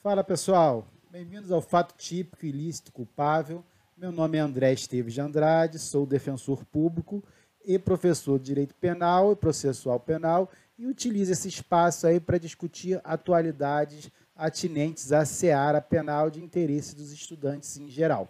Fala 0.00 0.22
pessoal, 0.22 0.86
bem-vindos 1.10 1.50
ao 1.50 1.60
Fato 1.60 1.92
Típico 1.96 2.46
Ilícito 2.46 2.92
Culpável. 2.92 3.64
Meu 3.96 4.12
nome 4.12 4.38
é 4.38 4.40
André 4.40 4.72
Esteves 4.72 5.12
de 5.12 5.20
Andrade, 5.20 5.76
sou 5.76 6.06
defensor 6.06 6.64
público 6.66 7.20
e 7.64 7.80
professor 7.80 8.38
de 8.38 8.44
Direito 8.44 8.76
Penal 8.76 9.32
e 9.32 9.36
Processual 9.36 9.98
Penal 9.98 10.48
e 10.78 10.86
utilizo 10.86 11.32
esse 11.32 11.48
espaço 11.48 12.06
aí 12.06 12.20
para 12.20 12.38
discutir 12.38 13.00
atualidades 13.02 14.08
atinentes 14.36 15.10
à 15.10 15.24
seara 15.24 15.80
penal 15.80 16.30
de 16.30 16.40
interesse 16.40 16.94
dos 16.94 17.10
estudantes 17.10 17.76
em 17.76 17.88
geral. 17.88 18.28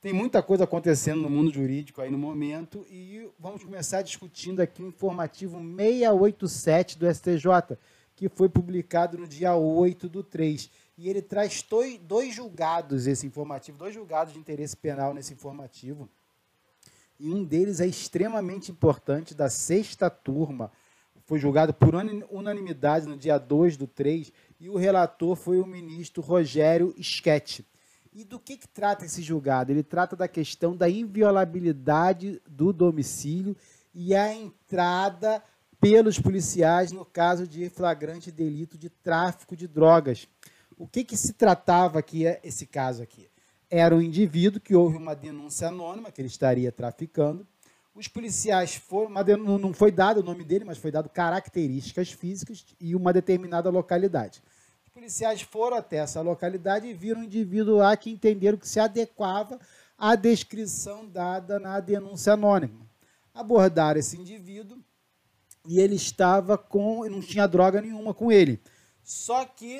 Tem 0.00 0.12
muita 0.12 0.42
coisa 0.42 0.64
acontecendo 0.64 1.22
no 1.22 1.30
mundo 1.30 1.52
jurídico 1.52 2.00
aí 2.00 2.10
no 2.10 2.18
momento 2.18 2.84
e 2.90 3.30
vamos 3.38 3.62
começar 3.62 4.02
discutindo 4.02 4.58
aqui 4.58 4.82
o 4.82 4.88
informativo 4.88 5.56
687 5.60 6.98
do 6.98 7.14
STJ, 7.14 7.78
que 8.16 8.28
foi 8.28 8.50
publicado 8.50 9.16
no 9.16 9.26
dia 9.26 9.54
8 9.54 10.06
do 10.06 10.22
3. 10.22 10.70
E 11.00 11.08
ele 11.08 11.22
traz 11.22 11.64
dois 12.02 12.34
julgados, 12.34 13.06
esse 13.06 13.26
informativo, 13.26 13.78
dois 13.78 13.94
julgados 13.94 14.34
de 14.34 14.38
interesse 14.38 14.76
penal 14.76 15.14
nesse 15.14 15.32
informativo. 15.32 16.06
E 17.18 17.30
um 17.30 17.42
deles 17.42 17.80
é 17.80 17.86
extremamente 17.86 18.70
importante, 18.70 19.34
da 19.34 19.48
sexta 19.48 20.10
turma. 20.10 20.70
Foi 21.24 21.38
julgado 21.38 21.72
por 21.72 21.94
unanimidade 22.30 23.08
no 23.08 23.16
dia 23.16 23.38
2 23.38 23.78
do 23.78 23.86
3, 23.86 24.30
e 24.60 24.68
o 24.68 24.76
relator 24.76 25.36
foi 25.36 25.58
o 25.58 25.64
ministro 25.64 26.22
Rogério 26.22 26.94
Schetti. 27.00 27.64
E 28.12 28.22
do 28.22 28.38
que, 28.38 28.58
que 28.58 28.68
trata 28.68 29.06
esse 29.06 29.22
julgado? 29.22 29.72
Ele 29.72 29.82
trata 29.82 30.14
da 30.14 30.28
questão 30.28 30.76
da 30.76 30.86
inviolabilidade 30.86 32.42
do 32.46 32.74
domicílio 32.74 33.56
e 33.94 34.14
a 34.14 34.34
entrada 34.34 35.42
pelos 35.80 36.18
policiais 36.18 36.92
no 36.92 37.06
caso 37.06 37.48
de 37.48 37.70
flagrante 37.70 38.30
delito 38.30 38.76
de 38.76 38.90
tráfico 38.90 39.56
de 39.56 39.66
drogas. 39.66 40.28
O 40.80 40.88
que, 40.88 41.04
que 41.04 41.14
se 41.14 41.34
tratava 41.34 41.98
aqui, 41.98 42.24
esse 42.42 42.64
caso 42.64 43.02
aqui? 43.02 43.28
Era 43.68 43.94
um 43.94 44.00
indivíduo 44.00 44.58
que 44.58 44.74
houve 44.74 44.96
uma 44.96 45.14
denúncia 45.14 45.68
anônima 45.68 46.10
que 46.10 46.22
ele 46.22 46.28
estaria 46.28 46.72
traficando. 46.72 47.46
Os 47.94 48.08
policiais 48.08 48.76
foram, 48.76 49.10
não 49.36 49.74
foi 49.74 49.92
dado 49.92 50.20
o 50.20 50.22
nome 50.22 50.42
dele, 50.42 50.64
mas 50.64 50.78
foi 50.78 50.90
dado 50.90 51.10
características 51.10 52.10
físicas 52.12 52.64
e 52.80 52.96
uma 52.96 53.12
determinada 53.12 53.68
localidade. 53.68 54.42
Os 54.86 54.88
policiais 54.90 55.42
foram 55.42 55.76
até 55.76 55.98
essa 55.98 56.22
localidade 56.22 56.86
e 56.86 56.94
viram 56.94 57.20
um 57.20 57.24
indivíduo 57.24 57.76
lá 57.76 57.94
que 57.94 58.10
entenderam 58.10 58.56
que 58.56 58.66
se 58.66 58.80
adequava 58.80 59.60
à 59.98 60.14
descrição 60.14 61.06
dada 61.06 61.60
na 61.60 61.78
denúncia 61.78 62.32
anônima. 62.32 62.88
Abordaram 63.34 64.00
esse 64.00 64.16
indivíduo 64.16 64.78
e 65.68 65.78
ele 65.78 65.96
estava 65.96 66.56
com. 66.56 67.06
não 67.06 67.20
tinha 67.20 67.46
droga 67.46 67.82
nenhuma 67.82 68.14
com 68.14 68.32
ele. 68.32 68.58
Só 69.02 69.44
que 69.44 69.78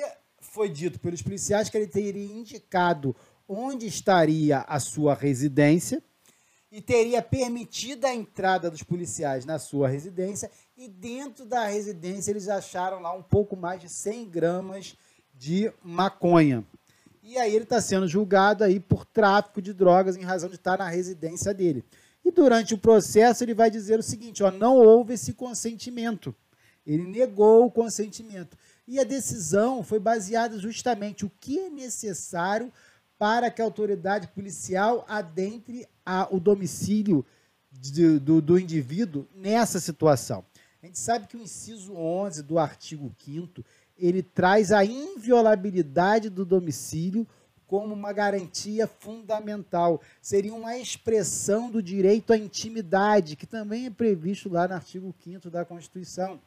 foi 0.51 0.67
dito 0.67 0.99
pelos 0.99 1.21
policiais 1.21 1.69
que 1.69 1.77
ele 1.77 1.87
teria 1.87 2.25
indicado 2.25 3.15
onde 3.47 3.87
estaria 3.87 4.59
a 4.67 4.81
sua 4.81 5.13
residência 5.13 6.03
e 6.69 6.81
teria 6.81 7.21
permitido 7.21 8.03
a 8.03 8.13
entrada 8.13 8.69
dos 8.69 8.83
policiais 8.83 9.45
na 9.45 9.57
sua 9.57 9.87
residência 9.87 10.51
e 10.75 10.89
dentro 10.89 11.45
da 11.45 11.67
residência 11.67 12.31
eles 12.31 12.49
acharam 12.49 12.99
lá 12.99 13.13
um 13.13 13.23
pouco 13.23 13.55
mais 13.55 13.79
de 13.79 13.87
100 13.87 14.29
gramas 14.29 14.97
de 15.33 15.71
maconha. 15.81 16.65
E 17.23 17.37
aí 17.37 17.55
ele 17.55 17.63
está 17.63 17.79
sendo 17.79 18.05
julgado 18.05 18.65
aí 18.65 18.77
por 18.77 19.05
tráfico 19.05 19.61
de 19.61 19.73
drogas 19.73 20.17
em 20.17 20.23
razão 20.23 20.49
de 20.49 20.55
estar 20.55 20.77
na 20.77 20.89
residência 20.89 21.53
dele. 21.53 21.81
E 22.25 22.29
durante 22.29 22.73
o 22.73 22.77
processo 22.77 23.41
ele 23.41 23.53
vai 23.53 23.71
dizer 23.71 23.97
o 23.99 24.03
seguinte: 24.03 24.43
ó, 24.43 24.51
não 24.51 24.75
houve 24.75 25.13
esse 25.13 25.33
consentimento. 25.33 26.35
Ele 26.85 27.03
negou 27.03 27.65
o 27.65 27.71
consentimento. 27.71 28.57
E 28.87 28.99
a 28.99 29.03
decisão 29.03 29.83
foi 29.83 29.99
baseada 29.99 30.57
justamente 30.57 31.25
o 31.25 31.31
que 31.39 31.59
é 31.59 31.69
necessário 31.69 32.71
para 33.17 33.51
que 33.51 33.61
a 33.61 33.65
autoridade 33.65 34.27
policial 34.29 35.05
adentre 35.07 35.87
a, 36.05 36.27
o 36.33 36.39
domicílio 36.39 37.25
de, 37.71 38.19
do, 38.19 38.41
do 38.41 38.59
indivíduo 38.59 39.27
nessa 39.35 39.79
situação. 39.79 40.43
A 40.81 40.87
gente 40.87 40.97
sabe 40.97 41.27
que 41.27 41.37
o 41.37 41.41
inciso 41.41 41.93
11 41.93 42.41
do 42.43 42.57
artigo 42.57 43.13
5 43.23 43.63
ele 43.97 44.23
traz 44.23 44.71
a 44.71 44.83
inviolabilidade 44.83 46.29
do 46.29 46.43
domicílio 46.43 47.27
como 47.67 47.93
uma 47.93 48.11
garantia 48.11 48.87
fundamental. 48.87 50.01
Seria 50.21 50.53
uma 50.53 50.75
expressão 50.75 51.69
do 51.69 51.81
direito 51.81 52.33
à 52.33 52.37
intimidade, 52.37 53.35
que 53.35 53.45
também 53.45 53.85
é 53.85 53.89
previsto 53.89 54.49
lá 54.49 54.67
no 54.67 54.73
artigo 54.73 55.13
5 55.23 55.49
da 55.49 55.63
Constituição. 55.63 56.41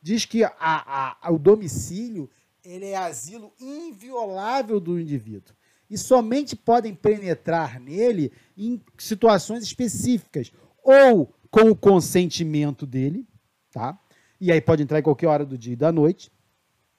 Diz 0.00 0.24
que 0.24 0.44
a, 0.44 0.52
a, 0.58 1.30
o 1.30 1.38
domicílio 1.38 2.30
ele 2.64 2.86
é 2.86 2.96
asilo 2.96 3.52
inviolável 3.60 4.78
do 4.78 4.98
indivíduo. 4.98 5.54
E 5.90 5.96
somente 5.96 6.54
podem 6.54 6.94
penetrar 6.94 7.80
nele 7.80 8.30
em 8.56 8.80
situações 8.98 9.62
específicas, 9.62 10.52
ou 10.84 11.34
com 11.50 11.70
o 11.70 11.76
consentimento 11.76 12.86
dele, 12.86 13.26
tá? 13.72 13.98
E 14.40 14.52
aí 14.52 14.60
pode 14.60 14.82
entrar 14.82 14.98
em 14.98 15.02
qualquer 15.02 15.28
hora 15.28 15.46
do 15.46 15.56
dia 15.56 15.72
e 15.72 15.76
da 15.76 15.90
noite, 15.90 16.30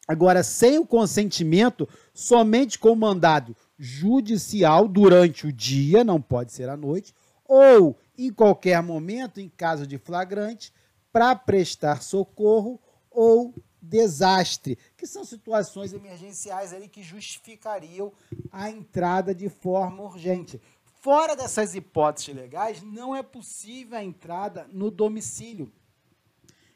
Agora, 0.09 0.41
sem 0.41 0.79
o 0.79 0.87
consentimento, 0.87 1.87
somente 2.15 2.79
com 2.79 2.95
mandado 2.95 3.55
judicial 3.77 4.87
durante 4.87 5.45
o 5.45 5.53
dia, 5.53 6.03
não 6.03 6.19
pode 6.19 6.51
ser 6.51 6.67
à 6.67 6.75
noite, 6.75 7.13
ou 7.45 7.95
em 8.17 8.33
qualquer 8.33 8.81
momento, 8.81 9.39
em 9.39 9.47
caso 9.47 9.85
de 9.85 9.99
flagrante, 9.99 10.73
para 11.13 11.35
prestar 11.35 12.01
socorro 12.01 12.81
ou 13.11 13.53
desastre, 13.81 14.77
que 14.97 15.07
são 15.07 15.23
situações 15.23 15.93
emergenciais 15.93 16.73
ali 16.73 16.87
que 16.87 17.01
justificariam 17.01 18.11
a 18.51 18.69
entrada 18.69 19.33
de 19.33 19.49
forma 19.49 20.03
urgente. 20.03 20.61
Fora 21.01 21.35
dessas 21.35 21.75
hipóteses 21.75 22.35
legais, 22.35 22.81
não 22.83 23.15
é 23.15 23.23
possível 23.23 23.97
a 23.97 24.03
entrada 24.03 24.67
no 24.71 24.91
domicílio 24.91 25.71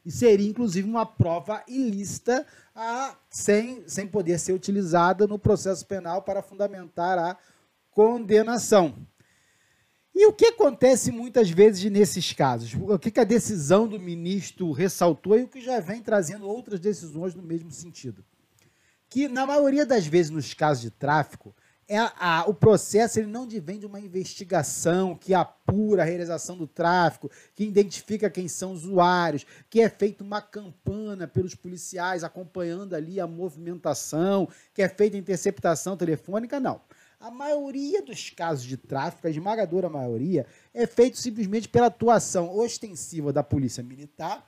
e 0.05 0.11
seria 0.11 0.49
inclusive 0.49 0.87
uma 0.87 1.05
prova 1.05 1.63
ilícita 1.67 2.45
a, 2.75 3.15
sem, 3.29 3.87
sem 3.87 4.07
poder 4.07 4.39
ser 4.39 4.53
utilizada 4.53 5.25
no 5.27 5.39
processo 5.39 5.85
penal 5.85 6.21
para 6.21 6.41
fundamentar 6.41 7.17
a 7.17 7.37
condenação. 7.91 8.95
E 10.15 10.27
o 10.27 10.33
que 10.33 10.45
acontece 10.45 11.11
muitas 11.11 11.49
vezes 11.49 11.89
nesses 11.91 12.33
casos? 12.33 12.73
O 12.75 12.99
que 12.99 13.19
a 13.19 13.23
decisão 13.23 13.87
do 13.87 13.99
ministro 13.99 14.71
ressaltou 14.71 15.37
e 15.39 15.43
o 15.43 15.47
que 15.47 15.59
já 15.59 15.79
vem 15.79 16.03
trazendo 16.03 16.47
outras 16.47 16.79
decisões 16.79 17.33
no 17.33 17.41
mesmo 17.41 17.71
sentido? 17.71 18.23
Que, 19.09 19.27
na 19.27 19.45
maioria 19.45 19.85
das 19.85 20.05
vezes, 20.05 20.29
nos 20.29 20.53
casos 20.53 20.83
de 20.83 20.91
tráfico, 20.91 21.55
é 21.87 21.97
a, 21.97 22.45
o 22.47 22.53
processo 22.53 23.19
ele 23.19 23.27
não 23.27 23.47
vem 23.47 23.79
de 23.79 23.85
uma 23.85 23.99
investigação 23.99 25.15
que 25.15 25.33
apura 25.33 26.03
a 26.03 26.05
realização 26.05 26.55
do 26.57 26.67
tráfico, 26.67 27.29
que 27.53 27.63
identifica 27.63 28.29
quem 28.29 28.47
são 28.47 28.71
usuários, 28.71 29.45
que 29.69 29.81
é 29.81 29.89
feita 29.89 30.23
uma 30.23 30.41
campana 30.41 31.27
pelos 31.27 31.55
policiais 31.55 32.23
acompanhando 32.23 32.95
ali 32.95 33.19
a 33.19 33.27
movimentação, 33.27 34.47
que 34.73 34.81
é 34.81 34.87
feita 34.87 35.17
interceptação 35.17 35.97
telefônica, 35.97 36.59
não. 36.59 36.79
A 37.23 37.31
maioria 37.31 38.01
dos 38.01 38.29
casos 38.29 38.65
de 38.65 38.75
tráfico, 38.75 39.25
a 39.25 39.29
esmagadora 39.29 39.87
maioria, 39.87 40.45
é 40.73 40.85
feito 40.85 41.17
simplesmente 41.17 41.69
pela 41.69 41.85
atuação 41.85 42.53
ostensiva 42.53 43.31
da 43.31 43.41
polícia 43.41 43.81
militar, 43.81 44.45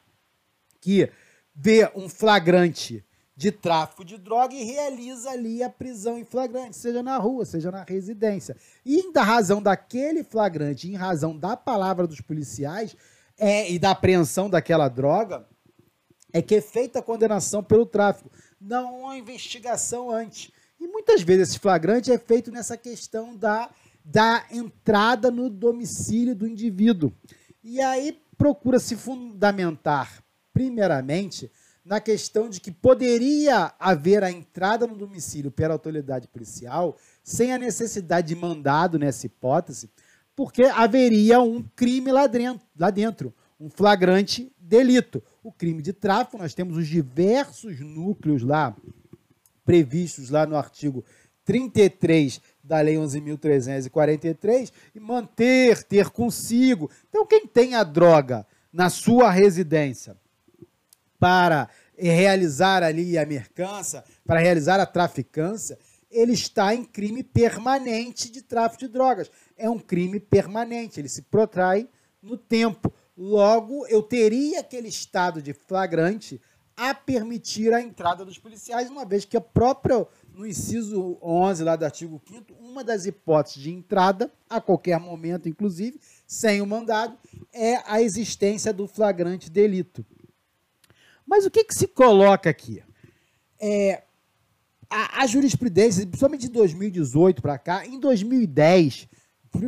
que 0.82 1.10
vê 1.56 1.90
um 1.96 2.10
flagrante 2.10 3.02
de 3.34 3.50
tráfico 3.50 4.04
de 4.04 4.18
droga 4.18 4.54
e 4.54 4.66
realiza 4.66 5.30
ali 5.30 5.64
a 5.64 5.70
prisão 5.70 6.20
em 6.20 6.26
flagrante, 6.26 6.76
seja 6.76 7.02
na 7.02 7.18
rua, 7.18 7.46
seja 7.46 7.72
na 7.72 7.84
residência. 7.84 8.58
E 8.86 8.98
em 9.00 9.14
razão 9.16 9.62
daquele 9.62 10.22
flagrante, 10.22 10.90
em 10.90 10.96
razão 10.96 11.38
da 11.38 11.56
palavra 11.56 12.06
dos 12.06 12.20
policiais 12.20 12.94
é, 13.38 13.72
e 13.72 13.80
da 13.80 13.92
apreensão 13.92 14.50
daquela 14.50 14.90
droga, 14.90 15.48
é 16.34 16.42
que 16.42 16.56
é 16.56 16.62
feita 16.62 17.00
a 17.00 17.02
condenação 17.02 17.64
pelo 17.64 17.86
tráfico, 17.86 18.30
não 18.60 19.04
uma 19.04 19.18
investigação 19.18 20.12
antes. 20.12 20.52
E 20.80 20.88
muitas 20.88 21.22
vezes 21.22 21.50
esse 21.50 21.60
flagrante 21.60 22.12
é 22.12 22.18
feito 22.18 22.52
nessa 22.52 22.78
questão 22.78 23.36
da, 23.36 23.70
da 24.04 24.46
entrada 24.52 25.32
no 25.32 25.50
domicílio 25.50 26.36
do 26.36 26.48
indivíduo. 26.48 27.12
E 27.64 27.82
aí 27.82 28.20
procura 28.38 28.80
se 28.80 28.96
fundamentar, 28.96 30.24
primeiramente, 30.54 31.52
na 31.84 32.00
questão 32.00 32.50
de 32.50 32.60
que 32.60 32.72
poderia 32.72 33.74
haver 33.80 34.24
a 34.24 34.32
entrada 34.32 34.88
no 34.88 34.96
domicílio 34.96 35.52
pela 35.52 35.74
autoridade 35.74 36.28
policial 36.28 36.98
sem 37.24 37.54
a 37.54 37.60
necessidade 37.60 38.28
de 38.28 38.36
mandado 38.36 38.98
nessa 38.98 39.28
hipótese, 39.28 39.90
porque 40.36 40.64
haveria 40.64 41.40
um 41.40 41.64
crime 41.76 42.12
lá 42.12 42.28
dentro, 42.28 42.68
lá 42.78 42.90
dentro 42.90 43.34
um 43.60 43.70
flagrante 43.70 44.52
delito. 44.60 45.24
O 45.44 45.52
crime 45.52 45.82
de 45.82 45.94
tráfico, 45.94 46.38
nós 46.38 46.54
temos 46.54 46.76
os 46.78 46.88
diversos 46.88 47.80
núcleos 47.80 48.42
lá 48.42 48.76
previstos 49.66 50.30
lá 50.30 50.46
no 50.46 50.56
artigo 50.56 51.04
33 51.44 52.42
da 52.64 52.82
Lei 52.82 52.96
11.343 52.96 54.72
e 54.94 55.00
manter, 55.00 55.84
ter 55.84 56.10
consigo. 56.10 56.90
Então, 57.10 57.26
quem 57.26 57.46
tem 57.46 57.76
a 57.76 57.84
droga 57.84 58.46
na 58.72 58.90
sua 58.90 59.30
residência 59.30 60.18
para 61.20 61.70
realizar 61.98 62.84
ali 62.84 63.18
a 63.18 63.26
mercança, 63.26 64.04
para 64.26 64.40
realizar 64.40 64.80
a 64.80 64.86
traficância, 64.86 65.78
ele 66.12 66.34
está 66.34 66.74
em 66.74 66.84
crime 66.84 67.24
permanente 67.24 68.32
de 68.32 68.42
tráfico 68.42 68.86
de 68.86 68.88
drogas. 68.88 69.30
É 69.58 69.70
um 69.70 69.80
crime 69.80 70.20
permanente, 70.20 71.00
ele 71.00 71.10
se 71.10 71.22
protrai 71.24 71.88
no 72.22 72.38
tempo. 72.38 72.94
Logo, 73.18 73.88
eu 73.88 74.02
teria 74.02 74.60
aquele 74.60 74.90
estado 74.90 75.42
de 75.42 75.54
flagrante 75.54 76.42
a 76.78 76.94
permitir 76.94 77.74
a 77.74 77.82
entrada 77.82 78.26
dos 78.26 78.38
policiais, 78.38 78.90
uma 78.90 79.06
vez 79.06 79.24
que 79.24 79.38
a 79.38 79.42
própria, 79.42 80.06
no 80.34 80.46
inciso 80.46 81.18
11 81.22 81.64
lá 81.64 81.76
do 81.76 81.86
artigo 81.86 82.22
5 82.28 82.54
uma 82.60 82.84
das 82.84 83.06
hipóteses 83.06 83.64
de 83.64 83.72
entrada, 83.72 84.30
a 84.50 84.60
qualquer 84.60 85.00
momento, 85.00 85.48
inclusive, 85.48 86.00
sem 86.28 86.62
o 86.62 86.66
mandado, 86.66 87.18
é 87.54 87.82
a 87.86 88.02
existência 88.02 88.74
do 88.74 88.88
flagrante 88.88 89.50
delito. 89.50 90.06
Mas 91.26 91.46
o 91.46 91.52
que, 91.52 91.64
que 91.64 91.74
se 91.74 91.88
coloca 91.88 92.50
aqui? 92.50 92.84
É, 93.60 94.04
a, 94.90 95.24
a 95.24 95.28
jurisprudência, 95.28 96.06
principalmente 96.06 96.42
de 96.42 96.50
2018 96.50 97.42
para 97.42 97.58
cá, 97.58 97.86
em 97.86 97.98
2010, 98.00 99.08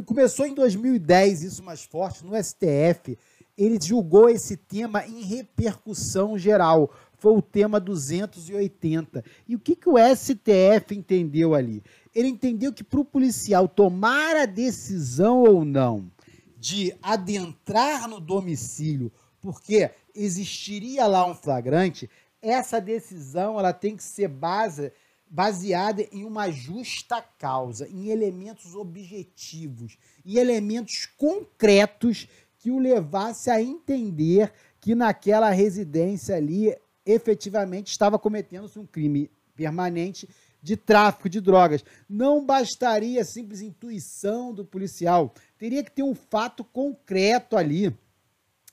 começou 0.06 0.46
em 0.46 0.54
2010 0.54 1.44
isso 1.44 1.64
mais 1.64 1.84
forte, 1.84 2.26
no 2.26 2.36
STF, 2.36 3.18
ele 3.58 3.80
julgou 3.82 4.30
esse 4.30 4.56
tema 4.56 5.06
em 5.06 5.22
repercussão 5.24 6.38
geral. 6.38 6.94
Foi 7.18 7.34
o 7.34 7.42
tema 7.42 7.80
280. 7.80 9.24
E 9.48 9.56
o 9.56 9.60
que, 9.60 9.76
que 9.76 9.90
o 9.90 9.96
STF 9.98 10.96
entendeu 10.96 11.56
ali? 11.56 11.84
Ele 12.14 12.28
entendeu 12.28 12.72
que 12.72 12.84
para 12.84 13.00
o 13.00 13.06
policial 13.06 13.68
tomar 13.68 14.36
a 14.36 14.46
decisão 14.46 15.42
ou 15.42 15.66
não 15.66 16.12
de 16.60 16.94
adentrar 17.02 18.08
no 18.08 18.20
domicílio, 18.20 19.12
porque 19.40 19.90
existiria 20.14 21.06
lá 21.06 21.26
um 21.26 21.36
flagrante, 21.36 22.10
essa 22.42 22.80
decisão 22.80 23.60
ela 23.60 23.74
tem 23.74 23.96
que 23.96 24.04
ser 24.04 24.28
base, 24.28 24.92
baseada 25.30 26.08
em 26.12 26.24
uma 26.24 26.50
justa 26.50 27.22
causa, 27.22 27.88
em 27.88 28.10
elementos 28.10 28.76
objetivos, 28.76 29.98
em 30.26 30.38
elementos 30.38 31.06
concretos 31.06 32.28
que 32.60 32.72
o 32.72 32.80
levasse 32.80 33.50
a 33.50 33.62
entender 33.62 34.52
que 34.80 34.96
naquela 34.96 35.50
residência 35.50 36.36
ali 36.36 36.76
efetivamente 37.06 37.92
estava 37.92 38.20
cometendo-se 38.20 38.78
um 38.78 38.86
crime 38.86 39.30
permanente 39.56 40.28
de 40.62 40.76
tráfico 40.76 41.30
de 41.30 41.40
drogas. 41.40 41.84
Não 42.10 42.46
bastaria 42.46 43.22
a 43.22 43.26
simples 43.26 43.62
intuição 43.62 44.54
do 44.54 44.66
policial, 44.66 45.34
teria 45.58 45.84
que 45.84 45.92
ter 45.92 46.04
um 46.04 46.16
fato 46.16 46.64
concreto 46.64 47.56
ali 47.56 47.96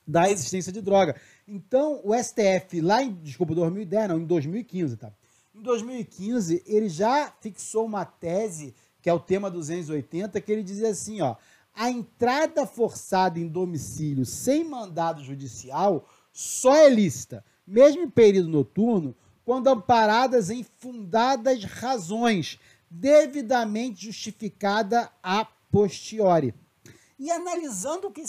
da 0.07 0.31
existência 0.31 0.73
de 0.73 0.83
droga. 0.83 1.17
Então, 1.47 2.01
o 2.05 2.15
STF, 2.15 2.81
lá 2.81 3.03
em, 3.03 3.13
desculpa, 3.15 3.55
2010, 3.55 4.09
não, 4.09 4.21
em 4.21 4.27
2015, 4.27 4.97
tá? 4.97 5.13
Em 5.55 5.63
2015, 5.63 6.63
ele 6.67 6.89
já 6.89 7.33
fixou 7.41 7.87
uma 7.87 8.05
tese, 8.05 8.75
que 9.01 9.09
é 9.09 9.13
o 9.13 9.21
tema 9.21 9.51
280, 9.51 10.41
que 10.41 10.53
ele 10.53 10.63
dizia 10.63 10.89
assim, 10.89 11.21
ó, 11.21 11.37
a 11.75 11.91
entrada 11.91 12.67
forçada 12.67 13.39
em 13.39 13.49
domicílio 13.49 14.25
sem 14.25 14.65
mandado 14.65 15.23
judicial 15.23 16.09
só 16.33 16.75
é 16.75 16.89
lícita, 16.89 17.45
mesmo 17.67 18.03
em 18.03 18.11
período 18.11 18.49
noturno, 18.49 19.15
quando 19.45 19.69
amparadas 19.69 20.51
em 20.51 20.63
fundadas 20.63 21.65
razões, 21.65 22.59
devidamente 22.89 24.07
justificada 24.07 25.11
a 25.23 25.45
posteriori. 25.71 26.55
E 27.19 27.31
analisando 27.31 28.09
o 28.09 28.13
que 28.13 28.25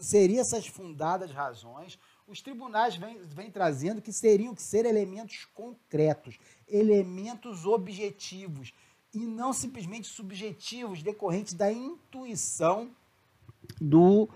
seriam 0.00 0.40
essas 0.40 0.66
fundadas 0.66 1.30
razões, 1.30 1.98
os 2.26 2.42
tribunais 2.42 2.96
vêm, 2.96 3.18
vêm 3.24 3.50
trazendo 3.50 4.02
que 4.02 4.12
seriam 4.12 4.54
que 4.54 4.62
ser 4.62 4.84
elementos 4.84 5.46
concretos, 5.54 6.38
elementos 6.68 7.64
objetivos, 7.64 8.72
e 9.22 9.26
não 9.26 9.52
simplesmente 9.52 10.06
subjetivos 10.06 11.02
decorrentes 11.02 11.54
da 11.54 11.72
intuição 11.72 12.90
do 13.80 14.28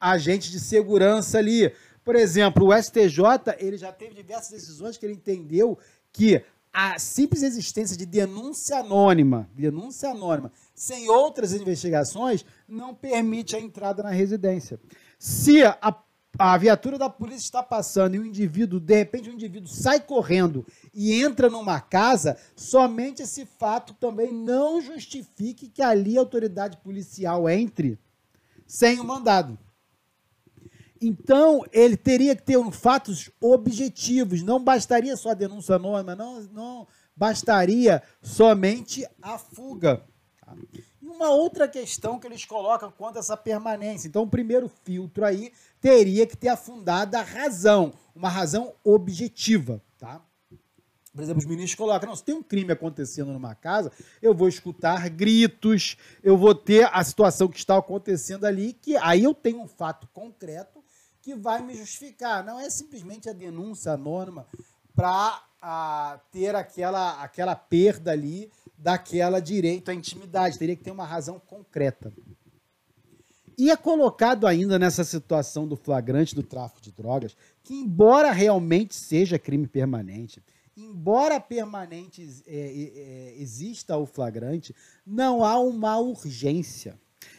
agente 0.00 0.50
de 0.50 0.60
segurança 0.60 1.38
ali. 1.38 1.72
Por 2.04 2.14
exemplo, 2.14 2.66
o 2.66 2.82
STJ 2.82 3.56
ele 3.58 3.76
já 3.76 3.92
teve 3.92 4.14
diversas 4.14 4.50
decisões 4.50 4.96
que 4.96 5.06
ele 5.06 5.14
entendeu 5.14 5.78
que 6.12 6.44
a 6.72 6.98
simples 6.98 7.42
existência 7.42 7.96
de 7.96 8.04
denúncia 8.04 8.78
anônima, 8.78 9.48
denúncia 9.54 10.10
anônima, 10.10 10.52
sem 10.74 11.08
outras 11.08 11.54
investigações, 11.54 12.44
não 12.68 12.94
permite 12.94 13.56
a 13.56 13.60
entrada 13.60 14.02
na 14.02 14.10
residência. 14.10 14.78
Se 15.18 15.62
a 15.64 15.90
a 16.38 16.56
viatura 16.58 16.98
da 16.98 17.08
polícia 17.08 17.44
está 17.44 17.62
passando 17.62 18.14
e 18.14 18.18
o 18.18 18.26
indivíduo, 18.26 18.78
de 18.78 18.94
repente, 18.94 19.30
o 19.30 19.32
indivíduo 19.32 19.68
sai 19.68 20.00
correndo 20.00 20.66
e 20.92 21.12
entra 21.22 21.48
numa 21.48 21.80
casa, 21.80 22.36
somente 22.54 23.22
esse 23.22 23.46
fato 23.46 23.94
também 23.94 24.32
não 24.32 24.80
justifique 24.80 25.68
que 25.68 25.82
ali 25.82 26.16
a 26.16 26.20
autoridade 26.20 26.76
policial 26.78 27.48
entre 27.48 27.98
sem 28.66 29.00
o 29.00 29.04
mandado. 29.04 29.58
Então, 31.00 31.64
ele 31.72 31.96
teria 31.96 32.34
que 32.34 32.42
ter 32.42 32.56
um, 32.56 32.70
fatos 32.70 33.30
objetivos, 33.40 34.42
não 34.42 34.62
bastaria 34.62 35.16
só 35.16 35.30
a 35.30 35.34
denúncia 35.34 35.76
anônima, 35.76 36.16
não, 36.16 36.40
não 36.44 36.86
bastaria 37.14 38.02
somente 38.22 39.06
a 39.20 39.38
fuga. 39.38 40.02
E 41.00 41.06
uma 41.08 41.30
outra 41.30 41.66
questão 41.66 42.18
que 42.18 42.26
eles 42.26 42.44
colocam 42.44 42.92
quanto 42.92 43.16
a 43.16 43.20
essa 43.20 43.36
permanência. 43.36 44.06
Então, 44.06 44.22
o 44.22 44.28
primeiro 44.28 44.68
filtro 44.84 45.24
aí 45.24 45.52
teria 45.80 46.26
que 46.26 46.36
ter 46.36 46.48
afundada 46.48 47.18
a 47.18 47.22
razão, 47.22 47.92
uma 48.14 48.28
razão 48.28 48.74
objetiva, 48.84 49.82
tá? 49.98 50.20
Por 51.12 51.22
exemplo, 51.22 51.38
os 51.38 51.46
ministros 51.46 51.74
colocam, 51.74 52.10
não, 52.10 52.14
se 52.14 52.22
tem 52.22 52.34
um 52.34 52.42
crime 52.42 52.72
acontecendo 52.72 53.32
numa 53.32 53.54
casa, 53.54 53.90
eu 54.20 54.34
vou 54.34 54.48
escutar 54.48 55.08
gritos, 55.08 55.96
eu 56.22 56.36
vou 56.36 56.54
ter 56.54 56.90
a 56.92 57.02
situação 57.02 57.48
que 57.48 57.56
está 57.56 57.78
acontecendo 57.78 58.44
ali, 58.44 58.74
que 58.74 58.98
aí 58.98 59.24
eu 59.24 59.32
tenho 59.32 59.62
um 59.62 59.66
fato 59.66 60.06
concreto 60.12 60.84
que 61.22 61.34
vai 61.34 61.62
me 61.62 61.74
justificar. 61.74 62.44
Não 62.44 62.60
é 62.60 62.68
simplesmente 62.68 63.30
a 63.30 63.32
denúncia 63.32 63.92
anônima 63.92 64.46
para 64.94 66.20
ter 66.30 66.54
aquela, 66.54 67.22
aquela 67.22 67.56
perda 67.56 68.12
ali 68.12 68.52
daquela 68.78 69.40
direito 69.40 69.90
à 69.90 69.94
intimidade. 69.94 70.58
Teria 70.58 70.76
que 70.76 70.84
ter 70.84 70.90
uma 70.90 71.06
razão 71.06 71.40
concreta. 71.40 72.12
E 73.58 73.70
é 73.70 73.76
colocado 73.76 74.46
ainda 74.46 74.78
nessa 74.78 75.02
situação 75.02 75.66
do 75.66 75.76
flagrante 75.76 76.34
do 76.34 76.42
tráfico 76.42 76.80
de 76.80 76.92
drogas 76.92 77.34
que, 77.62 77.74
embora 77.74 78.30
realmente 78.30 78.94
seja 78.94 79.38
crime 79.38 79.66
permanente, 79.66 80.42
embora 80.76 81.40
permanente 81.40 82.28
é, 82.46 82.54
é, 82.54 83.34
exista 83.38 83.96
o 83.96 84.04
flagrante, 84.04 84.74
não 85.06 85.42
há 85.42 85.58
uma 85.58 85.98
urgência. 85.98 86.98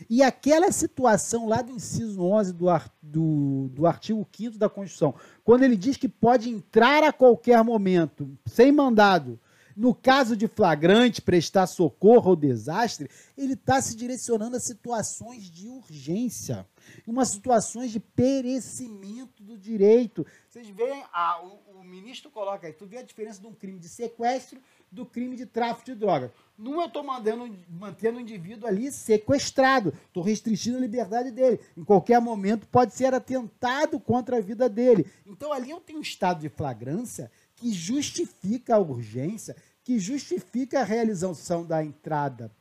E 0.10 0.24
aquela 0.24 0.72
situação 0.72 1.48
lá 1.48 1.62
do 1.62 1.72
inciso 1.72 2.22
11 2.22 2.54
do, 2.54 2.68
do, 3.02 3.70
do 3.70 3.86
artigo 3.86 4.28
5 4.36 4.58
da 4.58 4.68
Constituição, 4.68 5.14
quando 5.44 5.64
ele 5.64 5.78
diz 5.78 5.98
que 5.98 6.10
pode 6.10 6.50
entrar 6.50 7.04
a 7.04 7.14
qualquer 7.14 7.64
momento, 7.64 8.30
sem 8.46 8.72
mandado, 8.72 9.40
no 9.78 9.94
caso 9.94 10.36
de 10.36 10.48
flagrante, 10.48 11.22
prestar 11.22 11.68
socorro 11.68 12.32
ao 12.32 12.36
desastre, 12.36 13.08
ele 13.38 13.54
está 13.54 13.80
se 13.80 13.96
direcionando 13.96 14.58
a 14.58 14.60
situações 14.60 15.44
de 15.52 15.70
urgência, 15.70 16.68
umas 17.06 17.28
situações 17.28 17.92
de 17.92 18.00
perecimento 18.00 19.44
do 19.44 19.56
direito. 19.56 20.26
Vocês 20.50 20.68
veem, 20.70 21.04
ah, 21.14 21.44
o, 21.44 21.80
o, 21.80 21.84
ministro 21.84 22.32
coloca 22.32 22.66
aí, 22.66 22.74
tu 22.74 22.88
vê 22.88 22.98
a 22.98 23.04
diferença 23.04 23.40
de 23.40 23.46
um 23.46 23.54
crime 23.54 23.78
de 23.78 23.88
sequestro 23.88 24.60
do 24.92 25.06
crime 25.06 25.36
de 25.36 25.46
tráfico 25.46 25.86
de 25.86 25.96
droga. 25.96 26.34
Num 26.58 26.82
eu 26.82 26.88
estou 26.88 27.04
mantendo 27.04 28.18
o 28.18 28.22
indivíduo 28.22 28.68
ali 28.68 28.92
sequestrado, 28.92 29.94
estou 30.08 30.24
restringindo 30.24 30.78
a 30.78 30.82
liberdade 30.82 31.30
dele. 31.30 31.60
Em 31.78 31.84
qualquer 31.84 32.20
momento 32.20 32.66
pode 32.66 32.96
ser 32.96 33.14
atentado 33.14 34.00
contra 34.00 34.38
a 34.38 34.42
vida 34.42 34.68
dele. 34.68 35.06
Então 35.24 35.54
ali 35.54 35.70
eu 35.70 35.80
tenho 35.80 36.00
um 36.00 36.02
estado 36.02 36.40
de 36.40 36.50
flagrância 36.50 37.30
que 37.58 37.74
justifica 37.74 38.76
a 38.76 38.80
urgência, 38.80 39.56
que 39.84 40.00
justifica 40.00 40.80
a 40.80 40.84
realização 40.84 41.66
da 41.66 41.84
entrada 41.84 42.52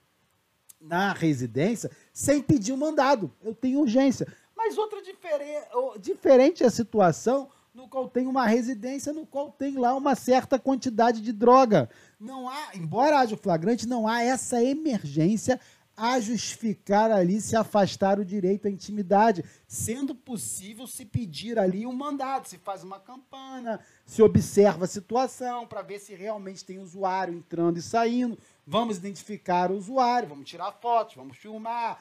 na 0.80 1.12
residência 1.12 1.90
sem 2.12 2.42
pedir 2.42 2.72
um 2.72 2.76
mandado. 2.76 3.32
Eu 3.42 3.54
tenho 3.54 3.80
urgência. 3.80 4.26
Mas 4.56 4.76
outra 4.76 5.02
diferente, 5.02 5.68
diferente 6.00 6.64
a 6.64 6.70
situação 6.70 7.48
no 7.74 7.86
qual 7.86 8.08
tem 8.08 8.26
uma 8.26 8.46
residência 8.46 9.12
no 9.12 9.26
qual 9.26 9.52
tem 9.52 9.76
lá 9.76 9.94
uma 9.94 10.14
certa 10.14 10.58
quantidade 10.58 11.20
de 11.20 11.30
droga. 11.30 11.90
Não 12.18 12.48
há, 12.48 12.70
embora 12.74 13.18
haja 13.18 13.34
o 13.34 13.38
flagrante, 13.38 13.86
não 13.86 14.08
há 14.08 14.22
essa 14.22 14.62
emergência 14.62 15.60
a 15.96 16.20
justificar 16.20 17.10
ali 17.10 17.40
se 17.40 17.56
afastar 17.56 18.20
o 18.20 18.24
direito 18.24 18.68
à 18.68 18.70
intimidade, 18.70 19.42
sendo 19.66 20.14
possível 20.14 20.86
se 20.86 21.06
pedir 21.06 21.58
ali 21.58 21.86
um 21.86 21.92
mandado, 21.92 22.46
se 22.46 22.58
faz 22.58 22.84
uma 22.84 23.00
campana, 23.00 23.80
se 24.04 24.22
observa 24.22 24.84
a 24.84 24.88
situação 24.88 25.66
para 25.66 25.80
ver 25.80 25.98
se 25.98 26.14
realmente 26.14 26.64
tem 26.64 26.78
usuário 26.78 27.32
entrando 27.32 27.78
e 27.78 27.82
saindo. 27.82 28.38
Vamos 28.66 28.98
identificar 28.98 29.70
o 29.70 29.76
usuário, 29.76 30.28
vamos 30.28 30.48
tirar 30.48 30.70
fotos, 30.72 31.16
vamos 31.16 31.38
filmar, 31.38 31.98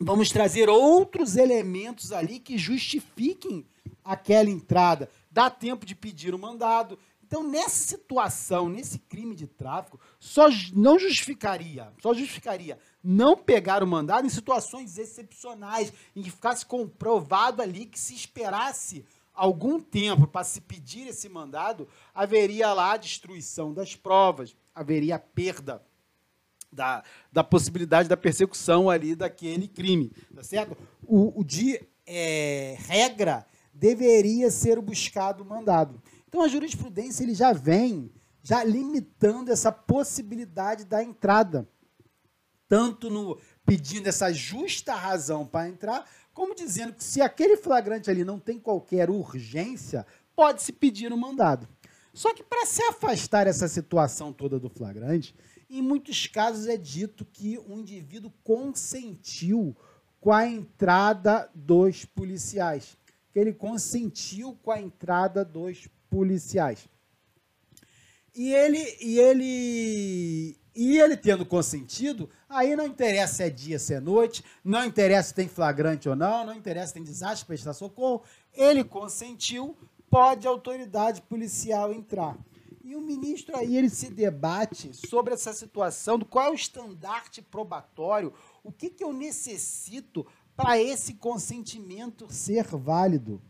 vamos 0.00 0.30
trazer 0.30 0.70
outros 0.70 1.36
elementos 1.36 2.10
ali 2.10 2.38
que 2.38 2.56
justifiquem 2.56 3.66
aquela 4.02 4.48
entrada. 4.48 5.10
Dá 5.30 5.50
tempo 5.50 5.84
de 5.84 5.94
pedir 5.94 6.34
o 6.34 6.38
mandado. 6.38 6.98
Então, 7.28 7.46
nessa 7.46 7.86
situação, 7.86 8.70
nesse 8.70 8.98
crime 8.98 9.36
de 9.36 9.46
tráfico, 9.46 10.00
só 10.18 10.48
não 10.72 10.98
justificaria, 10.98 11.92
só 12.00 12.14
justificaria 12.14 12.78
não 13.04 13.36
pegar 13.36 13.82
o 13.82 13.86
mandado 13.86 14.26
em 14.26 14.30
situações 14.30 14.96
excepcionais, 14.96 15.92
em 16.16 16.22
que 16.22 16.30
ficasse 16.30 16.64
comprovado 16.64 17.60
ali 17.60 17.84
que 17.84 18.00
se 18.00 18.14
esperasse 18.14 19.04
algum 19.34 19.78
tempo 19.78 20.26
para 20.26 20.42
se 20.42 20.62
pedir 20.62 21.08
esse 21.08 21.28
mandado, 21.28 21.86
haveria 22.14 22.72
lá 22.72 22.94
a 22.94 22.96
destruição 22.96 23.74
das 23.74 23.94
provas, 23.94 24.56
haveria 24.74 25.16
a 25.16 25.18
perda 25.18 25.82
da, 26.72 27.04
da 27.30 27.44
possibilidade 27.44 28.08
da 28.08 28.16
persecução 28.16 28.88
ali 28.88 29.14
daquele 29.14 29.68
crime, 29.68 30.10
tá 30.34 30.42
certo? 30.42 30.74
O, 31.06 31.40
o 31.40 31.44
de 31.44 31.78
é, 32.06 32.74
regra 32.80 33.46
deveria 33.72 34.50
ser 34.50 34.80
buscado 34.80 35.44
o 35.44 35.46
mandado. 35.46 36.02
Então 36.28 36.42
a 36.42 36.48
jurisprudência 36.48 37.22
ele 37.24 37.34
já 37.34 37.52
vem 37.54 38.12
já 38.42 38.62
limitando 38.62 39.50
essa 39.50 39.72
possibilidade 39.72 40.84
da 40.84 41.02
entrada, 41.02 41.68
tanto 42.68 43.10
no 43.10 43.38
pedindo 43.64 44.08
essa 44.08 44.32
justa 44.32 44.94
razão 44.94 45.46
para 45.46 45.68
entrar, 45.68 46.08
como 46.32 46.54
dizendo 46.54 46.92
que 46.92 47.02
se 47.02 47.20
aquele 47.20 47.56
flagrante 47.56 48.10
ali 48.10 48.24
não 48.24 48.38
tem 48.38 48.58
qualquer 48.58 49.10
urgência, 49.10 50.06
pode 50.36 50.62
se 50.62 50.72
pedir 50.72 51.12
um 51.12 51.16
mandado. 51.16 51.68
Só 52.14 52.32
que 52.32 52.42
para 52.42 52.64
se 52.64 52.82
afastar 52.84 53.46
essa 53.46 53.68
situação 53.68 54.32
toda 54.32 54.58
do 54.58 54.68
flagrante, 54.68 55.34
em 55.68 55.82
muitos 55.82 56.26
casos 56.26 56.66
é 56.66 56.76
dito 56.76 57.24
que 57.24 57.58
o 57.58 57.78
indivíduo 57.78 58.32
consentiu 58.44 59.76
com 60.20 60.32
a 60.32 60.46
entrada 60.46 61.50
dos 61.54 62.04
policiais, 62.04 62.96
que 63.32 63.38
ele 63.38 63.52
consentiu 63.52 64.58
com 64.62 64.70
a 64.70 64.80
entrada 64.80 65.44
dos 65.44 65.86
policiais. 65.86 65.97
E 68.34 68.52
ele, 68.52 68.96
e 69.00 69.18
ele, 69.18 70.56
e 70.74 70.98
ele 71.00 71.16
tendo 71.16 71.44
consentido, 71.44 72.30
aí 72.48 72.76
não 72.76 72.86
interessa 72.86 73.34
se 73.34 73.42
é 73.42 73.50
dia, 73.50 73.78
se 73.78 73.94
é 73.94 74.00
noite, 74.00 74.44
não 74.62 74.84
interessa 74.84 75.30
se 75.30 75.34
tem 75.34 75.48
flagrante 75.48 76.08
ou 76.08 76.14
não, 76.14 76.46
não 76.46 76.54
interessa 76.54 76.88
se 76.88 76.94
tem 76.94 77.02
desastre, 77.02 77.46
prestar 77.46 77.72
socorro. 77.72 78.22
Ele 78.54 78.84
consentiu, 78.84 79.76
pode 80.08 80.46
a 80.46 80.50
autoridade 80.50 81.20
policial 81.22 81.92
entrar. 81.92 82.38
E 82.84 82.94
o 82.94 83.00
ministro 83.00 83.56
aí 83.56 83.76
ele 83.76 83.90
se 83.90 84.08
debate 84.08 84.94
sobre 84.94 85.34
essa 85.34 85.52
situação, 85.52 86.18
do 86.18 86.24
qual 86.24 86.46
é 86.46 86.50
o 86.50 86.54
estandarte 86.54 87.42
probatório, 87.42 88.32
o 88.62 88.72
que, 88.72 88.88
que 88.88 89.04
eu 89.04 89.12
necessito 89.12 90.26
para 90.56 90.80
esse 90.80 91.14
consentimento 91.14 92.26
ser 92.32 92.64
válido. 92.64 93.42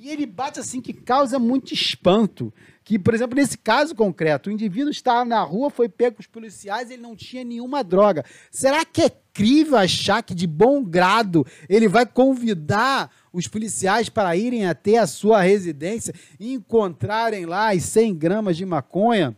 E 0.00 0.10
ele 0.10 0.26
bate 0.26 0.60
assim 0.60 0.80
que 0.80 0.92
causa 0.92 1.40
muito 1.40 1.74
espanto. 1.74 2.54
Que, 2.84 3.00
por 3.00 3.14
exemplo, 3.14 3.34
nesse 3.34 3.58
caso 3.58 3.96
concreto, 3.96 4.48
o 4.48 4.52
indivíduo 4.52 4.92
estava 4.92 5.24
na 5.24 5.42
rua, 5.42 5.70
foi 5.70 5.88
pego 5.88 6.20
os 6.20 6.26
policiais, 6.28 6.88
ele 6.88 7.02
não 7.02 7.16
tinha 7.16 7.42
nenhuma 7.42 7.82
droga. 7.82 8.24
Será 8.48 8.84
que 8.84 9.02
é 9.02 9.10
crível 9.32 9.76
achar 9.76 10.22
que, 10.22 10.36
de 10.36 10.46
bom 10.46 10.84
grado, 10.84 11.44
ele 11.68 11.88
vai 11.88 12.06
convidar 12.06 13.10
os 13.32 13.48
policiais 13.48 14.08
para 14.08 14.36
irem 14.36 14.66
até 14.66 14.98
a 14.98 15.06
sua 15.06 15.40
residência 15.42 16.14
e 16.38 16.52
encontrarem 16.52 17.44
lá 17.44 17.72
as 17.72 17.82
100 17.82 18.14
gramas 18.14 18.56
de 18.56 18.64
maconha? 18.64 19.36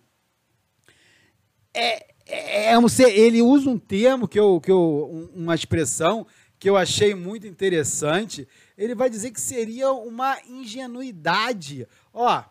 É, 1.72 2.06
é, 2.26 2.72
é 2.72 2.78
um, 2.78 2.84
ele 3.08 3.40
usa 3.40 3.70
um 3.70 3.78
termo, 3.78 4.28
que 4.28 4.38
eu, 4.38 4.60
que 4.60 4.70
eu, 4.70 5.30
uma 5.34 5.54
expressão 5.54 6.26
que 6.60 6.68
eu 6.68 6.76
achei 6.76 7.14
muito 7.14 7.46
interessante, 7.46 8.46
ele 8.80 8.94
vai 8.94 9.10
dizer 9.10 9.30
que 9.30 9.40
seria 9.40 9.92
uma 9.92 10.38
ingenuidade. 10.48 11.86
Ó, 12.14 12.42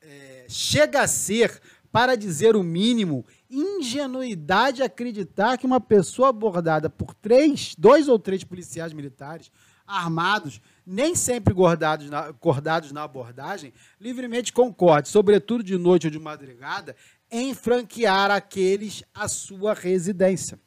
é, 0.00 0.46
chega 0.48 1.02
a 1.02 1.06
ser, 1.06 1.60
para 1.92 2.16
dizer 2.16 2.56
o 2.56 2.62
mínimo, 2.62 3.26
ingenuidade 3.50 4.82
acreditar 4.82 5.58
que 5.58 5.66
uma 5.66 5.78
pessoa 5.78 6.30
abordada 6.30 6.88
por 6.88 7.12
três, 7.14 7.74
dois 7.76 8.08
ou 8.08 8.18
três 8.18 8.42
policiais 8.42 8.94
militares 8.94 9.52
armados, 9.86 10.58
nem 10.86 11.14
sempre 11.14 11.52
gordados 11.52 12.08
na, 12.08 12.28
acordados 12.28 12.90
na 12.90 13.02
abordagem, 13.02 13.74
livremente 14.00 14.54
concorde, 14.54 15.10
sobretudo 15.10 15.62
de 15.62 15.76
noite 15.76 16.06
ou 16.06 16.10
de 16.10 16.18
madrugada, 16.18 16.96
em 17.30 17.52
franquear 17.52 18.30
aqueles 18.30 19.02
a 19.14 19.28
sua 19.28 19.74
residência. 19.74 20.58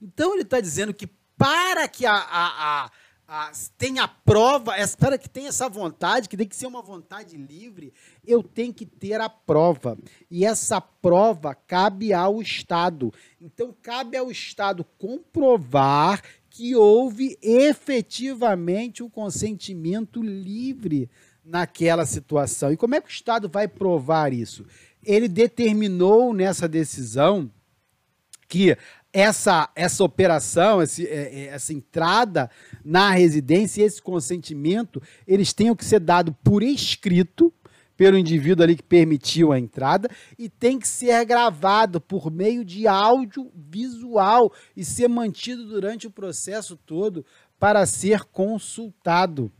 Então 0.00 0.34
ele 0.34 0.42
está 0.42 0.60
dizendo 0.60 0.94
que 0.94 1.08
para 1.36 1.88
que 1.88 2.06
a, 2.06 2.14
a, 2.14 2.84
a 2.84 2.90
tem 3.78 3.98
a 3.98 4.06
prova, 4.06 4.78
espera 4.78 5.16
que 5.16 5.28
tenha 5.28 5.48
essa 5.48 5.68
vontade, 5.68 6.28
que 6.28 6.36
tem 6.36 6.46
que 6.46 6.56
ser 6.56 6.66
uma 6.66 6.82
vontade 6.82 7.36
livre, 7.36 7.92
eu 8.24 8.42
tenho 8.42 8.72
que 8.72 8.84
ter 8.84 9.20
a 9.20 9.28
prova. 9.28 9.96
E 10.30 10.44
essa 10.44 10.80
prova 10.80 11.54
cabe 11.54 12.12
ao 12.12 12.42
Estado. 12.42 13.12
Então, 13.40 13.74
cabe 13.82 14.16
ao 14.16 14.30
Estado 14.30 14.84
comprovar 14.98 16.22
que 16.50 16.76
houve 16.76 17.38
efetivamente 17.40 19.02
o 19.02 19.06
um 19.06 19.10
consentimento 19.10 20.22
livre 20.22 21.08
naquela 21.44 22.04
situação. 22.04 22.72
E 22.72 22.76
como 22.76 22.94
é 22.94 23.00
que 23.00 23.08
o 23.08 23.10
Estado 23.10 23.48
vai 23.48 23.66
provar 23.66 24.32
isso? 24.32 24.66
Ele 25.02 25.28
determinou 25.28 26.34
nessa 26.34 26.68
decisão 26.68 27.50
que 28.46 28.76
essa, 29.12 29.68
essa 29.76 30.02
operação, 30.02 30.82
esse, 30.82 31.06
é, 31.06 31.34
é, 31.34 31.44
essa 31.48 31.72
entrada 31.72 32.50
na 32.84 33.10
residência, 33.10 33.84
esse 33.84 34.00
consentimento, 34.00 35.02
eles 35.26 35.52
tenham 35.52 35.76
que 35.76 35.84
ser 35.84 36.00
dado 36.00 36.32
por 36.42 36.62
escrito 36.62 37.52
pelo 37.96 38.16
indivíduo 38.16 38.64
ali 38.64 38.74
que 38.74 38.82
permitiu 38.82 39.52
a 39.52 39.58
entrada 39.58 40.08
e 40.38 40.48
tem 40.48 40.78
que 40.78 40.88
ser 40.88 41.24
gravado 41.24 42.00
por 42.00 42.30
meio 42.30 42.64
de 42.64 42.88
áudio 42.88 43.50
visual 43.54 44.52
e 44.76 44.84
ser 44.84 45.08
mantido 45.08 45.66
durante 45.66 46.06
o 46.06 46.10
processo 46.10 46.76
todo 46.76 47.24
para 47.58 47.84
ser 47.86 48.24
consultado. 48.24 49.52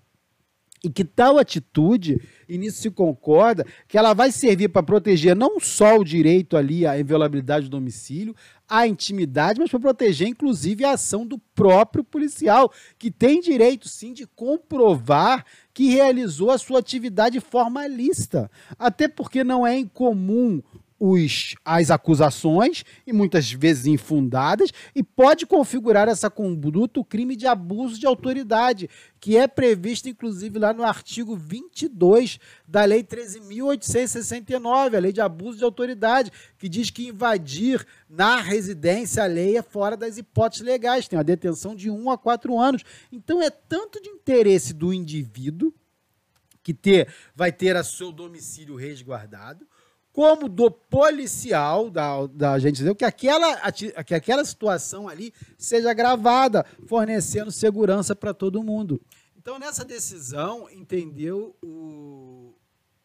E 0.84 0.90
que 0.90 1.04
tal 1.04 1.38
atitude, 1.38 2.20
e 2.48 2.58
nisso 2.58 2.82
se 2.82 2.90
concorda, 2.90 3.64
que 3.86 3.96
ela 3.96 4.12
vai 4.14 4.32
servir 4.32 4.68
para 4.68 4.82
proteger 4.82 5.36
não 5.36 5.60
só 5.60 5.96
o 5.96 6.04
direito 6.04 6.56
ali 6.56 6.84
à 6.84 6.98
inviolabilidade 6.98 7.66
do 7.66 7.70
domicílio, 7.70 8.34
a 8.68 8.86
intimidade, 8.86 9.60
mas 9.60 9.70
para 9.70 9.78
proteger, 9.78 10.26
inclusive, 10.26 10.84
a 10.84 10.92
ação 10.92 11.24
do 11.24 11.38
próprio 11.38 12.02
policial, 12.02 12.72
que 12.98 13.12
tem 13.12 13.40
direito, 13.40 13.88
sim, 13.88 14.12
de 14.12 14.26
comprovar 14.26 15.44
que 15.72 15.90
realizou 15.90 16.50
a 16.50 16.58
sua 16.58 16.80
atividade 16.80 17.38
formalista. 17.38 18.50
Até 18.76 19.06
porque 19.06 19.44
não 19.44 19.64
é 19.66 19.78
incomum 19.78 20.62
os, 21.04 21.56
as 21.64 21.90
acusações, 21.90 22.84
e 23.04 23.12
muitas 23.12 23.50
vezes 23.50 23.86
infundadas, 23.86 24.70
e 24.94 25.02
pode 25.02 25.44
configurar 25.44 26.08
essa 26.08 26.30
conduta 26.30 27.00
o 27.00 27.04
crime 27.04 27.34
de 27.34 27.44
abuso 27.44 27.98
de 27.98 28.06
autoridade, 28.06 28.88
que 29.18 29.36
é 29.36 29.48
previsto, 29.48 30.08
inclusive, 30.08 30.60
lá 30.60 30.72
no 30.72 30.84
artigo 30.84 31.34
22 31.34 32.38
da 32.68 32.84
Lei 32.84 33.02
13.869, 33.02 34.94
a 34.94 35.00
Lei 35.00 35.12
de 35.12 35.20
Abuso 35.20 35.58
de 35.58 35.64
Autoridade, 35.64 36.30
que 36.56 36.68
diz 36.68 36.88
que 36.88 37.08
invadir 37.08 37.84
na 38.08 38.40
residência 38.40 39.24
alheia 39.24 39.58
é 39.58 39.62
fora 39.62 39.96
das 39.96 40.18
hipóteses 40.18 40.64
legais, 40.64 41.08
tem 41.08 41.18
uma 41.18 41.24
detenção 41.24 41.74
de 41.74 41.90
1 41.90 42.10
a 42.12 42.16
4 42.16 42.56
anos. 42.56 42.84
Então, 43.10 43.42
é 43.42 43.50
tanto 43.50 44.00
de 44.00 44.08
interesse 44.08 44.72
do 44.72 44.92
indivíduo, 44.92 45.74
que 46.62 46.72
ter, 46.72 47.12
vai 47.34 47.50
ter 47.50 47.74
a 47.74 47.82
seu 47.82 48.12
domicílio 48.12 48.76
resguardado, 48.76 49.66
como 50.12 50.48
do 50.48 50.70
policial, 50.70 51.90
da, 51.90 52.26
da 52.26 52.58
gente 52.58 52.82
que 52.94 53.04
aquela, 53.04 53.72
que 53.72 54.14
aquela 54.14 54.44
situação 54.44 55.08
ali 55.08 55.32
seja 55.56 55.92
gravada, 55.94 56.66
fornecendo 56.86 57.50
segurança 57.50 58.14
para 58.14 58.34
todo 58.34 58.62
mundo. 58.62 59.00
Então, 59.36 59.58
nessa 59.58 59.84
decisão, 59.84 60.68
entendeu 60.70 61.56
o, 61.62 62.54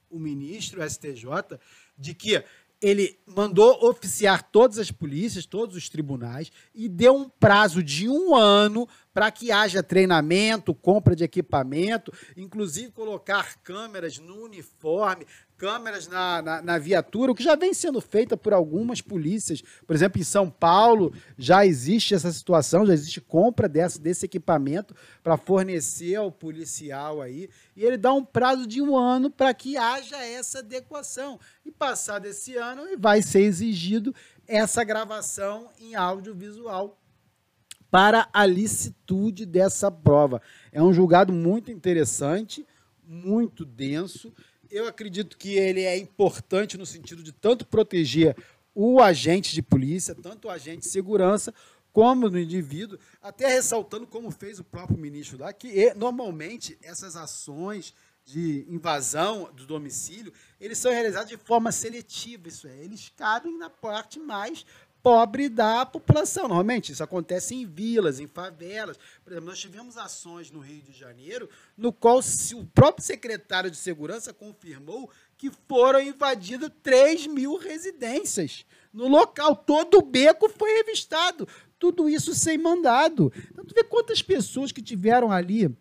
o 0.10 0.20
ministro, 0.20 0.84
o 0.84 0.90
STJ, 0.90 1.58
de 1.98 2.14
que 2.14 2.44
ele 2.80 3.18
mandou 3.26 3.84
oficiar 3.88 4.44
todas 4.52 4.78
as 4.78 4.92
polícias, 4.92 5.46
todos 5.46 5.76
os 5.76 5.90
tribunais, 5.90 6.52
e 6.76 6.88
deu 6.88 7.16
um 7.16 7.28
prazo 7.28 7.82
de 7.82 8.08
um 8.08 8.36
ano 8.36 8.88
para 9.18 9.32
que 9.32 9.52
haja 9.52 9.82
treinamento, 9.82 10.76
compra 10.76 11.16
de 11.16 11.24
equipamento, 11.24 12.14
inclusive 12.38 12.92
colocar 12.92 13.56
câmeras 13.64 14.20
no 14.20 14.44
uniforme, 14.44 15.26
câmeras 15.58 16.08
na, 16.08 16.40
na, 16.40 16.62
na, 16.62 16.78
viatura, 16.78 17.32
o 17.32 17.34
que 17.34 17.44
já 17.44 17.56
vem 17.56 17.74
sendo 17.74 18.00
feita 18.00 18.38
por 18.38 18.54
algumas 18.54 19.02
polícias. 19.02 19.64
Por 19.88 19.96
exemplo, 19.96 20.22
em 20.22 20.24
São 20.24 20.52
Paulo 20.52 21.12
já 21.36 21.66
existe 21.66 22.14
essa 22.14 22.32
situação, 22.32 22.86
já 22.86 22.94
existe 22.94 23.20
compra 23.20 23.68
desse, 23.68 24.24
equipamento 24.24 24.96
para 25.24 25.36
fornecer 25.36 26.14
ao 26.14 26.32
policial 26.32 27.20
aí. 27.20 27.50
E 27.76 27.84
ele 27.84 27.98
dá 27.98 28.14
um 28.14 28.24
prazo 28.24 28.68
de 28.68 28.84
um 28.84 28.96
ano 28.96 29.32
para 29.32 29.52
que 29.52 29.78
haja 29.78 30.24
essa 30.24 30.60
adequação. 30.60 31.40
E 31.66 31.72
passado 31.72 32.28
esse 32.28 32.56
ano, 32.56 32.84
vai 33.00 33.24
ser 33.24 33.42
exigido 33.42 34.14
essa 34.48 34.84
gravação 34.84 35.72
em 35.80 35.96
audiovisual 35.96 36.96
para 37.90 38.28
a 38.34 38.46
licitude 38.46 39.46
dessa 39.46 39.90
prova. 39.92 40.42
É 40.72 40.82
um 40.82 40.94
julgado 40.94 41.32
muito 41.32 41.72
interessante, 41.72 42.66
muito 43.08 43.64
denso 43.64 44.34
Eu 44.70 44.86
acredito 44.86 45.38
que 45.38 45.54
ele 45.54 45.82
é 45.82 45.98
importante 45.98 46.78
no 46.78 46.86
sentido 46.86 47.24
de 47.24 47.32
tanto 47.32 47.66
proteger 47.66 48.36
o 48.76 49.02
agente 49.02 49.56
de 49.56 49.62
polícia, 49.62 50.14
tanto 50.14 50.48
o 50.50 50.52
agente 50.52 50.82
de 50.82 50.90
segurança, 50.90 51.54
como 51.94 52.30
no 52.30 52.38
indivíduo, 52.38 53.00
até 53.22 53.48
ressaltando 53.48 54.06
como 54.06 54.30
fez 54.30 54.60
o 54.60 54.64
próprio 54.64 55.00
ministro 55.00 55.40
lá, 55.40 55.52
que 55.52 55.92
normalmente 55.96 56.78
essas 56.84 57.16
ações 57.16 57.94
de 58.28 58.66
invasão 58.70 59.50
do 59.54 59.66
domicílio, 59.66 60.34
eles 60.60 60.78
são 60.78 60.92
realizados 60.92 61.30
de 61.30 61.38
forma 61.38 61.72
seletiva, 61.72 62.50
isso 62.50 62.68
é, 62.68 62.84
eles 62.84 63.10
cabem 63.16 63.58
na 63.58 63.70
parte 63.70 64.20
mais 64.20 64.66
pobre 65.02 65.50
da 65.50 65.86
população. 65.86 66.44
Normalmente 66.44 66.92
isso 66.92 67.04
acontece 67.04 67.56
em 67.56 67.66
vilas, 67.66 68.20
em 68.20 68.28
favelas. 68.28 68.98
Por 69.24 69.32
exemplo, 69.32 69.50
nós 69.50 69.60
tivemos 69.60 69.98
ações 69.98 70.52
no 70.52 70.60
Rio 70.60 70.82
de 70.82 70.92
Janeiro, 70.92 71.50
no 71.78 71.94
qual 71.94 72.20
o 72.20 72.66
próprio 72.66 73.06
secretário 73.06 73.72
de 73.72 73.78
Segurança 73.78 74.34
confirmou 74.34 75.10
que 75.38 75.52
foram 75.68 76.02
invadidas 76.02 76.72
3 76.82 77.28
mil 77.28 77.58
residências. 77.58 78.66
No 78.92 79.08
local, 79.08 79.56
todo 79.56 80.00
o 80.00 80.02
beco 80.02 80.50
foi 80.50 80.72
revistado. 80.78 81.48
Tudo 81.78 82.10
isso 82.10 82.34
sem 82.34 82.58
mandado. 82.58 83.32
Então, 83.52 83.64
tu 83.64 83.76
vê 83.76 83.84
quantas 83.84 84.22
pessoas 84.22 84.72
que 84.72 84.82
tiveram 84.82 85.32
ali 85.32 85.76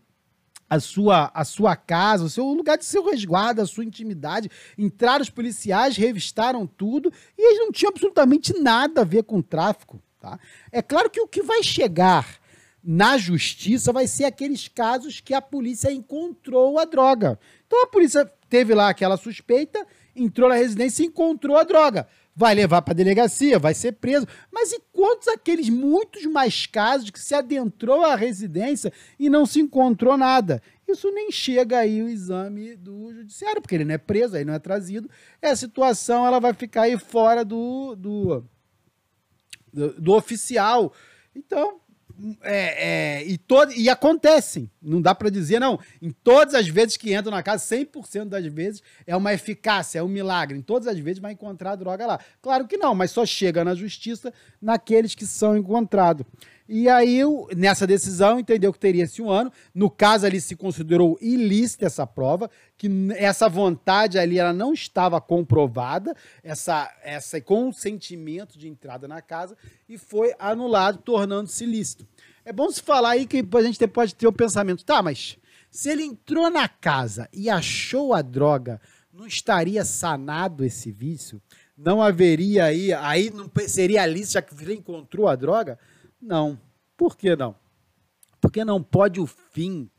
a 0.69 0.81
sua, 0.81 1.31
a 1.33 1.45
sua 1.45 1.77
casa, 1.77 2.25
o 2.25 2.31
seu 2.31 2.45
lugar 2.47 2.77
de 2.77 2.85
seu 2.85 3.05
resguardo, 3.05 3.63
a 3.63 3.67
sua 3.67 3.85
intimidade. 3.85 4.51
Entraram 4.77 5.23
os 5.23 5.31
policiais, 5.31 5.97
revistaram 5.97 6.67
tudo 6.67 7.13
e 7.39 7.43
eles 7.43 7.61
não 7.61 7.73
tinham 7.73 7.91
absolutamente 7.91 8.59
nada 8.59 9.03
a 9.03 9.05
ver 9.05 9.23
com 9.23 9.39
o 9.39 9.43
tráfico. 9.43 10.03
Tá? 10.21 10.39
É 10.73 10.83
claro 10.83 11.09
que 11.09 11.21
o 11.21 11.29
que 11.29 11.43
vai 11.43 11.63
chegar 11.63 12.39
na 12.83 13.19
justiça 13.19 13.93
vai 13.93 14.07
ser 14.07 14.25
aqueles 14.25 14.69
casos 14.69 15.21
que 15.21 15.35
a 15.35 15.43
polícia 15.43 15.91
encontrou 15.91 16.79
a 16.79 16.85
droga. 16.85 17.39
Então 17.67 17.83
a 17.83 17.87
polícia 17.87 18.31
teve 18.49 18.75
lá 18.75 18.89
aquela 18.89 19.17
suspeita, 19.17 19.85
entrou 20.15 20.49
na 20.49 20.55
residência 20.55 21.03
e 21.03 21.07
encontrou 21.07 21.57
a 21.57 21.65
droga 21.65 22.07
vai 22.37 22.55
levar 22.55 22.83
para 22.83 22.93
a 22.93 22.95
delegacia, 22.95 23.59
vai 23.59 23.73
ser 23.73 23.93
preso. 23.93 24.29
Mas 24.53 24.71
e 24.71 24.81
quantos 24.93 25.27
aqueles 25.27 25.71
muitos 25.71 26.27
mais 26.27 26.67
casos 26.67 27.09
que 27.09 27.19
se 27.19 27.35
adentrou 27.35 28.05
à 28.05 28.15
residência 28.15 28.93
e 29.19 29.31
não 29.31 29.47
se 29.47 29.59
encontrou 29.59 30.19
nada? 30.19 30.63
Isso 30.87 31.11
nem 31.11 31.33
chega 31.33 31.79
aí 31.79 32.03
o 32.03 32.09
exame 32.09 32.77
do 32.77 33.13
judiciário, 33.13 33.63
porque 33.63 33.75
ele 33.75 33.87
não 33.87 33.95
é 33.95 33.99
preso, 33.99 34.37
aí 34.37 34.45
não 34.45 34.53
é 34.53 34.59
trazido. 34.59 35.09
É 35.41 35.49
a 35.49 35.57
situação, 35.57 36.27
ela 36.27 36.39
vai 36.39 36.53
ficar 36.53 36.83
aí 36.83 36.99
fora 36.99 37.43
do, 37.43 37.97
do, 37.97 38.45
do, 39.73 40.01
do 40.01 40.13
oficial. 40.13 40.93
Então, 41.35 41.81
é, 42.43 43.19
é, 43.19 43.25
e, 43.27 43.37
todo, 43.37 43.73
e 43.73 43.91
acontecem, 43.91 44.71
não 44.81 45.03
dá 45.03 45.15
para 45.15 45.29
dizer, 45.29 45.61
não. 45.61 45.79
Em 46.01 46.11
todas 46.11 46.55
as 46.55 46.67
vezes 46.67 46.97
que 46.97 47.15
entram 47.15 47.31
na 47.31 47.43
casa, 47.43 47.65
100% 47.77 48.27
das 48.27 48.47
vezes 48.47 48.83
é 49.07 49.15
uma 49.15 49.35
eficácia, 49.35 49.99
é 49.99 50.03
um 50.03 50.09
milagre. 50.09 50.57
Em 50.57 50.63
todas 50.63 50.89
as 50.89 50.99
vezes 50.99 51.21
vai 51.21 51.33
encontrar 51.33 51.77
droga 51.77 52.07
lá. 52.07 52.21
Claro 52.41 52.67
que 52.67 52.77
não, 52.77 52.95
mas 52.95 53.11
só 53.11 53.27
chega 53.27 53.65
na 53.65 53.75
justiça 53.75 54.33
naqueles 54.61 55.15
que 55.15 55.27
são 55.27 55.57
encontrados. 55.57 56.25
E 56.69 56.89
aí, 56.89 57.21
nessa 57.57 57.87
decisão, 57.87 58.41
entendeu 58.41 58.73
que 58.73 58.79
teria-se 58.79 59.23
um 59.23 59.31
ano. 59.31 59.53
No 59.73 59.89
caso 59.89 60.27
ali, 60.27 60.41
se 60.41 60.57
considerou 60.57 61.17
ilícita 61.21 61.87
essa 61.87 62.07
prova, 62.07 62.51
que 62.77 62.91
essa 63.17 63.49
vontade 63.49 64.19
ali 64.19 64.39
ela 64.39 64.53
não 64.53 64.73
estava 64.73 65.21
comprovada, 65.21 66.15
essa, 66.43 66.93
essa 67.05 67.41
consentimento 67.41 68.59
de 68.59 68.69
entrada 68.69 69.07
na 69.07 69.23
casa, 69.23 69.57
e 69.89 69.97
foi 69.97 70.35
anulado, 70.39 70.99
tornando-se 70.99 71.63
ilícito. 71.63 72.07
É 72.45 72.53
bom 72.53 72.71
se 72.71 72.83
falar 72.83 73.11
aí 73.11 73.27
que 73.27 73.47
a 73.53 73.63
gente 73.63 73.87
pode 73.87 74.15
ter 74.15 74.27
o 74.27 74.33
pensamento, 74.33 74.85
tá, 74.85 75.01
mas 75.03 75.39
se 75.71 75.91
ele 75.91 76.03
entrou 76.03 76.51
na 76.51 76.69
casa 76.69 77.29
e 77.33 77.49
achou 77.49 78.13
a 78.13 78.23
droga, 78.23 78.81
não 79.13 79.27
estaria 79.27 79.85
sanado 79.85 80.65
esse 80.65 80.91
vício? 80.91 81.41
Não 81.77 82.03
haveria 82.03 82.65
aí, 82.65 82.93
aí 82.93 83.31
não 83.31 83.51
seria 83.69 84.07
ilícito 84.09 84.35
já 84.35 84.43
que 84.43 84.55
ele 84.63 84.75
encontrou 84.75 85.29
a 85.29 85.37
droga? 85.37 85.79
Não. 86.21 86.59
Por 86.97 87.17
que 87.17 87.37
não? 87.37 87.55
Porque 88.41 88.65
não 88.65 88.83
pode 88.83 89.21
o 89.21 89.27
fim 89.27 89.91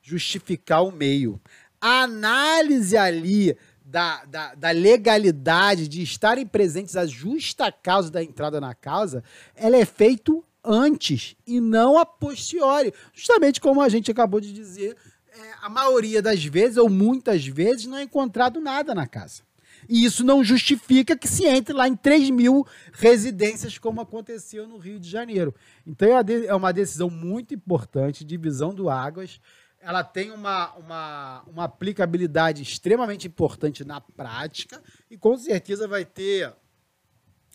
justificar 0.00 0.84
o 0.84 0.92
meio. 0.92 1.40
A 1.80 2.02
análise 2.02 2.96
ali 2.96 3.56
da, 3.84 4.24
da, 4.24 4.54
da, 4.54 4.70
legalidade 4.70 5.88
de 5.88 6.02
estarem 6.02 6.46
presentes 6.46 6.96
a 6.96 7.06
justa 7.06 7.70
causa 7.70 8.10
da 8.10 8.22
entrada 8.22 8.60
na 8.60 8.74
casa, 8.74 9.22
ela 9.54 9.76
é 9.76 9.84
feita 9.84 10.32
antes 10.64 11.36
e 11.46 11.60
não 11.60 11.98
a 11.98 12.06
posteriori. 12.06 12.92
Justamente 13.12 13.60
como 13.60 13.80
a 13.80 13.88
gente 13.88 14.10
acabou 14.10 14.40
de 14.40 14.52
dizer, 14.52 14.96
é, 15.28 15.52
a 15.60 15.68
maioria 15.68 16.22
das 16.22 16.44
vezes, 16.44 16.76
ou 16.76 16.88
muitas 16.88 17.46
vezes, 17.46 17.86
não 17.86 17.98
é 17.98 18.02
encontrado 18.02 18.60
nada 18.60 18.94
na 18.94 19.06
casa. 19.06 19.42
E 19.88 20.04
isso 20.04 20.24
não 20.24 20.44
justifica 20.44 21.16
que 21.16 21.28
se 21.28 21.46
entre 21.46 21.74
lá 21.74 21.88
em 21.88 21.96
3 21.96 22.30
mil 22.30 22.66
residências, 22.92 23.78
como 23.78 24.00
aconteceu 24.00 24.66
no 24.66 24.78
Rio 24.78 24.98
de 24.98 25.08
Janeiro. 25.08 25.54
Então 25.86 26.08
é, 26.08 26.46
é 26.46 26.54
uma 26.54 26.72
decisão 26.72 27.10
muito 27.10 27.54
importante, 27.54 28.24
divisão 28.24 28.74
do 28.74 28.88
Águas. 28.88 29.40
Ela 29.80 30.04
tem 30.04 30.30
uma, 30.30 30.72
uma, 30.74 31.42
uma 31.46 31.64
aplicabilidade 31.64 32.62
extremamente 32.62 33.26
importante 33.26 33.84
na 33.84 34.00
prática 34.00 34.80
e 35.10 35.18
com 35.18 35.36
certeza 35.36 35.88
vai 35.88 36.04
ter 36.04 36.54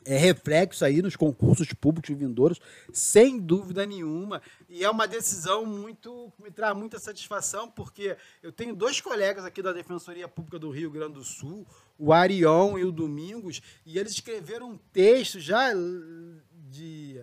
é, 0.07 0.15
reflexo 0.15 0.85
aí 0.85 1.01
nos 1.01 1.17
concursos 1.17 1.73
públicos 1.73 2.15
vindouros, 2.15 2.61
sem 2.93 3.37
dúvida 3.37 3.85
nenhuma. 3.85 4.41
E 4.69 4.83
é 4.83 4.89
uma 4.89 5.05
decisão 5.05 5.65
muito 5.65 6.31
que 6.35 6.43
me 6.43 6.49
traz 6.49 6.75
muita 6.77 6.97
satisfação, 6.97 7.69
porque 7.69 8.15
eu 8.41 8.51
tenho 8.51 8.73
dois 8.73 9.01
colegas 9.01 9.43
aqui 9.43 9.61
da 9.61 9.73
Defensoria 9.73 10.27
Pública 10.27 10.57
do 10.57 10.69
Rio 10.69 10.89
Grande 10.89 11.15
do 11.15 11.23
Sul, 11.25 11.67
o 11.97 12.13
Arion 12.13 12.77
e 12.77 12.85
o 12.85 12.91
Domingos, 12.91 13.61
e 13.85 13.97
eles 13.97 14.13
escreveram 14.13 14.71
um 14.71 14.77
texto 14.77 15.39
já 15.39 15.71
de 16.51 17.21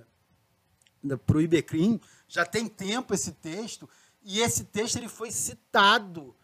para 1.26 1.36
o 1.36 1.40
Ibecrim, 1.40 2.00
já 2.26 2.46
tem 2.46 2.66
tempo 2.66 3.12
esse 3.12 3.32
texto, 3.32 3.88
e 4.22 4.40
esse 4.40 4.64
texto 4.64 4.96
ele 4.96 5.08
foi 5.08 5.30
citado 5.30 6.34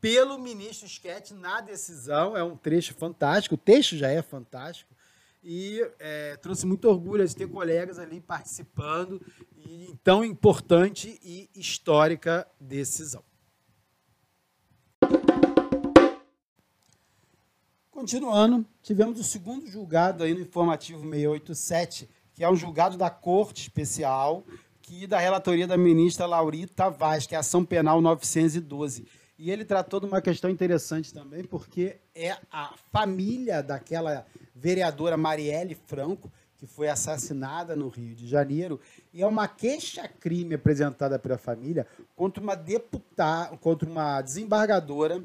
pelo 0.00 0.38
ministro 0.38 0.88
Schett 0.88 1.34
na 1.34 1.60
decisão, 1.60 2.36
é 2.36 2.42
um 2.42 2.56
trecho 2.56 2.94
fantástico, 2.94 3.56
o 3.56 3.58
texto 3.58 3.96
já 3.96 4.08
é 4.08 4.22
fantástico, 4.22 4.94
e 5.44 5.80
é, 5.98 6.36
trouxe 6.36 6.66
muito 6.66 6.88
orgulho 6.88 7.26
de 7.26 7.36
ter 7.36 7.48
colegas 7.48 7.98
ali 7.98 8.20
participando 8.20 9.20
em 9.64 9.94
tão 10.02 10.24
importante 10.24 11.20
e 11.22 11.48
histórica 11.54 12.48
decisão. 12.58 13.22
Continuando, 17.96 18.62
tivemos 18.82 19.18
o 19.18 19.24
segundo 19.24 19.66
julgado 19.66 20.22
aí 20.22 20.34
no 20.34 20.40
informativo 20.40 21.00
687, 21.00 22.06
que 22.34 22.44
é 22.44 22.50
um 22.50 22.54
julgado 22.54 22.98
da 22.98 23.08
Corte 23.08 23.62
Especial, 23.62 24.44
que 24.82 25.06
da 25.06 25.18
relatoria 25.18 25.66
da 25.66 25.78
ministra 25.78 26.26
Laurita 26.26 26.90
Vaz, 26.90 27.26
que 27.26 27.34
é 27.34 27.38
a 27.38 27.40
ação 27.40 27.64
penal 27.64 28.02
912. 28.02 29.06
E 29.38 29.50
ele 29.50 29.64
tratou 29.64 29.98
de 29.98 30.04
uma 30.04 30.20
questão 30.20 30.50
interessante 30.50 31.10
também, 31.10 31.42
porque 31.42 31.96
é 32.14 32.36
a 32.52 32.74
família 32.92 33.62
daquela 33.62 34.26
vereadora 34.54 35.16
Marielle 35.16 35.74
Franco, 35.74 36.30
que 36.58 36.66
foi 36.66 36.88
assassinada 36.88 37.74
no 37.74 37.88
Rio 37.88 38.14
de 38.14 38.28
Janeiro, 38.28 38.78
e 39.10 39.22
é 39.22 39.26
uma 39.26 39.48
queixa-crime 39.48 40.54
apresentada 40.54 41.18
pela 41.18 41.38
família 41.38 41.86
contra 42.14 42.42
uma 42.42 42.54
deputada, 42.54 43.56
contra 43.56 43.88
uma 43.88 44.20
desembargadora 44.20 45.24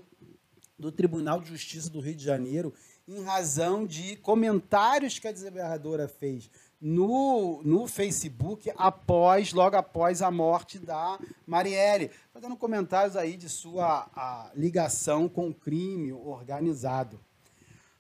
do 0.82 0.92
Tribunal 0.92 1.40
de 1.40 1.50
Justiça 1.50 1.90
do 1.90 2.00
Rio 2.00 2.16
de 2.16 2.24
Janeiro, 2.24 2.74
em 3.08 3.24
razão 3.24 3.86
de 3.86 4.16
comentários 4.18 5.20
que 5.20 5.28
a 5.28 5.32
desembargadora 5.32 6.08
fez 6.08 6.50
no, 6.82 7.62
no 7.64 7.88
Facebook 7.88 8.72
após, 8.76 9.54
logo 9.54 9.76
após 9.76 10.24
a 10.24 10.32
morte 10.32 10.80
da 10.80 11.20
Marielle, 11.46 12.10
fazendo 12.34 12.58
comentários 12.58 13.16
aí 13.16 13.38
de 13.38 13.48
sua 13.48 14.52
ligação 14.56 15.30
com 15.30 15.50
o 15.50 15.54
crime 15.54 16.12
organizado. 16.12 17.20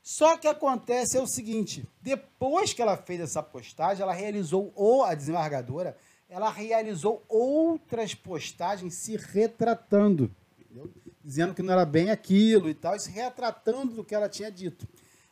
Só 0.02 0.36
que 0.36 0.48
acontece 0.48 1.16
é 1.16 1.22
o 1.22 1.28
seguinte, 1.28 1.88
depois 2.02 2.74
que 2.74 2.82
ela 2.82 2.98
fez 2.98 3.22
essa 3.22 3.44
postagem, 3.44 4.02
ela 4.02 4.14
realizou, 4.14 4.74
ou 4.76 5.04
a 5.04 5.14
desembargadora, 5.14 5.96
ela 6.28 6.50
realizou 6.50 7.24
outras 7.30 8.16
postagens 8.16 8.96
se 8.96 9.16
retratando, 9.16 10.32
entendeu? 10.58 10.92
Dizendo 11.24 11.54
que 11.54 11.62
não 11.62 11.74
era 11.74 11.86
bem 11.86 12.10
aquilo 12.10 12.70
e 12.70 12.74
tal, 12.74 12.96
e 12.96 13.00
se 13.00 13.10
retratando 13.10 13.96
do 13.96 14.04
que 14.04 14.16
ela 14.16 14.30
tinha 14.30 14.52
dito. 14.52 14.88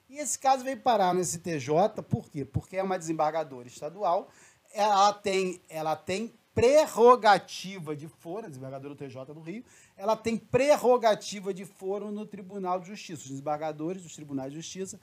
E 0.10 0.17
esse 0.17 0.38
caso 0.39 0.63
veio 0.63 0.78
parar 0.78 1.13
no 1.13 1.23
STJ, 1.23 1.69
por 2.10 2.30
quê? 2.30 2.43
Porque 2.43 2.78
é 2.78 2.84
uma 2.84 2.97
desembargadora 2.97 3.67
estadual, 3.67 4.30
ela 4.73 5.13
tem, 5.13 5.62
ela 5.69 5.95
tem 5.95 6.34
prerrogativa 6.54 7.95
de 7.95 8.08
foro, 8.08 8.45
a 8.45 8.49
desembargadora 8.49 8.93
do 8.93 8.97
TJ 8.97 9.34
do 9.34 9.39
Rio, 9.39 9.63
ela 9.95 10.15
tem 10.15 10.36
prerrogativa 10.36 11.54
de 11.54 11.63
foro 11.63 12.12
no 12.12 12.25
Tribunal 12.25 12.80
de 12.80 12.88
Justiça. 12.88 13.23
Os 13.23 13.30
desembargadores 13.30 14.04
dos 14.04 14.15
tribunais 14.15 14.52
de 14.52 14.58
justiça 14.58 14.99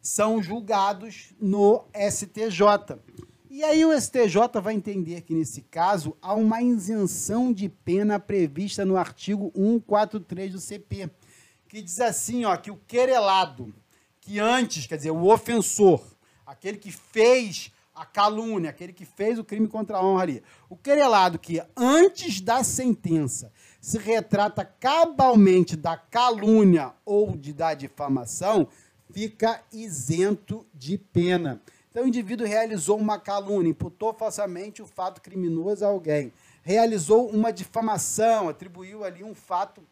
são 0.00 0.42
julgados 0.42 1.34
no 1.40 1.84
STJ. 1.94 2.98
E 3.52 3.64
aí 3.64 3.84
o 3.84 4.00
STJ 4.00 4.60
vai 4.62 4.74
entender 4.74 5.22
que, 5.22 5.34
nesse 5.34 5.62
caso, 5.62 6.16
há 6.22 6.34
uma 6.34 6.62
isenção 6.62 7.52
de 7.52 7.68
pena 7.68 8.16
prevista 8.16 8.84
no 8.84 8.96
artigo 8.96 9.50
143 9.56 10.52
do 10.52 10.60
CP, 10.60 11.10
que 11.66 11.82
diz 11.82 12.00
assim, 12.00 12.44
ó, 12.44 12.56
que 12.56 12.70
o 12.70 12.76
querelado, 12.76 13.74
que 14.20 14.38
antes, 14.38 14.86
quer 14.86 14.98
dizer, 14.98 15.10
o 15.10 15.26
ofensor, 15.26 16.00
aquele 16.46 16.78
que 16.78 16.92
fez 16.92 17.72
a 17.92 18.06
calúnia, 18.06 18.70
aquele 18.70 18.92
que 18.92 19.04
fez 19.04 19.36
o 19.36 19.42
crime 19.42 19.66
contra 19.66 19.96
a 19.96 20.06
honra 20.06 20.22
ali, 20.22 20.42
o 20.68 20.76
querelado 20.76 21.36
que 21.36 21.60
antes 21.76 22.40
da 22.40 22.62
sentença 22.62 23.52
se 23.80 23.98
retrata 23.98 24.64
cabalmente 24.64 25.76
da 25.76 25.96
calúnia 25.96 26.92
ou 27.04 27.36
de 27.36 27.52
da 27.52 27.74
difamação, 27.74 28.68
fica 29.12 29.60
isento 29.72 30.64
de 30.72 30.96
pena. 30.96 31.60
Então, 31.90 32.04
o 32.04 32.08
indivíduo 32.08 32.46
realizou 32.46 32.96
uma 32.96 33.18
calúnia, 33.18 33.70
imputou 33.70 34.14
falsamente 34.14 34.80
o 34.80 34.86
fato 34.86 35.20
criminoso 35.20 35.84
a 35.84 35.88
alguém, 35.88 36.32
realizou 36.62 37.28
uma 37.28 37.52
difamação, 37.52 38.48
atribuiu 38.48 39.02
ali 39.04 39.24
um 39.24 39.34
fato 39.34 39.82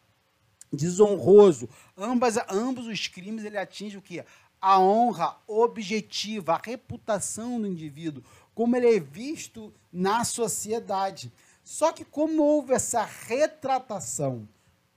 desonroso. 0.71 1.67
Ambas, 1.97 2.37
ambos 2.49 2.87
os 2.87 3.07
crimes 3.07 3.43
ele 3.43 3.57
atinge 3.57 3.97
o 3.97 4.01
que? 4.01 4.23
A 4.61 4.79
honra 4.79 5.37
objetiva, 5.45 6.53
a 6.53 6.61
reputação 6.63 7.59
do 7.59 7.67
indivíduo, 7.67 8.23
como 8.55 8.75
ele 8.75 8.95
é 8.95 8.99
visto 8.99 9.73
na 9.91 10.23
sociedade. 10.23 11.31
Só 11.63 11.91
que 11.91 12.05
como 12.05 12.43
houve 12.43 12.73
essa 12.73 13.03
retratação 13.03 14.47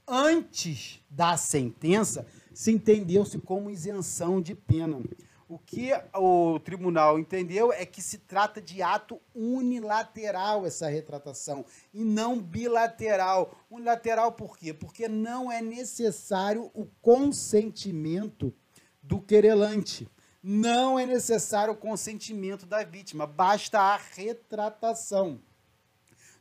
antes 0.07 1.01
da 1.09 1.37
sentença, 1.37 2.27
se 2.53 2.71
entendeu-se 2.71 3.39
como 3.39 3.71
isenção 3.71 4.41
de 4.41 4.55
pena. 4.55 5.01
O 5.53 5.59
que 5.59 5.91
o 6.15 6.59
tribunal 6.61 7.19
entendeu 7.19 7.75
é 7.75 7.85
que 7.85 8.01
se 8.01 8.17
trata 8.17 8.59
de 8.59 8.81
ato 8.81 9.21
unilateral 9.35 10.65
essa 10.65 10.89
retratação 10.89 11.63
e 11.93 12.03
não 12.03 12.41
bilateral. 12.41 13.55
Unilateral 13.71 14.33
por 14.33 14.57
quê? 14.57 14.73
Porque 14.73 15.09
não 15.09 15.53
é 15.53 15.61
necessário 15.61 16.71
o 16.73 16.87
consentimento 17.03 18.51
do 19.03 19.21
querelante. 19.21 20.09
Não 20.43 20.99
é 20.99 21.05
necessário 21.05 21.75
o 21.75 21.77
consentimento 21.77 22.65
da 22.65 22.83
vítima, 22.83 23.27
basta 23.27 23.79
a 23.79 23.99
retratação. 23.99 25.39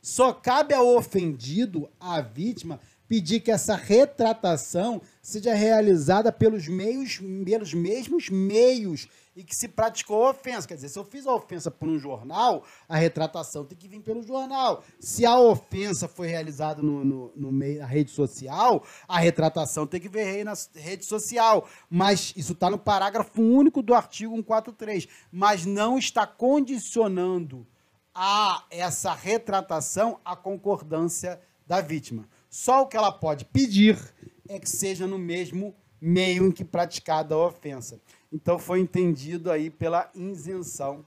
Só 0.00 0.32
cabe 0.32 0.72
ao 0.72 0.96
ofendido, 0.96 1.86
à 2.00 2.22
vítima, 2.22 2.80
pedir 3.12 3.40
que 3.40 3.50
essa 3.50 3.76
retratação 3.76 5.02
seja 5.20 5.52
realizada 5.52 6.32
pelos 6.32 6.66
meios, 6.66 7.20
pelos 7.44 7.74
mesmos 7.74 8.30
meios 8.30 9.06
e 9.36 9.44
que 9.44 9.54
se 9.54 9.68
praticou 9.68 10.24
a 10.24 10.30
ofensa. 10.30 10.66
Quer 10.66 10.76
dizer, 10.76 10.88
se 10.88 10.98
eu 10.98 11.04
fiz 11.04 11.26
a 11.26 11.34
ofensa 11.34 11.70
por 11.70 11.90
um 11.90 11.98
jornal, 11.98 12.64
a 12.88 12.96
retratação 12.96 13.66
tem 13.66 13.76
que 13.76 13.86
vir 13.86 14.00
pelo 14.00 14.22
jornal. 14.22 14.82
Se 14.98 15.26
a 15.26 15.38
ofensa 15.38 16.08
foi 16.08 16.28
realizada 16.28 16.80
no, 16.80 17.04
no, 17.04 17.32
no 17.36 17.52
meio, 17.52 17.80
na 17.80 17.86
rede 17.86 18.10
social, 18.10 18.82
a 19.06 19.18
retratação 19.18 19.86
tem 19.86 20.00
que 20.00 20.08
vir 20.08 20.42
na 20.42 20.54
rede 20.74 21.04
social. 21.04 21.68
Mas 21.90 22.32
isso 22.34 22.54
está 22.54 22.70
no 22.70 22.78
parágrafo 22.78 23.42
único 23.42 23.82
do 23.82 23.92
artigo 23.92 24.34
143. 24.36 25.06
Mas 25.30 25.66
não 25.66 25.98
está 25.98 26.26
condicionando 26.26 27.66
a 28.14 28.64
essa 28.70 29.12
retratação 29.12 30.18
a 30.24 30.34
concordância 30.34 31.38
da 31.66 31.82
vítima. 31.82 32.26
Só 32.52 32.82
o 32.82 32.86
que 32.86 32.98
ela 32.98 33.10
pode 33.10 33.46
pedir 33.46 33.98
é 34.46 34.60
que 34.60 34.68
seja 34.68 35.06
no 35.06 35.18
mesmo 35.18 35.74
meio 35.98 36.46
em 36.46 36.52
que 36.52 36.62
praticada 36.62 37.34
a 37.34 37.46
ofensa. 37.46 37.98
Então 38.30 38.58
foi 38.58 38.78
entendido 38.78 39.50
aí 39.50 39.70
pela 39.70 40.10
isenção 40.14 41.02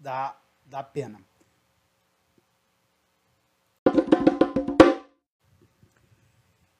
da, 0.00 0.34
da 0.64 0.82
pena. 0.82 1.20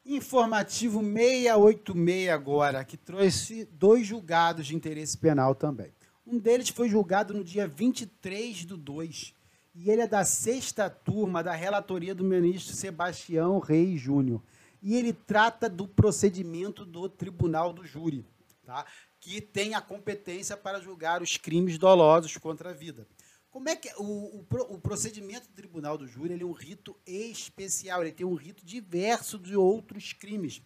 Informativo 0.03 1.03
686 1.03 2.31
agora, 2.31 2.83
que 2.87 2.97
trouxe 2.97 3.67
dois 3.67 4.07
julgados 4.07 4.67
de 4.67 4.75
interesse 4.75 5.19
penal 5.19 5.55
também. 5.55 5.93
Um 6.27 6.39
deles 6.39 6.71
foi 6.71 6.89
julgado 6.89 7.35
no 7.35 7.45
dia 7.45 7.69
23 7.69 8.65
do 8.65 8.79
2 8.79 9.35
e 9.75 9.91
ele 9.91 10.03
é 10.03 10.07
da 10.07 10.25
sexta 10.25 10.91
turma 10.91 11.43
da 11.43 11.53
relatoria 11.53 12.15
do 12.15 12.25
ministro 12.25 12.75
Sebastião 12.75 13.59
Reis 13.59 14.01
Júnior. 14.01 14.43
E 14.83 14.97
ele 14.97 15.13
trata 15.13 15.69
do 15.69 15.87
procedimento 15.87 16.85
do 16.85 17.09
tribunal 17.09 17.73
do 17.73 17.87
júri, 17.87 18.27
tá? 18.65 18.85
que 19.21 19.41
tem 19.41 19.75
a 19.75 19.81
competência 19.81 20.57
para 20.57 20.81
julgar 20.81 21.23
os 21.23 21.37
crimes 21.37 21.79
dolosos 21.79 22.37
contra 22.37 22.71
a 22.71 22.73
vida. 22.73 23.07
Como 23.51 23.69
é 23.69 23.77
que 23.77 23.93
o, 23.97 24.03
o, 24.03 24.47
o 24.71 24.79
procedimento 24.79 25.47
do 25.47 25.55
tribunal 25.55 25.97
do 25.97 26.09
júri 26.09 26.33
ele 26.33 26.43
é 26.43 26.47
um 26.47 26.53
rito 26.53 26.97
especial, 27.07 28.03
ele 28.03 28.13
tem 28.13 28.27
um 28.27 28.35
rito 28.35 28.67
diverso 28.67 29.39
de 29.39 29.57
outros 29.57 30.13
crimes. 30.13 30.61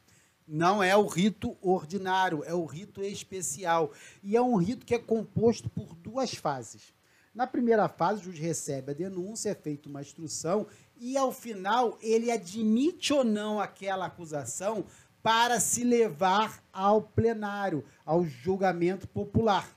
Não 0.49 0.83
é 0.83 0.97
o 0.97 1.07
rito 1.07 1.57
ordinário, 1.61 2.45
é 2.45 2.55
o 2.55 2.65
rito 2.65 3.03
especial. 3.03 3.93
E 4.23 4.37
é 4.37 4.41
um 4.41 4.57
rito 4.57 4.87
que 4.87 4.95
é 4.95 4.99
composto 4.99 5.69
por 5.69 5.95
duas 5.95 6.33
fases. 6.35 6.95
Na 7.37 7.47
primeira 7.47 7.87
fase, 7.87 8.23
o 8.23 8.25
juiz 8.25 8.39
recebe 8.39 8.93
a 8.93 8.95
denúncia, 8.95 9.51
é 9.51 9.55
feita 9.55 9.91
uma 9.91 10.01
instrução 10.01 10.67
e, 10.97 11.19
ao 11.19 11.31
final, 11.31 11.99
ele 12.01 12.31
admite 12.31 13.13
ou 13.13 13.23
não 13.23 13.61
aquela 13.61 14.07
acusação 14.07 14.87
para 15.23 15.61
se 15.61 15.85
levar 15.85 16.65
ao 16.73 17.03
plenário, 17.03 17.85
ao 18.07 18.25
julgamento 18.25 19.07
popular. 19.07 19.69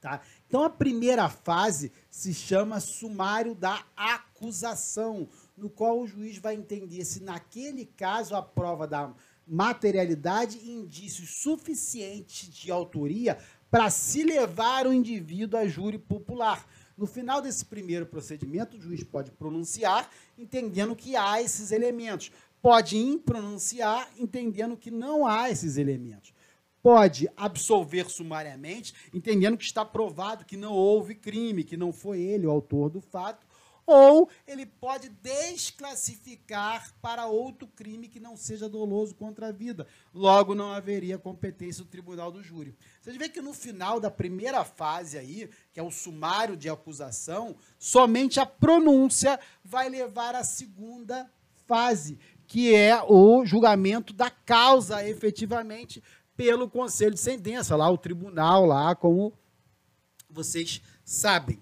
Tá? 0.00 0.22
Então, 0.48 0.64
a 0.64 0.70
primeira 0.70 1.28
fase 1.28 1.92
se 2.10 2.34
chama 2.34 2.80
sumário 2.80 3.54
da 3.54 3.84
acusação, 3.94 5.28
no 5.56 5.70
qual 5.70 6.00
o 6.00 6.06
juiz 6.08 6.38
vai 6.38 6.56
entender 6.56 7.04
se, 7.04 7.22
naquele 7.22 7.86
caso, 7.86 8.34
a 8.34 8.42
prova 8.42 8.88
da 8.88 9.14
materialidade 9.46 10.58
e 10.58 10.72
indícios 10.72 11.42
suficientes 11.42 12.48
de 12.48 12.72
autoria 12.72 13.38
para 13.72 13.88
se 13.88 14.22
levar 14.22 14.86
o 14.86 14.92
indivíduo 14.92 15.58
a 15.58 15.66
júri 15.66 15.96
popular. 15.96 16.62
No 16.94 17.06
final 17.06 17.40
desse 17.40 17.64
primeiro 17.64 18.04
procedimento, 18.04 18.76
o 18.76 18.80
juiz 18.80 19.02
pode 19.02 19.30
pronunciar, 19.30 20.10
entendendo 20.36 20.94
que 20.94 21.16
há 21.16 21.40
esses 21.40 21.72
elementos. 21.72 22.30
Pode 22.60 22.98
impronunciar, 22.98 24.10
entendendo 24.18 24.76
que 24.76 24.90
não 24.90 25.26
há 25.26 25.48
esses 25.48 25.78
elementos. 25.78 26.34
Pode 26.82 27.30
absolver 27.34 28.10
sumariamente, 28.10 28.92
entendendo 29.10 29.56
que 29.56 29.64
está 29.64 29.86
provado 29.86 30.44
que 30.44 30.56
não 30.56 30.74
houve 30.74 31.14
crime, 31.14 31.64
que 31.64 31.76
não 31.76 31.94
foi 31.94 32.20
ele 32.20 32.46
o 32.46 32.50
autor 32.50 32.90
do 32.90 33.00
fato, 33.00 33.46
ou 33.86 34.28
ele 34.46 34.64
pode 34.64 35.08
desclassificar 35.08 36.92
para 37.00 37.26
outro 37.26 37.66
crime 37.66 38.08
que 38.08 38.20
não 38.20 38.36
seja 38.36 38.68
doloso 38.68 39.14
contra 39.14 39.48
a 39.48 39.52
vida. 39.52 39.86
Logo, 40.14 40.54
não 40.54 40.72
haveria 40.72 41.18
competência 41.18 41.82
do 41.84 41.90
tribunal 41.90 42.30
do 42.30 42.42
júri. 42.42 42.76
Você 43.00 43.12
vê 43.18 43.28
que 43.28 43.40
no 43.40 43.52
final 43.52 43.98
da 43.98 44.10
primeira 44.10 44.64
fase 44.64 45.18
aí, 45.18 45.50
que 45.72 45.80
é 45.80 45.82
o 45.82 45.90
sumário 45.90 46.56
de 46.56 46.68
acusação, 46.68 47.56
somente 47.78 48.38
a 48.38 48.46
pronúncia 48.46 49.38
vai 49.64 49.88
levar 49.88 50.34
à 50.34 50.44
segunda 50.44 51.30
fase, 51.66 52.18
que 52.46 52.74
é 52.74 53.02
o 53.02 53.44
julgamento 53.44 54.12
da 54.12 54.30
causa 54.30 55.06
efetivamente 55.06 56.02
pelo 56.36 56.68
conselho 56.68 57.14
de 57.14 57.20
sentença, 57.20 57.76
lá 57.76 57.90
o 57.90 57.98
tribunal 57.98 58.64
lá, 58.64 58.94
como 58.94 59.32
vocês 60.28 60.82
sabem. 61.04 61.60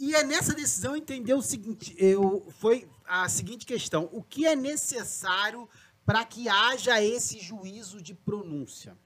E 0.00 0.14
é 0.14 0.24
nessa 0.24 0.54
decisão 0.54 0.96
entender 0.96 1.34
o 1.34 1.42
seguinte, 1.42 1.94
eu, 1.98 2.46
foi 2.58 2.88
a 3.04 3.28
seguinte 3.28 3.66
questão: 3.66 4.08
o 4.12 4.22
que 4.22 4.46
é 4.46 4.56
necessário 4.56 5.68
para 6.06 6.24
que 6.24 6.48
haja 6.48 7.02
esse 7.04 7.38
juízo 7.38 8.00
de 8.00 8.14
pronúncia? 8.14 8.96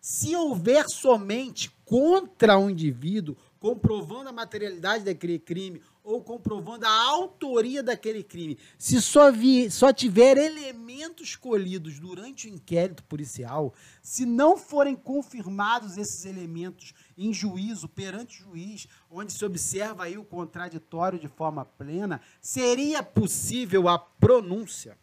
Se 0.00 0.36
houver 0.36 0.88
somente 0.88 1.68
contra 1.84 2.56
o 2.56 2.66
um 2.66 2.70
indivíduo, 2.70 3.36
comprovando 3.58 4.28
a 4.28 4.32
materialidade 4.32 5.04
daquele 5.04 5.38
crime 5.38 5.82
ou 6.02 6.22
comprovando 6.22 6.86
a 6.86 7.08
autoria 7.10 7.82
daquele 7.82 8.22
crime, 8.22 8.58
se 8.78 9.00
só, 9.00 9.30
vi, 9.30 9.70
só 9.70 9.92
tiver 9.92 10.38
elementos 10.38 11.36
colhidos 11.36 11.98
durante 11.98 12.48
o 12.48 12.50
inquérito 12.50 13.04
policial, 13.04 13.74
se 14.02 14.24
não 14.24 14.56
forem 14.56 14.96
confirmados 14.96 15.96
esses 15.98 16.24
elementos 16.24 16.94
em 17.16 17.32
juízo, 17.32 17.88
perante 17.88 18.40
o 18.40 18.44
juiz, 18.44 18.88
onde 19.10 19.32
se 19.32 19.44
observa 19.44 20.04
aí 20.04 20.16
o 20.16 20.24
contraditório 20.24 21.18
de 21.18 21.28
forma 21.28 21.64
plena, 21.64 22.20
seria 22.40 23.02
possível 23.02 23.88
a 23.88 23.98
pronúncia 23.98 24.98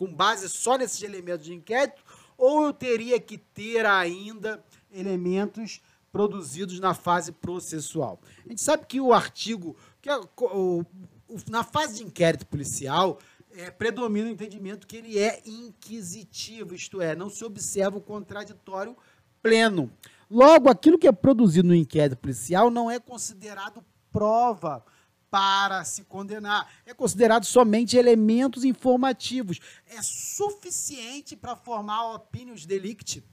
com 0.00 0.10
base 0.10 0.48
só 0.48 0.78
nesses 0.78 1.02
elementos 1.02 1.44
de 1.44 1.52
inquérito 1.52 2.02
ou 2.38 2.64
eu 2.64 2.72
teria 2.72 3.20
que 3.20 3.36
ter 3.36 3.84
ainda 3.84 4.64
elementos 4.90 5.82
produzidos 6.10 6.80
na 6.80 6.94
fase 6.94 7.32
processual? 7.32 8.18
A 8.46 8.48
gente 8.48 8.62
sabe 8.62 8.86
que 8.86 8.98
o 8.98 9.12
artigo 9.12 9.76
que 10.00 10.08
é, 10.08 10.16
o, 10.16 10.84
na 11.48 11.62
fase 11.62 11.96
de 11.96 12.04
inquérito 12.04 12.46
policial, 12.46 13.18
é, 13.52 13.70
predomina 13.70 14.28
o 14.28 14.32
entendimento 14.32 14.86
que 14.86 14.96
ele 14.96 15.18
é 15.18 15.42
inquisitivo, 15.44 16.74
isto 16.74 17.00
é, 17.00 17.14
não 17.14 17.28
se 17.28 17.44
observa 17.44 17.98
o 17.98 18.00
contraditório 18.00 18.96
pleno. 19.42 19.90
Logo, 20.30 20.68
aquilo 20.68 20.98
que 20.98 21.08
é 21.08 21.12
produzido 21.12 21.68
no 21.68 21.74
inquérito 21.74 22.18
policial 22.18 22.70
não 22.70 22.90
é 22.90 23.00
considerado 23.00 23.84
prova 24.12 24.84
para 25.30 25.84
se 25.84 26.04
condenar. 26.04 26.68
É 26.84 26.92
considerado 26.92 27.44
somente 27.44 27.96
elementos 27.96 28.64
informativos. 28.64 29.60
É 29.86 30.02
suficiente 30.02 31.36
para 31.36 31.56
formar 31.56 31.98
a 31.98 32.14
opinions 32.14 32.66
delicti 32.66 33.24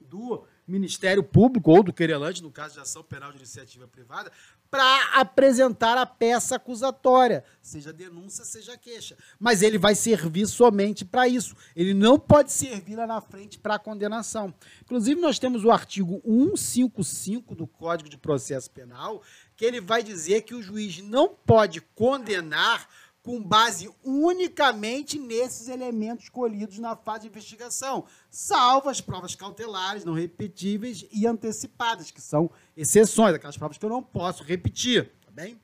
do 0.00 0.44
Ministério 0.66 1.22
Público 1.22 1.70
ou 1.70 1.82
do 1.82 1.92
querelante, 1.92 2.42
no 2.42 2.50
caso 2.50 2.74
de 2.74 2.80
ação 2.80 3.02
penal 3.02 3.30
de 3.30 3.38
iniciativa 3.38 3.86
privada, 3.86 4.32
para 4.70 5.20
apresentar 5.20 5.96
a 5.96 6.04
peça 6.04 6.56
acusatória, 6.56 7.44
seja 7.62 7.92
denúncia, 7.92 8.44
seja 8.44 8.76
queixa. 8.76 9.16
Mas 9.38 9.62
ele 9.62 9.78
vai 9.78 9.94
servir 9.94 10.48
somente 10.48 11.04
para 11.04 11.28
isso. 11.28 11.54
Ele 11.76 11.94
não 11.94 12.18
pode 12.18 12.50
servir 12.50 12.96
lá 12.96 13.06
na 13.06 13.20
frente 13.20 13.56
para 13.56 13.78
condenação. 13.78 14.52
Inclusive, 14.82 15.20
nós 15.20 15.38
temos 15.38 15.64
o 15.64 15.70
artigo 15.70 16.20
155 16.24 17.54
do 17.54 17.68
Código 17.68 18.08
de 18.08 18.18
Processo 18.18 18.68
Penal, 18.70 19.22
que 19.56 19.64
ele 19.64 19.80
vai 19.80 20.02
dizer 20.02 20.42
que 20.42 20.54
o 20.54 20.62
juiz 20.62 20.98
não 20.98 21.28
pode 21.28 21.80
condenar 21.80 22.88
com 23.24 23.42
base 23.42 23.90
unicamente 24.04 25.18
nesses 25.18 25.68
elementos 25.68 26.28
colhidos 26.28 26.78
na 26.78 26.94
fase 26.94 27.22
de 27.22 27.28
investigação, 27.28 28.04
salvo 28.30 28.90
as 28.90 29.00
provas 29.00 29.34
cautelares, 29.34 30.04
não 30.04 30.12
repetíveis 30.12 31.06
e 31.10 31.26
antecipadas, 31.26 32.10
que 32.10 32.20
são 32.20 32.50
exceções, 32.76 33.34
aquelas 33.34 33.56
provas 33.56 33.78
que 33.78 33.84
eu 33.84 33.88
não 33.88 34.02
posso 34.02 34.44
repetir, 34.44 35.10
tá 35.24 35.30
bem? 35.32 35.58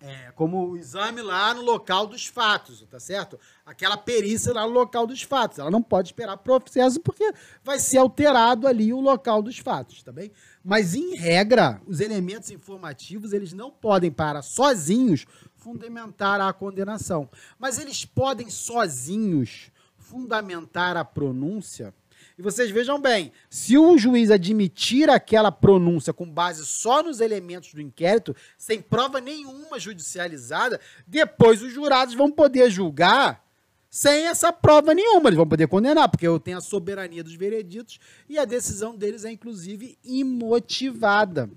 É, 0.00 0.30
como 0.36 0.64
o 0.64 0.76
exame 0.76 1.20
lá 1.20 1.52
no 1.52 1.62
local 1.62 2.06
dos 2.06 2.24
fatos, 2.24 2.86
tá 2.88 3.00
certo? 3.00 3.36
Aquela 3.66 3.96
perícia 3.96 4.52
lá 4.52 4.64
no 4.64 4.72
local 4.72 5.08
dos 5.08 5.22
fatos. 5.22 5.58
Ela 5.58 5.72
não 5.72 5.82
pode 5.82 6.10
esperar 6.10 6.36
processo 6.36 7.00
porque 7.00 7.32
vai 7.64 7.80
ser 7.80 7.98
alterado 7.98 8.68
ali 8.68 8.92
o 8.92 9.00
local 9.00 9.42
dos 9.42 9.58
fatos, 9.58 10.00
tá 10.04 10.12
bem? 10.12 10.30
Mas, 10.62 10.94
em 10.94 11.16
regra, 11.16 11.82
os 11.84 11.98
elementos 11.98 12.48
informativos, 12.52 13.32
eles 13.32 13.52
não 13.52 13.72
podem 13.72 14.12
parar 14.12 14.42
sozinhos 14.42 15.26
fundamentar 15.58 16.40
a 16.40 16.52
condenação. 16.52 17.28
Mas 17.58 17.78
eles 17.78 18.04
podem 18.04 18.48
sozinhos 18.48 19.70
fundamentar 19.96 20.96
a 20.96 21.04
pronúncia. 21.04 21.92
E 22.38 22.42
vocês 22.42 22.70
vejam 22.70 23.00
bem, 23.00 23.32
se 23.50 23.76
o 23.76 23.98
juiz 23.98 24.30
admitir 24.30 25.10
aquela 25.10 25.50
pronúncia 25.50 26.12
com 26.12 26.28
base 26.28 26.64
só 26.64 27.02
nos 27.02 27.20
elementos 27.20 27.74
do 27.74 27.80
inquérito, 27.80 28.34
sem 28.56 28.80
prova 28.80 29.20
nenhuma 29.20 29.78
judicializada, 29.78 30.80
depois 31.06 31.62
os 31.62 31.72
jurados 31.72 32.14
vão 32.14 32.30
poder 32.30 32.70
julgar 32.70 33.44
sem 33.90 34.26
essa 34.26 34.52
prova 34.52 34.94
nenhuma. 34.94 35.28
Eles 35.28 35.36
vão 35.36 35.48
poder 35.48 35.66
condenar, 35.66 36.08
porque 36.08 36.26
eu 36.26 36.38
tenho 36.38 36.58
a 36.58 36.62
soberania 36.62 37.24
dos 37.24 37.34
vereditos 37.34 37.98
e 38.28 38.38
a 38.38 38.44
decisão 38.44 38.96
deles 38.96 39.24
é, 39.24 39.32
inclusive, 39.32 39.98
imotivada. 40.04 41.50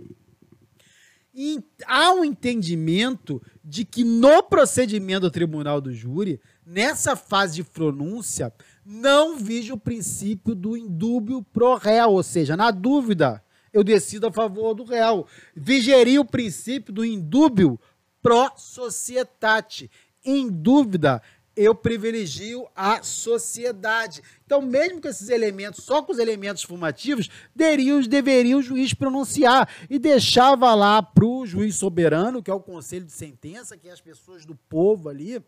E 1.34 1.64
há 1.86 2.12
um 2.12 2.26
entendimento 2.26 3.42
de 3.64 3.86
que 3.86 4.04
no 4.04 4.42
procedimento 4.44 5.22
do 5.22 5.32
tribunal 5.32 5.80
do 5.80 5.94
júri, 5.94 6.40
nessa 6.66 7.16
fase 7.16 7.56
de 7.56 7.64
pronúncia, 7.64 8.54
não 8.86 9.38
vige 9.38 9.72
o 9.72 9.78
princípio 9.78 10.56
do 10.56 10.76
indúbio 10.76 11.44
pro 11.44 11.76
réu, 11.76 12.12
ou 12.12 12.24
seja, 12.24 12.58
na 12.58 12.72
dúvida, 12.72 13.44
eu 13.72 13.84
decido 13.84 14.28
a 14.28 14.32
favor 14.32 14.74
do 14.74 14.84
réu. 14.84 15.26
Vigeria 15.56 16.20
o 16.20 16.26
princípio 16.26 16.92
do 16.92 17.06
indúbio 17.06 17.80
pro 18.22 18.52
societate. 18.58 19.90
Em 20.24 20.50
dúvida, 20.50 21.22
eu 21.56 21.76
privilegio 21.76 22.68
a 22.76 23.04
sociedade. 23.04 24.22
Então, 24.46 24.62
mesmo 24.62 25.02
com 25.02 25.08
esses 25.08 25.30
elementos, 25.30 25.84
só 25.84 26.02
com 26.02 26.12
os 26.12 26.20
elementos 26.20 26.64
fumativos, 26.64 27.30
deveria, 27.54 28.58
o 28.58 28.62
juiz 28.62 28.94
pronunciar 28.94 29.70
e 29.90 30.00
deixava 30.00 30.74
lá 30.74 31.02
para 31.02 31.26
o 31.26 31.46
juiz 31.46 31.76
soberano, 31.76 32.42
que 32.42 32.50
é 32.50 32.54
o 32.54 32.60
conselho 32.60 33.06
de 33.06 33.12
sentença, 33.12 33.78
que 33.78 33.90
é 33.90 33.92
as 33.92 34.02
pessoas 34.02 34.46
do 34.46 34.56
povo 34.56 35.10
ali, 35.10 35.44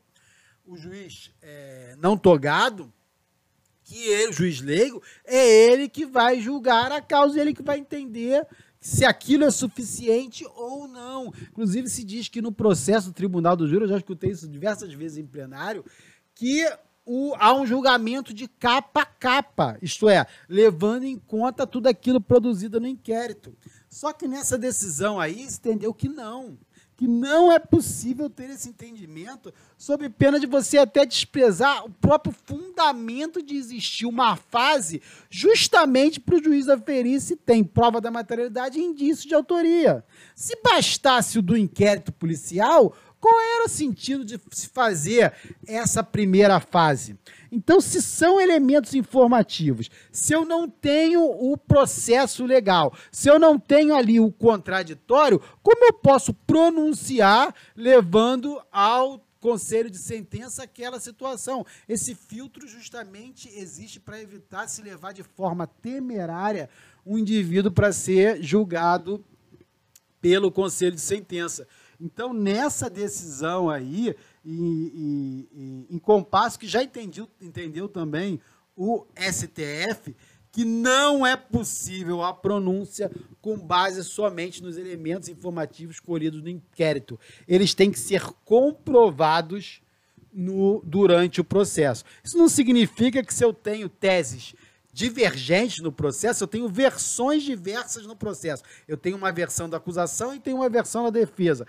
o 0.65 0.77
juiz 0.77 1.31
é, 1.41 1.95
não 1.97 2.17
togado, 2.17 2.91
que 3.83 4.07
ele, 4.07 4.29
o 4.29 4.33
juiz 4.33 4.61
leigo, 4.61 5.01
é 5.25 5.45
ele 5.45 5.89
que 5.89 6.05
vai 6.05 6.39
julgar 6.39 6.91
a 6.91 7.01
causa, 7.01 7.39
ele 7.39 7.53
que 7.53 7.61
vai 7.61 7.79
entender 7.79 8.45
se 8.83 9.05
aquilo 9.05 9.45
é 9.45 9.49
suficiente 9.49 10.45
ou 10.55 10.89
não. 10.89 11.33
Inclusive, 11.49 11.87
se 11.87 12.03
diz 12.03 12.27
que 12.27 12.41
no 12.41 12.51
processo 12.51 13.07
do 13.07 13.13
Tribunal 13.13 13.55
do 13.55 13.65
Júri, 13.65 13.85
eu 13.85 13.87
já 13.87 13.97
escutei 13.97 14.31
isso 14.31 14.45
diversas 14.45 14.93
vezes 14.93 15.17
em 15.17 15.25
plenário, 15.25 15.85
que 16.35 16.69
o, 17.05 17.33
há 17.39 17.53
um 17.53 17.65
julgamento 17.65 18.33
de 18.33 18.45
capa 18.45 19.03
a 19.03 19.05
capa, 19.05 19.77
isto 19.81 20.09
é, 20.09 20.27
levando 20.49 21.05
em 21.05 21.17
conta 21.17 21.65
tudo 21.65 21.87
aquilo 21.87 22.19
produzido 22.19 22.77
no 22.77 22.87
inquérito. 22.87 23.55
Só 23.89 24.11
que 24.11 24.27
nessa 24.27 24.57
decisão 24.57 25.17
aí 25.17 25.49
se 25.49 25.59
entendeu 25.59 25.93
que 25.93 26.09
não 26.09 26.57
que 27.03 27.07
não 27.09 27.51
é 27.51 27.59
possível 27.59 28.29
ter 28.29 28.49
esse 28.49 28.69
entendimento, 28.69 29.53
sob 29.77 30.07
pena 30.07 30.39
de 30.39 30.47
você 30.47 30.77
até 30.77 31.05
desprezar 31.05 31.83
o 31.83 31.89
próprio 31.89 32.33
fundamento 32.45 33.43
de 33.43 33.57
existir 33.57 34.05
uma 34.05 34.37
fase, 34.37 35.01
justamente 35.29 36.17
para 36.17 36.37
o 36.37 36.41
juiz 36.41 36.69
aferir 36.69 37.19
se 37.19 37.35
tem 37.35 37.61
prova 37.61 37.99
da 37.99 38.09
materialidade 38.09 38.79
e 38.79 38.83
indício 38.83 39.27
de 39.27 39.35
autoria. 39.35 40.01
Se 40.33 40.57
bastasse 40.63 41.37
o 41.37 41.41
do 41.41 41.57
inquérito 41.57 42.13
policial, 42.13 42.95
qual 43.23 43.39
era 43.39 43.65
o 43.67 43.69
sentido 43.69 44.25
de 44.25 44.37
se 44.51 44.67
fazer 44.67 45.31
essa 45.65 46.03
primeira 46.03 46.59
fase? 46.59 47.17
Então, 47.49 47.79
se 47.79 48.01
são 48.01 48.41
elementos 48.41 48.93
informativos, 48.93 49.89
se 50.11 50.33
eu 50.33 50.43
não 50.43 50.67
tenho 50.67 51.23
o 51.23 51.57
processo 51.57 52.45
legal, 52.45 52.93
se 53.13 53.29
eu 53.29 53.39
não 53.39 53.57
tenho 53.57 53.95
ali 53.95 54.19
o 54.19 54.29
contraditório, 54.29 55.41
como 55.61 55.85
eu 55.85 55.93
posso 55.93 56.33
pronunciar 56.33 57.55
levando 57.77 58.61
ao 58.69 59.25
conselho 59.39 59.89
de 59.89 59.99
sentença 59.99 60.63
aquela 60.63 60.99
situação? 60.99 61.65
Esse 61.87 62.13
filtro 62.13 62.67
justamente 62.67 63.47
existe 63.55 64.01
para 64.01 64.21
evitar 64.21 64.67
se 64.67 64.81
levar 64.81 65.13
de 65.13 65.23
forma 65.23 65.65
temerária 65.65 66.69
um 67.05 67.17
indivíduo 67.17 67.71
para 67.71 67.93
ser 67.93 68.43
julgado 68.43 69.23
pelo 70.19 70.51
conselho 70.51 70.95
de 70.95 71.01
sentença. 71.01 71.65
Então, 71.99 72.33
nessa 72.33 72.89
decisão 72.89 73.69
aí, 73.69 74.15
e, 74.45 75.47
e, 75.53 75.87
em 75.89 75.99
compasso 75.99 76.59
que 76.59 76.67
já 76.67 76.83
entendi, 76.83 77.25
entendeu 77.41 77.87
também 77.87 78.39
o 78.75 79.05
STF, 79.17 80.15
que 80.51 80.63
não 80.63 81.25
é 81.25 81.35
possível 81.35 82.21
a 82.21 82.31
pronúncia 82.31 83.11
com 83.41 83.57
base 83.57 84.03
somente 84.03 84.61
nos 84.61 84.77
elementos 84.77 85.27
informativos 85.27 85.99
colhidos 85.99 86.43
no 86.43 86.49
inquérito. 86.49 87.19
Eles 87.47 87.73
têm 87.73 87.91
que 87.91 87.99
ser 87.99 88.21
comprovados 88.45 89.81
no, 90.31 90.81
durante 90.85 91.41
o 91.41 91.43
processo. 91.43 92.03
Isso 92.23 92.37
não 92.37 92.47
significa 92.47 93.23
que 93.23 93.33
se 93.33 93.43
eu 93.43 93.53
tenho 93.53 93.89
teses 93.89 94.55
divergentes 94.93 95.79
no 95.79 95.91
processo, 95.91 96.43
eu 96.43 96.47
tenho 96.47 96.69
versões 96.69 97.41
diversas 97.41 98.05
no 98.05 98.15
processo. 98.15 98.63
Eu 98.87 98.95
tenho 98.95 99.17
uma 99.17 99.31
versão 99.31 99.67
da 99.67 99.77
acusação 99.77 100.33
e 100.33 100.39
tenho 100.39 100.57
uma 100.57 100.69
versão 100.69 101.03
da 101.03 101.09
defesa. 101.09 101.65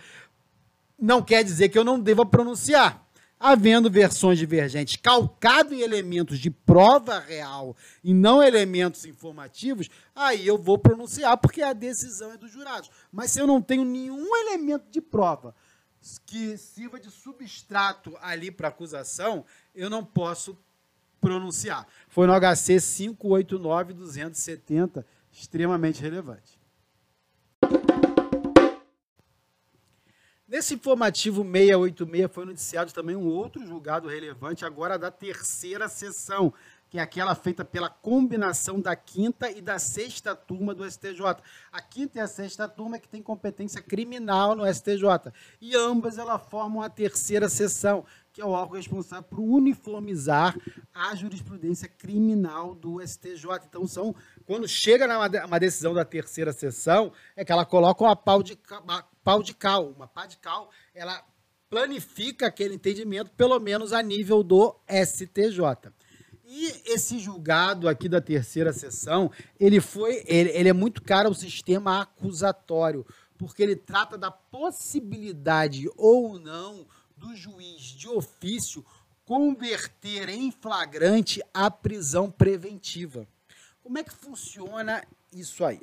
Não 0.98 1.22
quer 1.22 1.42
dizer 1.42 1.70
que 1.70 1.78
eu 1.78 1.84
não 1.84 1.98
deva 1.98 2.26
pronunciar. 2.26 3.02
Havendo 3.40 3.90
versões 3.90 4.38
divergentes 4.38 4.96
calcado 4.96 5.74
em 5.74 5.80
elementos 5.80 6.38
de 6.38 6.50
prova 6.50 7.18
real 7.18 7.76
e 8.02 8.14
não 8.14 8.42
elementos 8.42 9.04
informativos, 9.04 9.90
aí 10.14 10.46
eu 10.46 10.56
vou 10.56 10.78
pronunciar, 10.78 11.36
porque 11.36 11.60
a 11.60 11.72
decisão 11.72 12.32
é 12.32 12.36
dos 12.36 12.52
jurados. 12.52 12.90
Mas 13.10 13.32
se 13.32 13.40
eu 13.40 13.46
não 13.46 13.60
tenho 13.60 13.84
nenhum 13.84 14.34
elemento 14.36 14.88
de 14.90 15.00
prova 15.00 15.54
que 16.26 16.56
sirva 16.58 17.00
de 17.00 17.10
substrato 17.10 18.16
ali 18.20 18.50
para 18.50 18.68
acusação, 18.68 19.44
eu 19.74 19.88
não 19.88 20.04
posso 20.04 20.56
pronunciar. 21.24 21.88
Foi 22.08 22.26
no 22.26 22.34
HC 22.34 22.76
589-270, 22.76 25.02
extremamente 25.32 26.02
relevante. 26.02 26.60
Nesse 30.46 30.74
informativo 30.74 31.42
686 31.42 32.30
foi 32.30 32.44
noticiado 32.44 32.92
também 32.92 33.16
um 33.16 33.26
outro 33.26 33.66
julgado 33.66 34.06
relevante, 34.06 34.62
agora 34.64 34.96
da 34.98 35.10
terceira 35.10 35.88
sessão, 35.88 36.52
que 36.90 36.98
é 36.98 37.02
aquela 37.02 37.34
feita 37.34 37.64
pela 37.64 37.88
combinação 37.88 38.78
da 38.78 38.94
quinta 38.94 39.50
e 39.50 39.60
da 39.60 39.80
sexta 39.80 40.36
turma 40.36 40.72
do 40.72 40.88
STJ. 40.88 41.38
A 41.72 41.80
quinta 41.80 42.18
e 42.18 42.20
a 42.20 42.28
sexta 42.28 42.68
turma 42.68 42.94
é 42.94 43.00
que 43.00 43.08
tem 43.08 43.20
competência 43.20 43.82
criminal 43.82 44.54
no 44.54 44.64
STJ. 44.72 45.32
E 45.60 45.74
ambas 45.74 46.18
elas 46.18 46.40
formam 46.48 46.82
a 46.82 46.88
terceira 46.88 47.48
sessão, 47.48 48.04
que 48.34 48.40
é 48.40 48.44
o 48.44 48.48
órgão 48.48 48.76
responsável 48.76 49.22
por 49.22 49.38
uniformizar 49.38 50.58
a 50.92 51.14
jurisprudência 51.14 51.88
criminal 51.88 52.74
do 52.74 53.00
STJ. 53.00 53.46
Então, 53.68 53.86
são 53.86 54.12
quando 54.44 54.66
chega 54.66 55.06
uma 55.46 55.60
decisão 55.60 55.94
da 55.94 56.04
terceira 56.04 56.52
sessão, 56.52 57.12
é 57.36 57.44
que 57.44 57.52
ela 57.52 57.64
coloca 57.64 58.02
uma 58.02 58.16
pau 58.16 58.42
de, 58.42 58.58
uma 58.82 59.04
pau 59.22 59.40
de 59.40 59.54
cal. 59.54 59.90
Uma 59.90 60.08
pá 60.08 60.26
de 60.26 60.36
cal, 60.38 60.68
ela 60.92 61.24
planifica 61.70 62.48
aquele 62.48 62.74
entendimento, 62.74 63.30
pelo 63.30 63.60
menos 63.60 63.92
a 63.92 64.02
nível 64.02 64.42
do 64.42 64.74
STJ. 64.88 65.92
E 66.44 66.92
esse 66.92 67.20
julgado 67.20 67.88
aqui 67.88 68.08
da 68.08 68.20
terceira 68.20 68.72
sessão, 68.72 69.30
ele 69.60 69.80
foi, 69.80 70.24
ele, 70.26 70.50
ele 70.50 70.68
é 70.68 70.72
muito 70.72 71.00
caro 71.00 71.28
ao 71.28 71.34
sistema 71.34 72.02
acusatório, 72.02 73.06
porque 73.38 73.62
ele 73.62 73.76
trata 73.76 74.18
da 74.18 74.32
possibilidade 74.32 75.88
ou 75.96 76.36
não 76.36 76.84
do 77.24 77.34
juiz 77.34 77.80
de 77.80 78.06
ofício 78.06 78.84
converter 79.24 80.28
em 80.28 80.52
flagrante 80.52 81.42
a 81.54 81.70
prisão 81.70 82.30
preventiva. 82.30 83.26
Como 83.82 83.96
é 83.96 84.04
que 84.04 84.12
funciona 84.12 85.02
isso 85.32 85.64
aí? 85.64 85.80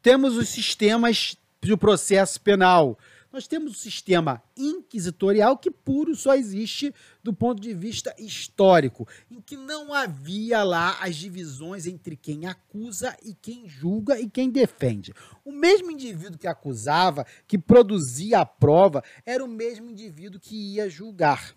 Temos 0.00 0.36
os 0.36 0.48
sistemas 0.48 1.36
do 1.60 1.76
processo 1.76 2.40
penal. 2.40 2.96
Nós 3.32 3.46
temos 3.46 3.72
o 3.72 3.78
sistema 3.78 4.42
inquisitorial 4.56 5.56
que 5.56 5.70
puro 5.70 6.16
só 6.16 6.34
existe 6.34 6.92
do 7.22 7.32
ponto 7.32 7.62
de 7.62 7.72
vista 7.72 8.12
histórico, 8.18 9.06
em 9.30 9.40
que 9.40 9.56
não 9.56 9.94
havia 9.94 10.64
lá 10.64 10.98
as 11.00 11.14
divisões 11.14 11.86
entre 11.86 12.16
quem 12.16 12.46
acusa 12.46 13.16
e 13.22 13.32
quem 13.32 13.68
julga 13.68 14.18
e 14.18 14.28
quem 14.28 14.50
defende. 14.50 15.14
O 15.44 15.52
mesmo 15.52 15.92
indivíduo 15.92 16.38
que 16.38 16.48
acusava, 16.48 17.24
que 17.46 17.56
produzia 17.56 18.40
a 18.40 18.46
prova, 18.46 19.04
era 19.24 19.44
o 19.44 19.48
mesmo 19.48 19.88
indivíduo 19.88 20.40
que 20.40 20.74
ia 20.74 20.90
julgar. 20.90 21.54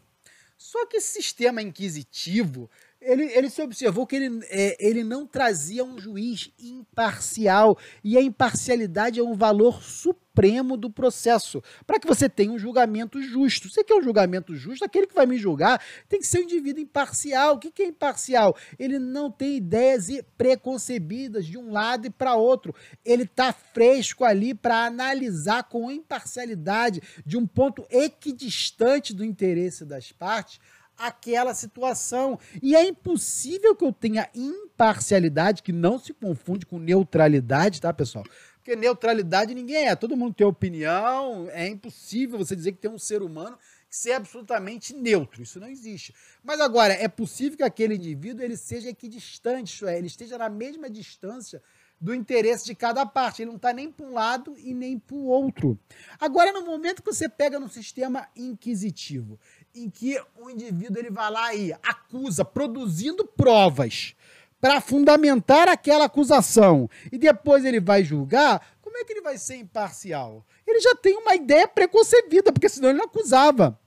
Só 0.56 0.86
que 0.86 0.98
esse 0.98 1.22
sistema 1.22 1.62
inquisitivo, 1.62 2.70
ele, 3.06 3.26
ele 3.26 3.50
se 3.50 3.62
observou 3.62 4.08
que 4.08 4.16
ele, 4.16 4.40
é, 4.50 4.78
ele 4.80 5.04
não 5.04 5.26
trazia 5.26 5.84
um 5.84 6.00
juiz 6.00 6.52
imparcial. 6.60 7.78
E 8.04 8.18
a 8.18 8.22
imparcialidade 8.22 9.20
é 9.20 9.24
um 9.24 9.36
valor 9.36 9.84
supremo 9.84 10.78
do 10.78 10.90
processo. 10.90 11.62
Para 11.86 12.00
que 12.00 12.08
você 12.08 12.28
tenha 12.28 12.52
um 12.52 12.58
julgamento 12.58 13.22
justo. 13.22 13.70
Você 13.70 13.84
quer 13.84 13.96
um 13.96 14.02
julgamento 14.02 14.56
justo? 14.56 14.86
Aquele 14.86 15.08
que 15.08 15.14
vai 15.14 15.26
me 15.26 15.38
julgar 15.38 15.82
tem 16.08 16.20
que 16.20 16.28
ser 16.28 16.40
um 16.40 16.44
indivíduo 16.44 16.82
imparcial. 16.82 17.56
O 17.56 17.60
que, 17.60 17.72
que 17.72 17.84
é 17.84 17.88
imparcial? 17.88 18.56
Ele 18.80 18.98
não 18.98 19.30
tem 19.30 19.58
ideias 19.58 20.08
preconcebidas 20.38 21.46
de 21.46 21.58
um 21.58 21.72
lado 21.72 22.08
e 22.08 22.10
para 22.10 22.36
outro. 22.36 22.74
Ele 23.06 23.24
está 23.24 23.54
fresco 23.54 24.24
ali 24.24 24.54
para 24.54 24.86
analisar 24.86 25.64
com 25.64 25.92
imparcialidade, 25.92 27.02
de 27.26 27.38
um 27.38 27.46
ponto 27.46 27.86
equidistante 27.90 29.14
do 29.14 29.24
interesse 29.24 29.86
das 29.86 30.12
partes, 30.12 30.60
aquela 31.08 31.54
situação. 31.54 32.40
E 32.62 32.76
é 32.76 32.88
impossível 32.88 33.76
que 33.76 33.84
eu 33.84 33.92
tenha 33.92 34.30
imparcialidade, 34.34 35.62
que 35.62 35.72
não 35.72 36.00
se 36.00 36.14
confunde 36.14 36.66
com 36.66 36.80
neutralidade, 36.80 37.82
tá, 37.82 37.94
pessoal? 37.94 38.24
Porque 38.56 38.76
neutralidade 38.76 39.54
ninguém 39.54 39.90
é, 39.90 39.96
todo 39.96 40.16
mundo 40.16 40.34
tem 40.34 40.48
opinião, 40.48 41.50
é 41.52 41.68
impossível 41.68 42.38
você 42.38 42.56
dizer 42.56 42.72
que 42.72 42.78
tem 42.78 42.90
um 42.90 42.98
ser 42.98 43.22
humano 43.22 43.58
que 43.90 43.98
seja 43.98 44.16
absolutamente 44.16 44.96
neutro, 44.96 45.44
isso 45.44 45.60
não 45.60 45.68
existe. 45.68 46.16
Mas 46.42 46.62
agora, 46.62 46.94
é 46.94 47.10
possível 47.10 47.58
que 47.58 47.64
aquele 47.64 47.96
indivíduo 47.96 48.44
ele 48.44 48.56
seja 48.56 48.90
equidistante, 48.90 49.74
isso 49.74 49.86
é, 49.86 49.98
ele 49.98 50.08
esteja 50.08 50.38
na 50.38 50.50
mesma 50.50 50.90
distância 50.90 51.62
do 52.04 52.14
interesse 52.14 52.66
de 52.66 52.76
cada 52.76 53.06
parte. 53.06 53.42
Ele 53.42 53.50
não 53.50 53.56
está 53.56 53.72
nem 53.72 53.90
para 53.90 54.06
um 54.06 54.14
lado 54.14 54.56
e 54.58 54.74
nem 54.74 55.00
para 55.00 55.16
o 55.16 55.26
outro. 55.26 55.80
Agora, 56.20 56.52
no 56.52 56.66
momento 56.66 57.02
que 57.02 57.14
você 57.14 57.30
pega 57.30 57.58
no 57.58 57.70
sistema 57.70 58.28
inquisitivo, 58.36 59.40
em 59.74 59.90
que 59.90 60.22
o 60.36 60.50
indivíduo 60.50 61.00
ele 61.00 61.10
vai 61.10 61.32
lá 61.32 61.54
e 61.54 61.74
acusa, 61.74 62.46
produzindo 62.46 63.26
provas 63.26 64.16
para 64.62 64.80
fundamentar 64.80 65.68
aquela 65.68 66.06
acusação, 66.06 66.90
e 67.12 67.18
depois 67.18 67.66
ele 67.66 67.82
vai 67.82 68.04
julgar, 68.04 68.66
como 68.82 68.98
é 68.98 69.04
que 69.04 69.12
ele 69.12 69.22
vai 69.22 69.38
ser 69.38 69.56
imparcial? 69.56 70.46
Ele 70.66 70.80
já 70.80 70.96
tem 70.96 71.18
uma 71.18 71.36
ideia 71.36 71.68
preconcebida, 71.68 72.54
porque 72.54 72.70
senão 72.70 72.90
ele 72.90 73.00
não 73.00 73.06
acusava. 73.06 73.78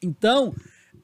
Então, 0.00 0.54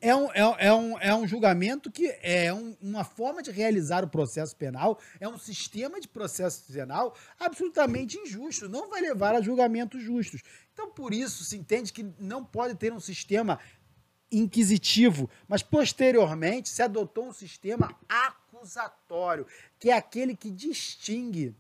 é 0.00 0.14
um, 0.14 0.30
é, 0.32 0.66
é, 0.66 0.72
um, 0.72 0.98
é 0.98 1.14
um 1.14 1.26
julgamento 1.26 1.90
que 1.90 2.14
é 2.22 2.52
um, 2.52 2.76
uma 2.80 3.04
forma 3.04 3.42
de 3.42 3.50
realizar 3.50 4.04
o 4.04 4.08
processo 4.08 4.54
penal, 4.54 4.98
é 5.18 5.26
um 5.26 5.38
sistema 5.38 5.98
de 5.98 6.06
processo 6.06 6.62
penal 6.70 7.14
absolutamente 7.40 8.18
injusto, 8.18 8.68
não 8.68 8.90
vai 8.90 9.00
levar 9.00 9.34
a 9.34 9.40
julgamentos 9.40 10.02
justos. 10.02 10.42
Então, 10.74 10.90
por 10.90 11.14
isso, 11.14 11.44
se 11.44 11.56
entende 11.56 11.92
que 11.92 12.02
não 12.18 12.44
pode 12.44 12.74
ter 12.74 12.92
um 12.92 13.00
sistema 13.00 13.58
inquisitivo, 14.38 15.28
mas 15.48 15.62
posteriormente 15.62 16.68
se 16.68 16.82
adotou 16.82 17.28
um 17.28 17.32
sistema 17.32 17.94
acusatório, 18.08 19.46
que 19.78 19.90
é 19.90 19.96
aquele 19.96 20.36
que 20.36 20.50
distingue 20.50 21.54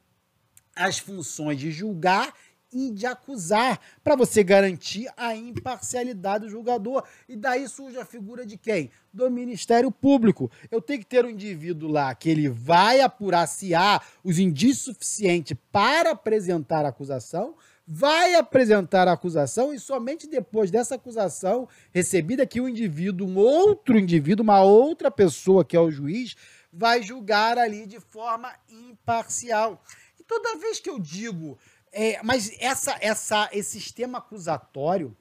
as 0.74 0.98
funções 0.98 1.58
de 1.58 1.70
julgar 1.70 2.34
e 2.74 2.90
de 2.90 3.06
acusar, 3.06 3.80
para 4.02 4.16
você 4.16 4.42
garantir 4.42 5.08
a 5.16 5.34
imparcialidade 5.34 6.44
do 6.44 6.50
julgador. 6.50 7.04
E 7.28 7.36
daí 7.36 7.68
surge 7.68 7.96
a 7.96 8.04
figura 8.04 8.44
de 8.44 8.56
quem? 8.58 8.90
Do 9.12 9.30
Ministério 9.30 9.92
Público. 9.92 10.50
Eu 10.70 10.82
tenho 10.82 10.98
que 10.98 11.06
ter 11.06 11.24
um 11.24 11.30
indivíduo 11.30 11.88
lá 11.88 12.12
que 12.14 12.28
ele 12.28 12.48
vai 12.48 13.00
apurar 13.00 13.46
se 13.46 13.74
há 13.74 14.02
os 14.24 14.40
indícios 14.40 14.96
suficientes 14.96 15.56
para 15.70 16.10
apresentar 16.10 16.84
a 16.84 16.88
acusação, 16.88 17.54
vai 17.86 18.34
apresentar 18.34 19.08
a 19.08 19.12
acusação 19.12 19.72
e 19.74 19.78
somente 19.78 20.26
depois 20.26 20.70
dessa 20.70 20.94
acusação 20.94 21.68
recebida 21.92 22.46
que 22.46 22.60
o 22.60 22.68
indivíduo, 22.68 23.28
um 23.28 23.36
outro 23.36 23.98
indivíduo, 23.98 24.42
uma 24.42 24.62
outra 24.62 25.10
pessoa 25.10 25.64
que 25.64 25.76
é 25.76 25.80
o 25.80 25.90
juiz, 25.90 26.34
vai 26.72 27.02
julgar 27.02 27.58
ali 27.58 27.86
de 27.86 28.00
forma 28.00 28.52
imparcial. 28.68 29.82
E 30.18 30.22
toda 30.22 30.58
vez 30.58 30.80
que 30.80 30.88
eu 30.88 30.98
digo 30.98 31.58
é, 31.94 32.20
mas 32.24 32.50
essa, 32.58 32.98
essa, 33.00 33.48
esse 33.52 33.80
sistema 33.80 34.18
acusatório, 34.18 35.16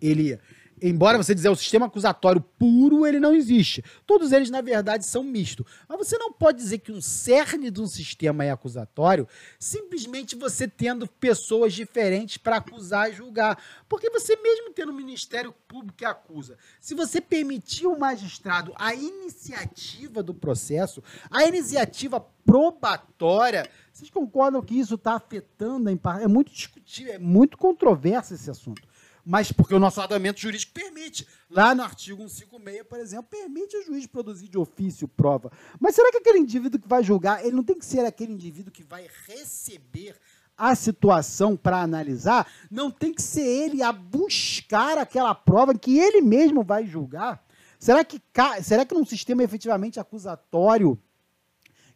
ele, 0.00 0.38
embora 0.80 1.16
você 1.16 1.34
dizer 1.34 1.48
o 1.48 1.56
sistema 1.56 1.86
acusatório 1.86 2.40
puro, 2.40 3.06
ele 3.06 3.18
não 3.18 3.34
existe. 3.34 3.82
Todos 4.06 4.32
eles, 4.32 4.50
na 4.50 4.60
verdade, 4.60 5.06
são 5.06 5.22
mistos. 5.22 5.66
Mas 5.88 5.98
você 5.98 6.18
não 6.18 6.32
pode 6.32 6.58
dizer 6.58 6.78
que 6.78 6.92
um 6.92 7.00
cerne 7.00 7.70
de 7.70 7.80
um 7.80 7.86
sistema 7.86 8.44
é 8.44 8.50
acusatório 8.50 9.28
simplesmente 9.58 10.36
você 10.36 10.68
tendo 10.68 11.08
pessoas 11.08 11.72
diferentes 11.72 12.36
para 12.36 12.56
acusar 12.56 13.10
e 13.10 13.14
julgar. 13.14 13.62
Porque 13.88 14.10
você 14.10 14.36
mesmo 14.36 14.72
tendo 14.72 14.92
um 14.92 14.96
Ministério 14.96 15.54
Público 15.66 15.98
que 15.98 16.04
acusa, 16.04 16.58
se 16.80 16.94
você 16.94 17.20
permitir 17.20 17.86
ao 17.86 17.98
magistrado 17.98 18.72
a 18.76 18.94
iniciativa 18.94 20.22
do 20.22 20.34
processo, 20.34 21.02
a 21.30 21.44
iniciativa 21.44 22.20
probatória, 22.44 23.68
vocês 23.92 24.08
concordam 24.08 24.62
que 24.62 24.78
isso 24.78 24.94
está 24.94 25.14
afetando 25.14 25.88
a. 25.88 26.22
É 26.22 26.28
muito 26.28 26.52
discutível, 26.52 27.14
é 27.14 27.18
muito 27.18 27.58
controverso 27.58 28.34
esse 28.34 28.50
assunto. 28.50 28.86
Mas 29.28 29.50
porque 29.50 29.74
o 29.74 29.80
nosso 29.80 30.00
ordenamento 30.00 30.40
jurídico 30.40 30.72
permite. 30.72 31.26
Lá 31.50 31.74
no 31.74 31.82
artigo 31.82 32.28
156, 32.28 32.86
por 32.86 33.00
exemplo, 33.00 33.26
permite 33.28 33.76
o 33.76 33.84
juiz 33.84 34.06
produzir 34.06 34.46
de 34.46 34.56
ofício 34.56 35.08
prova. 35.08 35.50
Mas 35.80 35.96
será 35.96 36.12
que 36.12 36.18
aquele 36.18 36.38
indivíduo 36.38 36.80
que 36.80 36.86
vai 36.86 37.02
julgar, 37.02 37.44
ele 37.44 37.56
não 37.56 37.64
tem 37.64 37.76
que 37.76 37.84
ser 37.84 38.04
aquele 38.04 38.32
indivíduo 38.32 38.72
que 38.72 38.84
vai 38.84 39.08
receber 39.26 40.14
a 40.56 40.76
situação 40.76 41.56
para 41.56 41.80
analisar? 41.80 42.46
Não 42.70 42.88
tem 42.88 43.12
que 43.12 43.20
ser 43.20 43.44
ele 43.44 43.82
a 43.82 43.90
buscar 43.90 44.96
aquela 44.96 45.34
prova 45.34 45.74
que 45.74 45.98
ele 45.98 46.20
mesmo 46.20 46.62
vai 46.62 46.86
julgar? 46.86 47.44
Será 47.80 48.04
que, 48.04 48.22
será 48.62 48.84
que 48.84 48.94
num 48.94 49.04
sistema 49.04 49.42
efetivamente 49.42 49.98
acusatório 49.98 50.96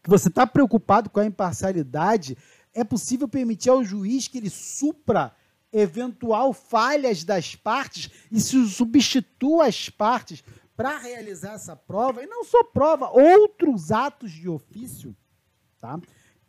que 0.03 0.11
você 0.11 0.27
está 0.27 0.49
preocupado 0.49 1.09
com 1.09 1.21
a 1.21 1.27
imparcialidade, 1.27 2.37
é 2.75 2.83
possível 2.83 3.29
permitir 3.29 3.71
ao 3.71 3.85
juiz 3.85 4.27
que 4.27 4.39
ele 4.39 4.51
supra 4.51 5.33
eventual 5.73 6.53
falhas 6.53 7.25
das 7.25 7.55
partes 7.55 8.11
e 8.31 8.41
se 8.41 8.69
substitua 8.69 9.67
as 9.67 9.89
partes 9.89 10.43
para 10.77 10.97
realizar 10.99 11.55
essa 11.55 11.77
prova, 11.77 12.23
e 12.23 12.27
não 12.27 12.43
só 12.43 12.65
prova, 12.65 13.11
outros 13.11 13.93
atos 13.93 14.31
de 14.31 14.49
ofício, 14.49 15.15
tá? 15.79 16.01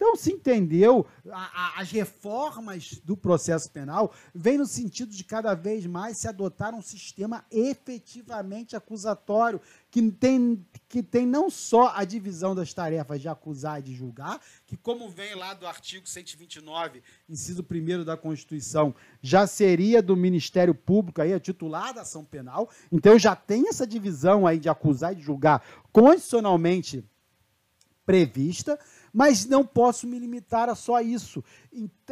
Então, 0.02 0.16
se 0.16 0.34
entendeu, 0.34 1.06
a, 1.30 1.76
a, 1.78 1.82
as 1.82 1.92
reformas 1.92 3.00
do 3.06 3.16
processo 3.16 3.70
penal 3.70 4.12
vêm 4.34 4.58
no 4.58 4.66
sentido 4.66 5.12
de 5.12 5.24
cada 5.24 5.54
vez 5.54 5.86
mais 5.86 6.18
se 6.18 6.28
adotar 6.28 6.74
um 6.74 6.82
sistema 6.82 7.46
efetivamente 7.52 8.76
acusatório, 8.76 9.62
que 9.92 10.12
tem, 10.12 10.66
que 10.90 11.04
tem 11.04 11.28
não 11.28 11.52
só 11.52 11.94
a 11.96 12.04
divisão 12.04 12.56
das 12.56 12.74
tarefas 12.74 13.22
de 13.22 13.30
acusar 13.30 13.78
e 13.78 13.84
de 13.84 13.94
julgar, 13.94 14.42
que, 14.66 14.76
como 14.76 15.08
vem 15.08 15.36
lá 15.36 15.54
do 15.54 15.68
artigo 15.68 16.10
129, 16.10 17.04
inciso 17.30 17.64
1 17.64 18.04
da 18.04 18.18
Constituição, 18.18 18.96
já 19.22 19.46
seria 19.46 20.02
do 20.02 20.18
Ministério 20.18 20.74
Público, 20.74 21.22
aí, 21.22 21.32
a 21.32 21.40
titular 21.40 21.94
da 21.94 22.02
ação 22.02 22.26
penal. 22.26 22.72
Então, 22.92 23.20
já 23.20 23.36
tem 23.36 23.68
essa 23.70 23.86
divisão 23.86 24.48
aí 24.48 24.58
de 24.58 24.68
acusar 24.68 25.14
e 25.14 25.18
de 25.18 25.22
julgar 25.22 25.64
constitucionalmente 25.92 27.06
prevista 28.04 28.80
mas 29.14 29.46
não 29.46 29.66
posso 29.66 30.08
me 30.08 30.18
limitar 30.18 30.70
a 30.70 30.76
só 30.76 31.02
isso. 31.02 31.44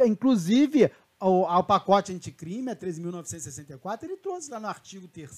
Inclusive, 0.04 0.90
ao, 1.18 1.46
ao 1.46 1.64
pacote 1.64 2.12
anticrime, 2.12 2.70
a 2.70 2.76
13.964, 2.76 4.04
ele 4.04 4.16
trouxe 4.16 4.50
lá 4.50 4.58
no 4.58 4.66
artigo 4.66 5.06
3 5.06 5.30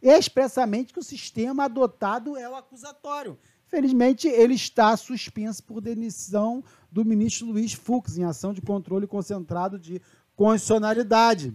expressamente 0.00 0.92
que 0.92 1.00
o 1.00 1.04
sistema 1.04 1.64
adotado 1.64 2.36
é 2.36 2.48
o 2.48 2.54
acusatório. 2.54 3.38
Felizmente, 3.66 4.26
ele 4.26 4.54
está 4.54 4.96
suspenso 4.96 5.62
por 5.62 5.80
decisão 5.80 6.64
do 6.90 7.04
ministro 7.04 7.46
Luiz 7.46 7.72
Fux, 7.72 8.16
em 8.16 8.24
ação 8.24 8.52
de 8.52 8.60
controle 8.60 9.06
concentrado 9.06 9.78
de 9.78 10.02
constitucionalidade. 10.34 11.54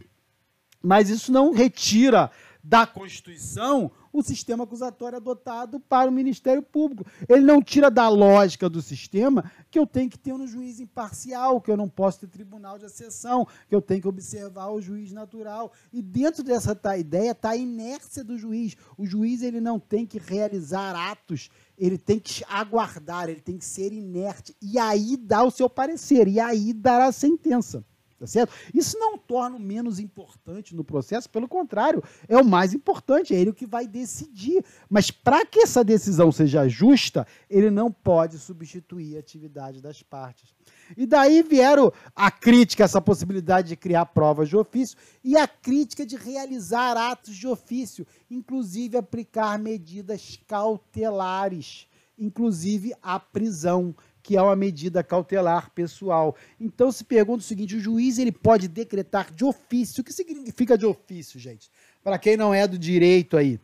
Mas 0.81 1.09
isso 1.09 1.31
não 1.31 1.51
retira 1.51 2.31
da 2.63 2.87
Constituição 2.87 3.91
o 4.15 4.23
sistema 4.23 4.63
acusatório 4.63 5.17
adotado 5.17 5.77
para 5.77 6.09
o 6.09 6.13
Ministério 6.13 6.63
Público. 6.63 7.05
Ele 7.27 7.41
não 7.41 7.61
tira 7.61 7.91
da 7.91 8.07
lógica 8.07 8.69
do 8.69 8.81
sistema 8.81 9.51
que 9.69 9.77
eu 9.77 9.85
tenho 9.85 10.09
que 10.09 10.17
ter 10.17 10.31
um 10.31 10.47
juiz 10.47 10.79
imparcial, 10.79 11.59
que 11.59 11.69
eu 11.69 11.75
não 11.75 11.89
posso 11.89 12.21
ter 12.21 12.27
tribunal 12.27 12.79
de 12.79 12.85
acessão, 12.85 13.45
que 13.67 13.75
eu 13.75 13.81
tenho 13.81 14.01
que 14.01 14.07
observar 14.07 14.69
o 14.69 14.81
juiz 14.81 15.11
natural. 15.11 15.73
E 15.91 16.01
dentro 16.01 16.43
dessa 16.43 16.73
tá, 16.73 16.97
ideia 16.97 17.31
está 17.31 17.49
a 17.49 17.57
inércia 17.57 18.23
do 18.23 18.37
juiz. 18.37 18.77
O 18.97 19.05
juiz 19.05 19.41
ele 19.41 19.59
não 19.59 19.77
tem 19.77 20.05
que 20.05 20.17
realizar 20.17 20.95
atos, 20.95 21.49
ele 21.77 21.97
tem 21.97 22.17
que 22.17 22.41
aguardar, 22.47 23.27
ele 23.27 23.41
tem 23.41 23.57
que 23.57 23.65
ser 23.65 23.91
inerte. 23.91 24.55
E 24.61 24.79
aí 24.79 25.17
dá 25.17 25.43
o 25.43 25.51
seu 25.51 25.69
parecer, 25.69 26.29
e 26.29 26.39
aí 26.39 26.71
dará 26.71 27.07
a 27.07 27.11
sentença. 27.11 27.83
Tá 28.17 28.25
certo? 28.25 28.53
Isso 28.73 28.97
não 28.97 29.17
torna 29.17 29.57
o 29.57 29.59
menos 29.59 29.99
importante 29.99 30.73
no 30.73 30.85
processo, 30.85 31.29
pelo 31.29 31.49
contrário, 31.49 32.01
é 32.29 32.37
o 32.37 32.45
mais 32.45 32.73
importante, 32.73 33.35
é 33.35 33.39
ele 33.39 33.49
o 33.49 33.53
que 33.53 33.65
vai 33.65 33.85
decidir. 33.85 34.63
Mas 34.89 35.11
para 35.11 35.45
que 35.45 35.59
essa 35.59 35.83
decisão 35.83 36.31
seja 36.31 36.67
justa, 36.69 37.27
ele 37.49 37.69
não 37.69 37.91
pode 37.91 38.39
substituir 38.39 39.17
a 39.17 39.19
atividade 39.19 39.81
das 39.81 40.01
partes. 40.01 40.55
E 40.95 41.05
daí 41.05 41.43
vieram 41.43 41.91
a 42.15 42.31
crítica, 42.31 42.85
essa 42.85 43.01
possibilidade 43.01 43.67
de 43.67 43.75
criar 43.75 44.05
provas 44.05 44.47
de 44.47 44.55
ofício, 44.55 44.97
e 45.21 45.35
a 45.35 45.45
crítica 45.45 46.05
de 46.05 46.15
realizar 46.15 46.95
atos 46.95 47.35
de 47.35 47.47
ofício, 47.47 48.07
inclusive 48.31 48.95
aplicar 48.95 49.59
medidas 49.59 50.39
cautelares, 50.47 51.85
inclusive 52.17 52.93
a 53.01 53.19
prisão 53.19 53.93
que 54.25 54.35
é 54.35 54.41
uma 54.41 54.55
medida 54.55 55.03
cautelar 55.03 55.69
pessoal. 55.69 56.35
Então 56.59 56.91
se 56.91 57.03
pergunta 57.03 57.43
o 57.43 57.45
seguinte: 57.45 57.75
o 57.75 57.79
juiz 57.79 58.17
ele 58.17 58.31
pode 58.31 58.67
decretar 58.67 59.31
de 59.31 59.45
ofício. 59.45 60.01
O 60.01 60.03
que 60.03 60.11
significa 60.11 60.75
de 60.75 60.83
ofício, 60.83 61.39
gente? 61.39 61.69
Para 62.03 62.17
quem 62.17 62.35
não 62.35 62.51
é 62.51 62.67
do 62.67 62.77
direito 62.77 63.37
aí, 63.37 63.59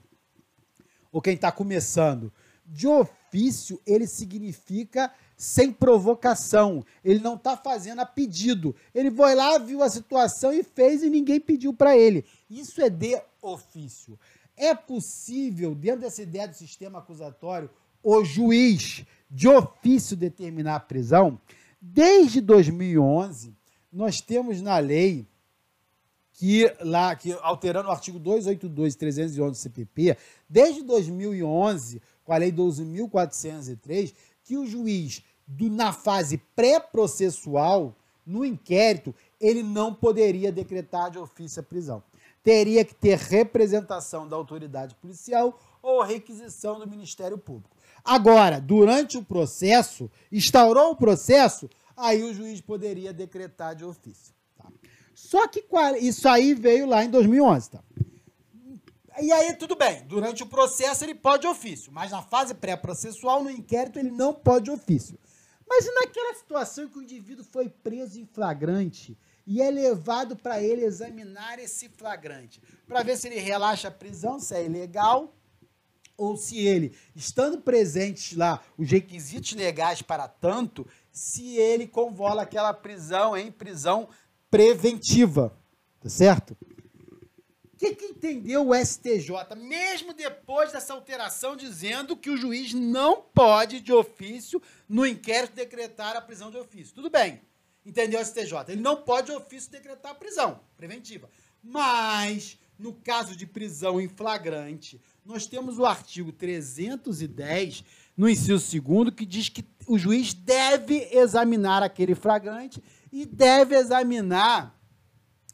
ou 1.12 1.20
quem 1.20 1.34
está 1.34 1.51
começando, 1.51 2.32
de 2.64 2.88
ofício 2.88 3.82
ele 3.88 4.05
significa 4.05 5.12
sem 5.36 5.74
provocação. 5.74 6.86
Ele 7.03 7.20
não 7.20 7.34
está 7.34 7.57
fazendo 7.57 7.99
a 7.99 8.05
pedido. 8.05 8.76
Ele 8.93 9.09
foi 9.09 9.34
lá, 9.34 9.57
viu 9.57 9.82
a 9.82 9.89
situação 9.89 10.53
e 10.53 10.62
fez 10.62 11.01
e 11.01 11.09
ninguém 11.09 11.39
pediu 11.39 11.74
para 11.74 11.97
ele. 11.97 12.24
Isso 12.47 12.80
é 12.84 12.89
de 12.89 13.20
ofício. 13.41 14.20
É 14.55 14.76
possível, 14.76 15.74
dentro 15.74 16.01
dessa 16.01 16.22
ideia 16.22 16.47
do 16.47 16.53
sistema 16.53 16.99
acusatório, 16.99 17.68
o 18.04 18.24
juiz 18.24 19.06
de 19.30 19.47
ofício 19.47 20.18
determinar 20.18 20.76
a 20.76 20.80
prisão, 20.80 21.39
desde 21.80 22.41
2011, 22.41 23.56
nós 23.91 24.22
temos 24.22 24.62
na 24.62 24.78
lei 24.78 25.28
que 26.34 26.74
lá 26.82 27.16
que 27.16 27.34
alterando 27.41 27.89
o 27.89 27.91
artigo 27.91 28.18
282 28.18 28.93
e 28.93 28.97
311 28.97 29.52
do 29.52 29.58
CPP, 29.58 30.18
desde 30.49 30.82
2011, 30.82 32.02
com 32.24 32.34
a 32.34 32.38
lei 32.38 32.52
12403, 32.52 34.14
que 34.43 34.58
o 34.58 34.66
juiz 34.66 35.24
do, 35.45 35.70
na 35.70 35.93
fase 35.93 36.38
pré-processual, 36.56 37.95
no 38.26 38.43
inquérito, 38.43 39.14
ele 39.39 39.62
não 39.62 39.93
poderia 39.93 40.52
decretar 40.52 41.12
de 41.12 41.20
ofício 41.20 41.60
a 41.60 41.64
prisão. 41.64 42.04
Teria 42.43 42.84
que 42.84 42.95
ter 42.95 43.18
representação 43.18 44.28
da 44.28 44.36
autoridade 44.36 44.95
policial 44.95 45.60
ou 45.82 46.02
requisição 46.02 46.80
do 46.80 46.88
Ministério 46.88 47.38
Público. 47.38 47.76
Agora, 48.04 48.60
durante 48.60 49.18
o 49.18 49.24
processo, 49.24 50.10
instaurou 50.32 50.91
o 50.91 50.95
processo, 50.95 51.70
aí 51.95 52.24
o 52.24 52.34
juiz 52.34 52.62
poderia 52.62 53.14
decretar 53.14 53.76
de 53.76 53.86
ofício. 53.86 54.34
Tá? 54.58 54.66
Só 55.14 55.47
que 55.47 55.64
isso 55.99 56.28
aí 56.28 56.54
veio 56.54 56.88
lá 56.88 57.04
em 57.04 57.10
2011. 57.10 57.72
Tá? 57.72 57.84
E 59.22 59.32
aí, 59.32 59.54
tudo 59.54 59.76
bem, 59.76 60.04
durante 60.08 60.41
o 60.41 60.47
processo 60.47 61.04
ele 61.04 61.14
pode 61.14 61.45
ofício, 61.45 61.91
mas 61.91 62.12
na 62.12 62.22
fase 62.22 62.54
pré-processual, 62.54 63.43
no 63.43 63.52
inquérito, 63.52 63.99
ele 63.99 64.10
não 64.10 64.34
pode 64.34 64.72
ofício. 64.72 65.20
Mas 65.68 65.86
e 65.86 65.93
naquela 65.93 66.34
situação 66.34 66.89
que 66.89 66.97
o 66.97 67.02
indivíduo 67.02 67.45
foi 67.45 67.70
preso 67.70 68.20
em 68.20 68.26
flagrante 68.26 69.18
e 69.45 69.62
é 69.62 69.70
levado 69.70 70.36
para 70.36 70.62
ele 70.62 70.84
examinar 70.84 71.60
esse 71.60 71.88
flagrante, 71.89 72.62
para 72.88 73.04
ver 73.04 73.18
se 73.18 73.28
ele 73.28 73.39
relaxa 73.39 73.88
a 73.88 73.91
prisão, 73.91 74.39
se 74.39 74.54
é 74.56 74.66
ilegal 74.66 75.34
ou 76.22 76.38
se 76.38 76.59
ele, 76.59 76.95
estando 77.15 77.59
presentes 77.59 78.38
lá 78.38 78.61
os 78.78 78.89
requisitos 78.91 79.53
legais 79.53 80.03
para 80.03 80.28
tanto, 80.28 80.88
se 81.11 81.57
ele 81.57 81.88
convola 81.88 82.43
aquela 82.43 82.72
prisão 82.74 83.36
em 83.36 83.51
prisão 83.51 84.07
preventiva. 84.49 85.57
Tá 85.99 86.09
certo? 86.09 86.55
O 87.74 87.78
que, 87.78 87.95
que 87.95 88.05
entendeu 88.05 88.69
o 88.69 88.76
STJ, 88.76 89.55
mesmo 89.57 90.13
depois 90.13 90.72
dessa 90.72 90.93
alteração, 90.93 91.55
dizendo 91.55 92.15
que 92.15 92.30
o 92.30 92.38
juiz 92.38 92.72
não 92.72 93.19
pode, 93.19 93.80
de 93.80 93.91
ofício, 93.91 94.61
no 94.88 95.07
inquérito, 95.07 95.55
decretar 95.55 96.15
a 96.15 96.22
prisão 96.22 96.51
de 96.51 96.57
ofício? 96.57 96.93
Tudo 96.93 97.09
bem, 97.09 97.41
entendeu 97.84 98.19
o 98.19 98.24
STJ? 98.24 98.53
Ele 98.67 98.82
não 98.82 99.01
pode, 99.01 99.32
de 99.32 99.34
ofício, 99.34 99.72
decretar 99.72 100.11
a 100.11 100.15
prisão 100.15 100.59
preventiva. 100.78 101.28
Mas, 101.63 102.59
no 102.78 102.93
caso 102.93 103.36
de 103.36 103.47
prisão 103.47 103.99
em 103.99 104.07
flagrante, 104.07 105.01
nós 105.26 105.45
temos 105.45 105.78
o 105.78 105.86
artigo 105.86 106.32
310, 106.32 107.84
no 108.17 108.30
inciso 108.30 108.82
2, 108.82 109.13
que 109.13 109.26
diz 109.26 109.49
que 109.49 109.63
o 109.88 109.97
juiz 109.97 110.34
deve 110.34 111.09
examinar 111.11 111.84
aquele 111.84 112.15
flagrante 112.15 112.82
e 113.11 113.26
deve 113.26 113.76
examinar 113.76 114.78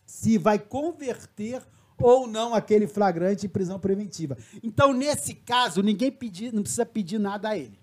se 0.05 0.38
vai 0.38 0.57
converter 0.57 1.61
ou 1.99 2.28
não 2.28 2.53
aquele 2.53 2.88
flagrante 2.88 3.45
em 3.45 3.49
prisão 3.49 3.80
preventiva. 3.80 4.38
Então, 4.63 4.93
nesse 4.93 5.34
caso, 5.34 5.82
ninguém 5.82 6.11
pedir, 6.11 6.53
não 6.53 6.61
precisa 6.61 6.86
pedir 6.86 7.20
nada 7.20 7.49
a 7.49 7.57
ele. 7.57 7.80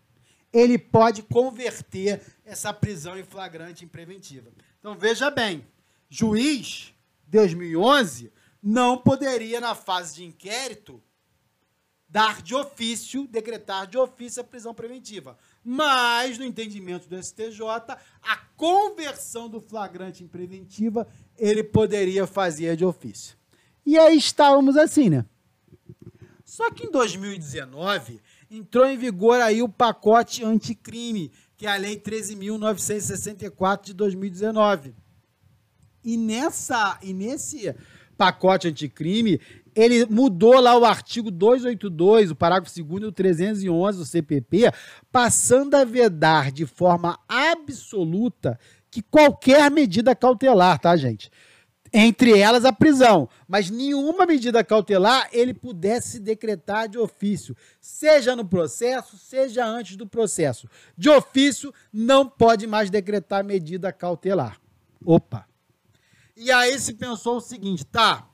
Ele 0.53 0.78
pode 0.78 1.22
converter 1.22 2.22
essa 2.45 2.72
prisão 2.72 3.18
em 3.18 3.24
flagrante 3.24 3.85
em 3.85 3.89
preventiva. 3.89 4.51
Então, 4.78 4.97
veja 4.97 5.30
bem, 5.30 5.66
juiz 6.09 6.95
2011 7.26 8.32
não 8.62 8.97
poderia 8.97 9.61
na 9.61 9.74
fase 9.74 10.14
de 10.16 10.24
inquérito 10.24 11.03
dar 12.15 12.43
de 12.43 12.55
ofício, 12.55 13.27
decretar 13.27 13.89
de 13.89 13.99
ofício 13.99 14.41
a 14.41 14.45
prisão 14.45 14.73
preventiva. 14.73 15.37
Mas, 15.65 16.39
no 16.39 16.45
entendimento 16.45 17.09
do 17.09 17.21
STJ, 17.21 17.61
a 18.23 18.37
conversão 18.57 19.49
do 19.49 19.61
flagrante 19.61 20.23
em 20.23 20.29
preventiva 20.29 21.09
ele 21.37 21.65
poderia 21.65 22.25
fazer 22.25 22.77
de 22.77 22.85
ofício. 22.85 23.37
E 23.85 23.99
aí 23.99 24.17
estávamos 24.17 24.77
assim, 24.77 25.11
né? 25.11 25.27
Só 26.45 26.71
que 26.71 26.87
em 26.87 26.91
2019 26.93 28.21
entrou 28.49 28.87
em 28.87 28.97
vigor 28.97 29.41
aí 29.41 29.61
o 29.61 29.69
pacote 29.69 30.45
anticrime, 30.45 31.33
que 31.57 31.67
é 31.67 31.73
a 31.73 31.77
Lei 31.77 31.97
13.964 31.97 33.87
de 33.87 33.93
2019. 33.93 34.95
E, 36.05 36.17
nessa, 36.17 36.97
e 37.03 37.12
nesse 37.12 37.75
pacote 38.17 38.69
anticrime, 38.69 39.41
ele 39.75 40.07
mudou 40.07 40.61
lá 40.61 40.77
o 40.77 40.85
artigo 40.85 41.31
282, 41.31 42.31
o 42.31 42.37
parágrafo 42.37 42.83
2 42.83 43.03
e 43.03 43.07
o 43.07 43.12
311 43.12 43.99
do 43.99 44.05
CPP, 44.05 44.72
passando 45.11 45.75
a 45.75 45.85
vedar 45.85 46.53
de 46.53 46.66
forma 46.66 47.18
absoluta 47.29 48.59
que 48.91 49.03
qualquer 49.03 49.70
medida 49.70 50.14
cautelar, 50.14 50.79
tá, 50.79 50.97
gente? 50.97 51.31
Entre 51.93 52.37
elas 52.39 52.64
a 52.64 52.72
prisão, 52.72 53.29
mas 53.47 53.70
nenhuma 53.70 54.27
medida 54.27 54.64
cautelar 54.64 55.29
ele 55.33 55.55
pudesse 55.55 56.18
decretar 56.18 56.89
de 56.89 56.99
ofício, 56.99 57.57
seja 57.81 58.35
no 58.35 58.45
processo, 58.45 59.16
seja 59.16 59.64
antes 59.64 59.97
do 59.97 60.07
processo. 60.07 60.68
De 60.97 61.09
ofício, 61.09 61.72
não 61.93 62.29
pode 62.29 62.66
mais 62.66 62.91
decretar 62.91 63.45
medida 63.45 63.93
cautelar. 63.93 64.61
Opa! 65.05 65.47
E 66.37 66.51
aí 66.51 66.79
se 66.81 66.95
pensou 66.95 67.37
o 67.37 67.41
seguinte, 67.41 67.85
tá? 67.85 68.29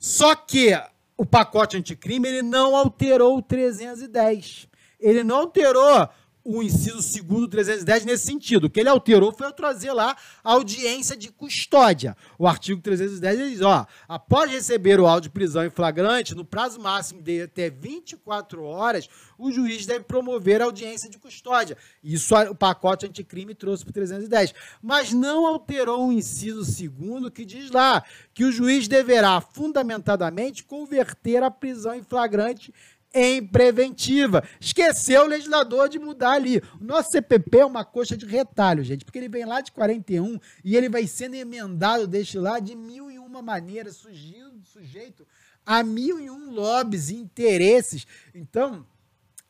Só 0.00 0.34
que 0.34 0.72
o 1.14 1.26
pacote 1.26 1.76
anticrime 1.76 2.26
ele 2.26 2.40
não 2.40 2.74
alterou 2.74 3.36
o 3.36 3.42
310. 3.42 4.66
Ele 4.98 5.22
não 5.22 5.36
alterou 5.36 6.08
o 6.56 6.62
inciso 6.62 7.02
segundo 7.02 7.46
310 7.48 8.04
nesse 8.04 8.26
sentido. 8.26 8.64
O 8.64 8.70
que 8.70 8.80
ele 8.80 8.88
alterou 8.88 9.32
foi 9.32 9.52
trazer 9.52 9.92
lá 9.92 10.16
a 10.42 10.52
audiência 10.52 11.16
de 11.16 11.30
custódia. 11.30 12.16
O 12.38 12.46
artigo 12.46 12.80
310 12.80 13.50
diz, 13.50 13.60
ó, 13.60 13.86
após 14.08 14.50
receber 14.50 14.98
o 14.98 15.06
auto 15.06 15.24
de 15.24 15.30
prisão 15.30 15.64
em 15.64 15.70
flagrante, 15.70 16.34
no 16.34 16.44
prazo 16.44 16.80
máximo 16.80 17.22
de 17.22 17.42
até 17.42 17.70
24 17.70 18.62
horas, 18.64 19.08
o 19.38 19.50
juiz 19.50 19.86
deve 19.86 20.04
promover 20.04 20.60
a 20.60 20.64
audiência 20.64 21.08
de 21.08 21.18
custódia. 21.18 21.76
Isso 22.02 22.34
o 22.34 22.54
pacote 22.54 23.06
anticrime 23.06 23.54
trouxe 23.54 23.84
para 23.84 23.90
o 23.90 23.94
310. 23.94 24.54
Mas 24.82 25.12
não 25.12 25.46
alterou 25.46 26.08
o 26.08 26.12
inciso 26.12 26.64
segundo 26.64 27.30
que 27.30 27.44
diz 27.44 27.70
lá 27.70 28.04
que 28.34 28.44
o 28.44 28.52
juiz 28.52 28.88
deverá 28.88 29.40
fundamentadamente 29.40 30.64
converter 30.64 31.42
a 31.42 31.50
prisão 31.50 31.94
em 31.94 32.02
flagrante 32.02 32.72
em 33.14 33.44
preventiva. 33.46 34.42
Esqueceu 34.60 35.22
o 35.22 35.28
legislador 35.28 35.88
de 35.88 35.98
mudar 35.98 36.32
ali. 36.32 36.62
O 36.80 36.84
nosso 36.84 37.10
CPP 37.10 37.58
é 37.58 37.66
uma 37.66 37.84
coxa 37.84 38.16
de 38.16 38.26
retalho, 38.26 38.84
gente, 38.84 39.04
porque 39.04 39.18
ele 39.18 39.28
vem 39.28 39.44
lá 39.44 39.60
de 39.60 39.72
41 39.72 40.38
e 40.64 40.76
ele 40.76 40.88
vai 40.88 41.06
sendo 41.06 41.34
emendado 41.34 42.06
deste 42.06 42.38
lá 42.38 42.58
de 42.58 42.76
mil 42.76 43.10
e 43.10 43.18
uma 43.18 43.42
maneiras, 43.42 43.96
sujeito 44.64 45.26
a 45.64 45.82
mil 45.82 46.18
e 46.18 46.30
um 46.30 46.50
lobbies 46.50 47.10
e 47.10 47.16
interesses. 47.16 48.06
Então, 48.34 48.86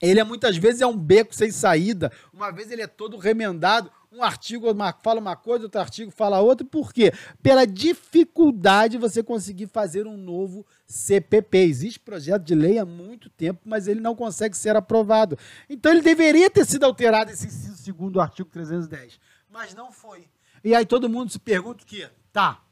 ele 0.01 0.21
é 0.21 0.25
muitas 0.25 0.57
vezes 0.57 0.81
é 0.81 0.87
um 0.87 0.97
beco 0.97 1.35
sem 1.35 1.51
saída, 1.51 2.11
uma 2.33 2.51
vez 2.51 2.71
ele 2.71 2.83
é 2.83 2.87
todo 2.87 3.17
remendado, 3.17 3.91
um 4.13 4.25
artigo 4.25 4.67
fala 5.03 5.21
uma 5.21 5.37
coisa, 5.37 5.67
outro 5.67 5.81
artigo 5.81 6.11
fala 6.11 6.41
outra. 6.41 6.67
Por 6.67 6.93
quê? 6.93 7.13
Pela 7.43 7.65
dificuldade 7.65 8.93
de 8.93 8.99
você 8.99 9.23
conseguir 9.23 9.69
fazer 9.69 10.07
um 10.07 10.17
novo 10.17 10.67
CPP. 10.87 11.59
Existe 11.59 12.01
projeto 12.01 12.43
de 12.43 12.55
lei 12.55 12.79
há 12.79 12.85
muito 12.85 13.31
tempo, 13.31 13.61
mas 13.65 13.87
ele 13.87 14.01
não 14.01 14.17
consegue 14.17 14.57
ser 14.57 14.75
aprovado. 14.75 15.39
Então 15.69 15.93
ele 15.93 16.03
deveria 16.03 16.51
ter 16.51 16.65
sido 16.65 16.85
alterado 16.85 17.31
esse 17.31 17.49
segundo 17.77 18.21
artigo 18.21 18.49
310, 18.51 19.21
mas 19.49 19.75
não 19.75 19.93
foi. 19.93 20.29
E 20.65 20.75
aí 20.75 20.85
todo 20.85 21.09
mundo 21.09 21.31
se 21.31 21.39
pergunta 21.39 21.85
o 21.85 21.87
quê? 21.87 22.11
Tá, 22.33 22.63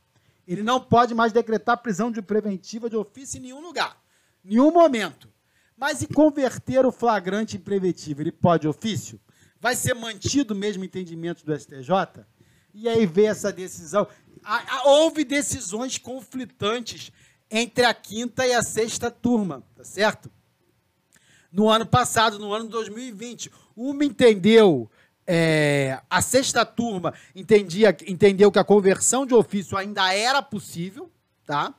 ele 0.47 0.63
não 0.63 0.81
pode 0.81 1.15
mais 1.15 1.33
decretar 1.33 1.79
prisão 1.79 2.11
de 2.11 2.21
preventiva 2.21 2.91
de 2.91 2.97
ofício 2.97 3.39
em 3.39 3.43
nenhum 3.43 3.61
lugar, 3.61 3.97
nenhum 4.43 4.73
momento. 4.73 5.29
Mas 5.77 6.03
e 6.03 6.09
converter 6.09 6.85
o 6.85 6.91
flagrante 6.91 7.57
em 7.57 7.61
preventivo? 7.61 8.21
Ele 8.21 8.33
pode 8.33 8.67
ofício? 8.67 9.21
Vai 9.61 9.75
ser 9.75 9.95
mantido 9.95 10.55
o 10.55 10.57
mesmo 10.57 10.85
entendimento 10.85 11.45
do 11.45 11.59
STJ? 11.59 12.25
E 12.75 12.89
aí 12.89 13.07
vê 13.07 13.25
essa 13.25 13.53
decisão. 13.53 14.07
Houve 14.85 15.25
decisões 15.25 15.99
conflitantes 15.99 17.11
entre 17.51 17.85
a 17.85 17.95
quinta 17.95 18.47
e 18.47 18.53
a 18.53 18.63
sexta 18.63 19.11
turma, 19.11 19.63
tá 19.75 19.85
certo? 19.85 20.31
No 21.51 21.69
ano 21.69 21.87
passado, 21.87 22.39
no 22.39 22.53
ano 22.53 22.67
de 22.67 22.73
2020, 22.73 23.51
uma 23.75 24.05
entendeu, 24.05 24.91
é, 25.27 26.01
a 26.11 26.21
sexta 26.21 26.65
turma 26.65 27.15
entendia, 27.35 27.97
entendeu 28.07 28.53
que 28.53 28.59
a 28.59 28.65
conversão 28.65 29.25
de 29.25 29.35
ofício 29.35 29.77
ainda 29.77 30.13
era 30.13 30.43
possível, 30.43 31.11
tá? 31.47 31.75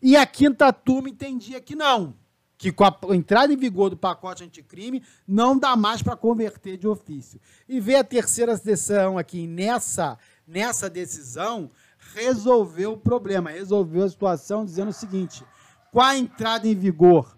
E 0.00 0.16
a 0.16 0.24
quinta 0.24 0.72
turma 0.72 1.08
entendia 1.08 1.60
que 1.60 1.74
não, 1.74 2.14
que 2.60 2.70
com 2.70 2.84
a 2.84 3.16
entrada 3.16 3.50
em 3.50 3.56
vigor 3.56 3.88
do 3.88 3.96
pacote 3.96 4.44
anticrime 4.44 5.02
não 5.26 5.58
dá 5.58 5.74
mais 5.74 6.02
para 6.02 6.14
converter 6.14 6.76
de 6.76 6.86
ofício. 6.86 7.40
E 7.66 7.80
ver 7.80 7.96
a 7.96 8.04
terceira 8.04 8.54
decisão 8.54 9.16
aqui 9.16 9.46
nessa, 9.46 10.18
nessa 10.46 10.90
decisão 10.90 11.70
resolveu 12.14 12.92
o 12.92 12.98
problema, 12.98 13.48
resolveu 13.48 14.04
a 14.04 14.08
situação 14.10 14.66
dizendo 14.66 14.90
o 14.90 14.92
seguinte: 14.92 15.42
com 15.90 16.02
a 16.02 16.14
entrada 16.14 16.68
em 16.68 16.74
vigor 16.74 17.34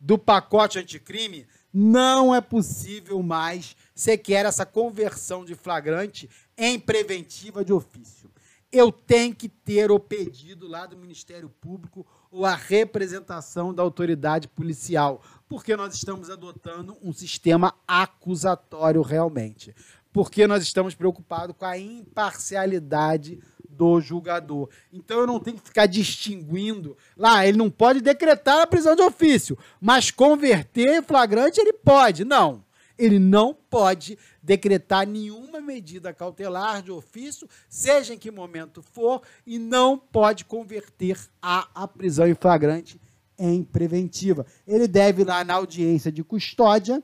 do 0.00 0.18
pacote 0.18 0.80
anticrime, 0.80 1.46
não 1.72 2.34
é 2.34 2.40
possível 2.40 3.22
mais 3.22 3.76
sequer 3.94 4.46
essa 4.46 4.66
conversão 4.66 5.44
de 5.44 5.54
flagrante 5.54 6.28
em 6.58 6.76
preventiva 6.76 7.64
de 7.64 7.72
ofício. 7.72 8.28
Eu 8.76 8.92
tenho 8.92 9.34
que 9.34 9.48
ter 9.48 9.90
o 9.90 9.98
pedido 9.98 10.68
lá 10.68 10.84
do 10.84 10.98
Ministério 10.98 11.48
Público 11.48 12.06
ou 12.30 12.44
a 12.44 12.54
representação 12.54 13.72
da 13.72 13.82
autoridade 13.82 14.48
policial, 14.48 15.22
porque 15.48 15.74
nós 15.74 15.94
estamos 15.94 16.28
adotando 16.28 16.94
um 17.02 17.10
sistema 17.10 17.74
acusatório 17.88 19.00
realmente. 19.00 19.74
Porque 20.12 20.46
nós 20.46 20.62
estamos 20.62 20.94
preocupados 20.94 21.56
com 21.58 21.64
a 21.64 21.78
imparcialidade 21.78 23.38
do 23.66 23.98
julgador. 23.98 24.68
Então 24.92 25.20
eu 25.20 25.26
não 25.26 25.40
tenho 25.40 25.56
que 25.56 25.68
ficar 25.68 25.86
distinguindo. 25.86 26.98
Lá, 27.16 27.46
ele 27.46 27.56
não 27.56 27.70
pode 27.70 28.02
decretar 28.02 28.60
a 28.60 28.66
prisão 28.66 28.94
de 28.94 29.00
ofício, 29.00 29.56
mas 29.80 30.10
converter 30.10 30.98
em 30.98 31.02
flagrante 31.02 31.60
ele 31.60 31.72
pode. 31.72 32.26
Não. 32.26 32.62
Ele 32.98 33.18
não 33.18 33.54
pode 33.54 34.18
decretar 34.46 35.04
nenhuma 35.08 35.60
medida 35.60 36.14
cautelar 36.14 36.80
de 36.80 36.92
ofício, 36.92 37.48
seja 37.68 38.14
em 38.14 38.18
que 38.18 38.30
momento 38.30 38.80
for, 38.80 39.20
e 39.44 39.58
não 39.58 39.98
pode 39.98 40.44
converter 40.44 41.18
a, 41.42 41.68
a 41.74 41.88
prisão 41.88 42.28
em 42.28 42.34
flagrante 42.34 43.00
em 43.36 43.64
preventiva. 43.64 44.46
Ele 44.66 44.86
deve 44.86 45.22
ir 45.22 45.24
lá 45.26 45.42
na 45.42 45.54
audiência 45.54 46.12
de 46.12 46.22
custódia, 46.22 47.02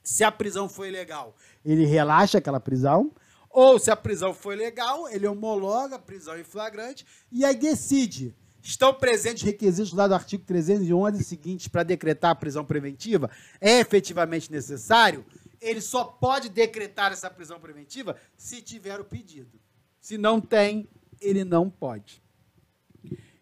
se 0.00 0.22
a 0.22 0.30
prisão 0.30 0.68
foi 0.68 0.90
legal, 0.90 1.34
ele 1.64 1.84
relaxa 1.84 2.38
aquela 2.38 2.60
prisão, 2.60 3.10
ou 3.50 3.78
se 3.78 3.90
a 3.90 3.96
prisão 3.96 4.32
foi 4.32 4.54
legal, 4.54 5.08
ele 5.08 5.26
homologa 5.26 5.96
a 5.96 5.98
prisão 5.98 6.38
em 6.38 6.44
flagrante 6.44 7.04
e 7.32 7.44
aí 7.44 7.56
decide. 7.56 8.34
Estão 8.62 8.94
presentes 8.94 9.42
requisitos 9.42 9.92
lá 9.92 10.08
do 10.08 10.14
artigo 10.14 10.42
311 10.44 11.22
seguintes 11.22 11.68
para 11.68 11.82
decretar 11.82 12.30
a 12.30 12.34
prisão 12.34 12.64
preventiva? 12.64 13.30
É 13.60 13.78
efetivamente 13.80 14.50
necessário? 14.50 15.24
Ele 15.64 15.80
só 15.80 16.04
pode 16.04 16.48
decretar 16.48 17.12
essa 17.12 17.30
prisão 17.30 17.58
preventiva 17.58 18.16
se 18.36 18.60
tiver 18.60 19.00
o 19.00 19.04
pedido. 19.04 19.58
Se 20.00 20.18
não 20.18 20.40
tem, 20.40 20.88
ele 21.20 21.44
não 21.44 21.70
pode. 21.70 22.22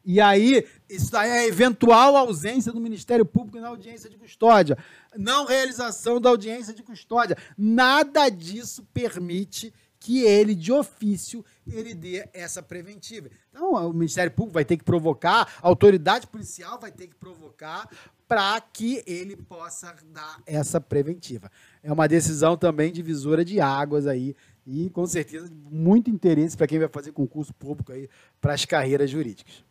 E 0.04 0.20
aí, 0.20 0.66
isso 0.88 1.16
aí 1.16 1.30
é 1.30 1.38
a 1.40 1.46
eventual 1.46 2.16
ausência 2.16 2.72
do 2.72 2.80
Ministério 2.80 3.24
Público 3.24 3.60
na 3.60 3.68
audiência 3.68 4.10
de 4.10 4.16
custódia, 4.16 4.76
não 5.16 5.46
realização 5.46 6.20
da 6.20 6.28
audiência 6.28 6.74
de 6.74 6.82
custódia. 6.82 7.36
Nada 7.56 8.28
disso 8.28 8.84
permite 8.92 9.72
que 10.00 10.24
ele, 10.24 10.56
de 10.56 10.72
ofício, 10.72 11.44
ele 11.64 11.94
dê 11.94 12.28
essa 12.32 12.60
preventiva. 12.60 13.30
Então, 13.50 13.72
o 13.72 13.92
Ministério 13.92 14.32
Público 14.32 14.54
vai 14.54 14.64
ter 14.64 14.76
que 14.76 14.82
provocar, 14.82 15.48
a 15.62 15.68
autoridade 15.68 16.26
policial 16.26 16.80
vai 16.80 16.90
ter 16.90 17.06
que 17.06 17.14
provocar 17.14 17.88
para 18.26 18.60
que 18.60 19.04
ele 19.06 19.36
possa 19.36 19.94
dar 20.06 20.42
essa 20.44 20.80
preventiva. 20.80 21.52
É 21.82 21.92
uma 21.92 22.06
decisão 22.06 22.56
também 22.56 22.92
divisora 22.92 23.44
de 23.44 23.60
águas 23.60 24.06
aí 24.06 24.36
e 24.64 24.88
com 24.90 25.04
certeza 25.04 25.50
muito 25.68 26.08
interesse 26.08 26.56
para 26.56 26.68
quem 26.68 26.78
vai 26.78 26.88
fazer 26.88 27.10
concurso 27.10 27.52
público 27.52 27.92
aí 27.92 28.08
para 28.40 28.54
as 28.54 28.64
carreiras 28.64 29.10
jurídicas. 29.10 29.64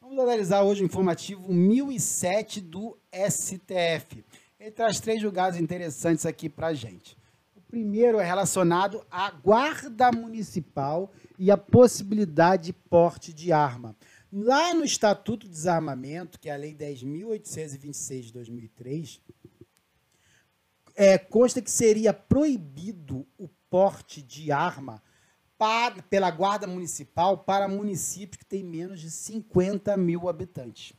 Vamos 0.00 0.18
analisar 0.18 0.62
hoje 0.62 0.82
o 0.82 0.86
informativo 0.86 1.52
1007 1.52 2.60
do 2.60 2.98
STF. 3.12 4.24
Ele 4.58 4.72
traz 4.72 4.98
três 4.98 5.22
julgados 5.22 5.60
interessantes 5.60 6.26
aqui 6.26 6.48
para 6.48 6.68
a 6.68 6.74
gente. 6.74 7.16
O 7.54 7.60
primeiro 7.60 8.18
é 8.18 8.24
relacionado 8.24 9.06
à 9.08 9.30
guarda 9.30 10.10
municipal 10.10 11.12
e 11.38 11.52
a 11.52 11.56
possibilidade 11.56 12.64
de 12.64 12.72
porte 12.72 13.32
de 13.32 13.52
arma. 13.52 13.94
Lá 14.32 14.74
no 14.74 14.84
Estatuto 14.84 15.46
de 15.46 15.52
Desarmamento, 15.52 16.40
que 16.40 16.48
é 16.48 16.52
a 16.52 16.56
Lei 16.56 16.74
10.826 16.74 18.20
de 18.22 18.32
2003, 18.32 19.20
é, 21.00 21.16
consta 21.16 21.62
que 21.62 21.70
seria 21.70 22.12
proibido 22.12 23.24
o 23.38 23.48
porte 23.70 24.20
de 24.20 24.50
arma 24.50 25.00
para, 25.56 26.02
pela 26.02 26.28
Guarda 26.28 26.66
Municipal 26.66 27.38
para 27.38 27.68
municípios 27.68 28.38
que 28.38 28.44
têm 28.44 28.64
menos 28.64 29.00
de 29.00 29.08
50 29.08 29.96
mil 29.96 30.28
habitantes. 30.28 30.92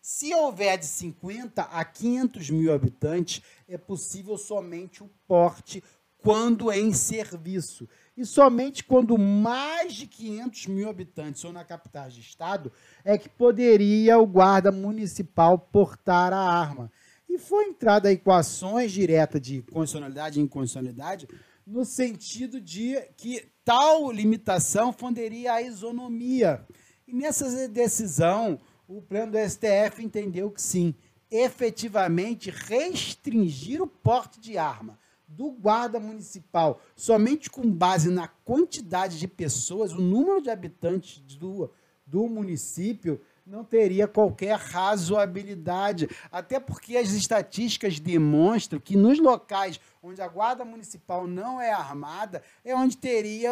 Se 0.00 0.32
houver 0.32 0.78
de 0.78 0.86
50 0.86 1.62
a 1.62 1.84
500 1.84 2.48
mil 2.50 2.72
habitantes, 2.72 3.42
é 3.66 3.76
possível 3.76 4.38
somente 4.38 5.02
o 5.02 5.10
porte 5.26 5.82
quando 6.18 6.70
é 6.70 6.78
em 6.78 6.92
serviço. 6.92 7.88
E 8.16 8.24
somente 8.24 8.84
quando 8.84 9.18
mais 9.18 9.94
de 9.94 10.06
500 10.06 10.66
mil 10.68 10.88
habitantes 10.88 11.44
ou 11.44 11.52
na 11.52 11.64
capital 11.64 12.08
de 12.08 12.20
estado 12.20 12.70
é 13.04 13.18
que 13.18 13.28
poderia 13.28 14.16
o 14.16 14.26
guarda 14.26 14.70
municipal 14.70 15.58
portar 15.58 16.32
a 16.32 16.38
arma. 16.38 16.90
E 17.32 17.38
foi 17.38 17.66
entrada 17.66 18.10
equações 18.10 18.90
diretas 18.90 19.40
de 19.40 19.62
condicionalidade 19.62 20.40
e 20.40 20.42
incondicionalidade 20.42 21.28
no 21.64 21.84
sentido 21.84 22.60
de 22.60 23.00
que 23.16 23.46
tal 23.64 24.10
limitação 24.10 24.92
fonderia 24.92 25.52
a 25.52 25.62
isonomia. 25.62 26.66
E 27.06 27.14
nessa 27.14 27.68
decisão, 27.68 28.58
o 28.88 29.00
pleno 29.00 29.30
do 29.30 29.38
STF 29.38 30.02
entendeu 30.02 30.50
que 30.50 30.60
sim, 30.60 30.92
efetivamente 31.30 32.50
restringir 32.50 33.80
o 33.80 33.86
porte 33.86 34.40
de 34.40 34.58
arma 34.58 34.98
do 35.28 35.52
guarda 35.52 36.00
municipal 36.00 36.82
somente 36.96 37.48
com 37.48 37.70
base 37.70 38.10
na 38.10 38.26
quantidade 38.26 39.20
de 39.20 39.28
pessoas, 39.28 39.92
o 39.92 40.00
número 40.00 40.42
de 40.42 40.50
habitantes 40.50 41.20
do, 41.36 41.70
do 42.04 42.26
município, 42.28 43.20
não 43.50 43.64
teria 43.64 44.06
qualquer 44.06 44.56
razoabilidade. 44.56 46.08
Até 46.30 46.60
porque 46.60 46.96
as 46.96 47.10
estatísticas 47.10 47.98
demonstram 47.98 48.78
que 48.78 48.96
nos 48.96 49.18
locais 49.18 49.80
onde 50.00 50.22
a 50.22 50.28
guarda 50.28 50.64
municipal 50.64 51.26
não 51.26 51.60
é 51.60 51.72
armada, 51.72 52.42
é 52.64 52.74
onde 52.74 52.96
teria 52.96 53.50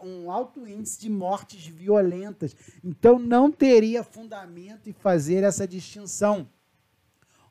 um 0.00 0.30
alto 0.30 0.66
índice 0.68 1.00
de 1.00 1.10
mortes 1.10 1.66
violentas. 1.66 2.54
Então 2.82 3.18
não 3.18 3.50
teria 3.50 4.04
fundamento 4.04 4.88
em 4.88 4.92
fazer 4.92 5.42
essa 5.42 5.66
distinção 5.66 6.48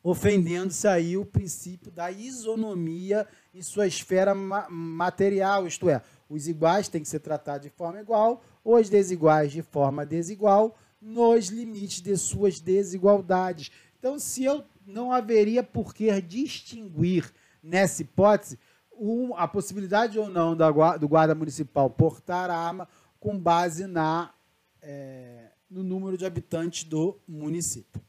ofendendo-se 0.05 0.85
aí 0.85 1.15
o 1.15 1.23
princípio 1.23 1.89
da 1.89 2.11
isonomia 2.11 3.25
em 3.53 3.61
sua 3.61 3.87
esfera 3.87 4.35
ma 4.35 4.67
material, 4.69 5.65
isto 5.65 5.89
é, 5.89 6.01
os 6.29 6.45
iguais 6.45 6.89
têm 6.89 7.01
que 7.01 7.07
ser 7.07 7.21
tratados 7.21 7.61
de 7.61 7.69
forma 7.69 8.01
igual, 8.01 8.43
os 8.65 8.89
desiguais 8.89 9.53
de 9.53 9.61
forma 9.61 10.05
desigual, 10.05 10.75
nos 11.03 11.47
limites 11.47 12.01
de 12.01 12.15
suas 12.15 12.59
desigualdades. 12.59 13.71
Então, 13.99 14.17
se 14.17 14.45
eu 14.45 14.63
não 14.85 15.11
haveria 15.11 15.61
por 15.61 15.93
que 15.93 16.21
distinguir 16.21 17.31
nessa 17.61 18.01
hipótese 18.01 18.57
um, 18.97 19.35
a 19.35 19.47
possibilidade 19.47 20.17
ou 20.17 20.29
não 20.29 20.55
da, 20.55 20.69
do 20.97 21.07
guarda 21.07 21.35
municipal 21.35 21.89
portar 21.89 22.49
a 22.49 22.57
arma 22.57 22.87
com 23.19 23.37
base 23.37 23.87
na, 23.87 24.33
é, 24.81 25.51
no 25.69 25.83
número 25.83 26.17
de 26.17 26.25
habitantes 26.25 26.83
do 26.83 27.19
município. 27.27 28.01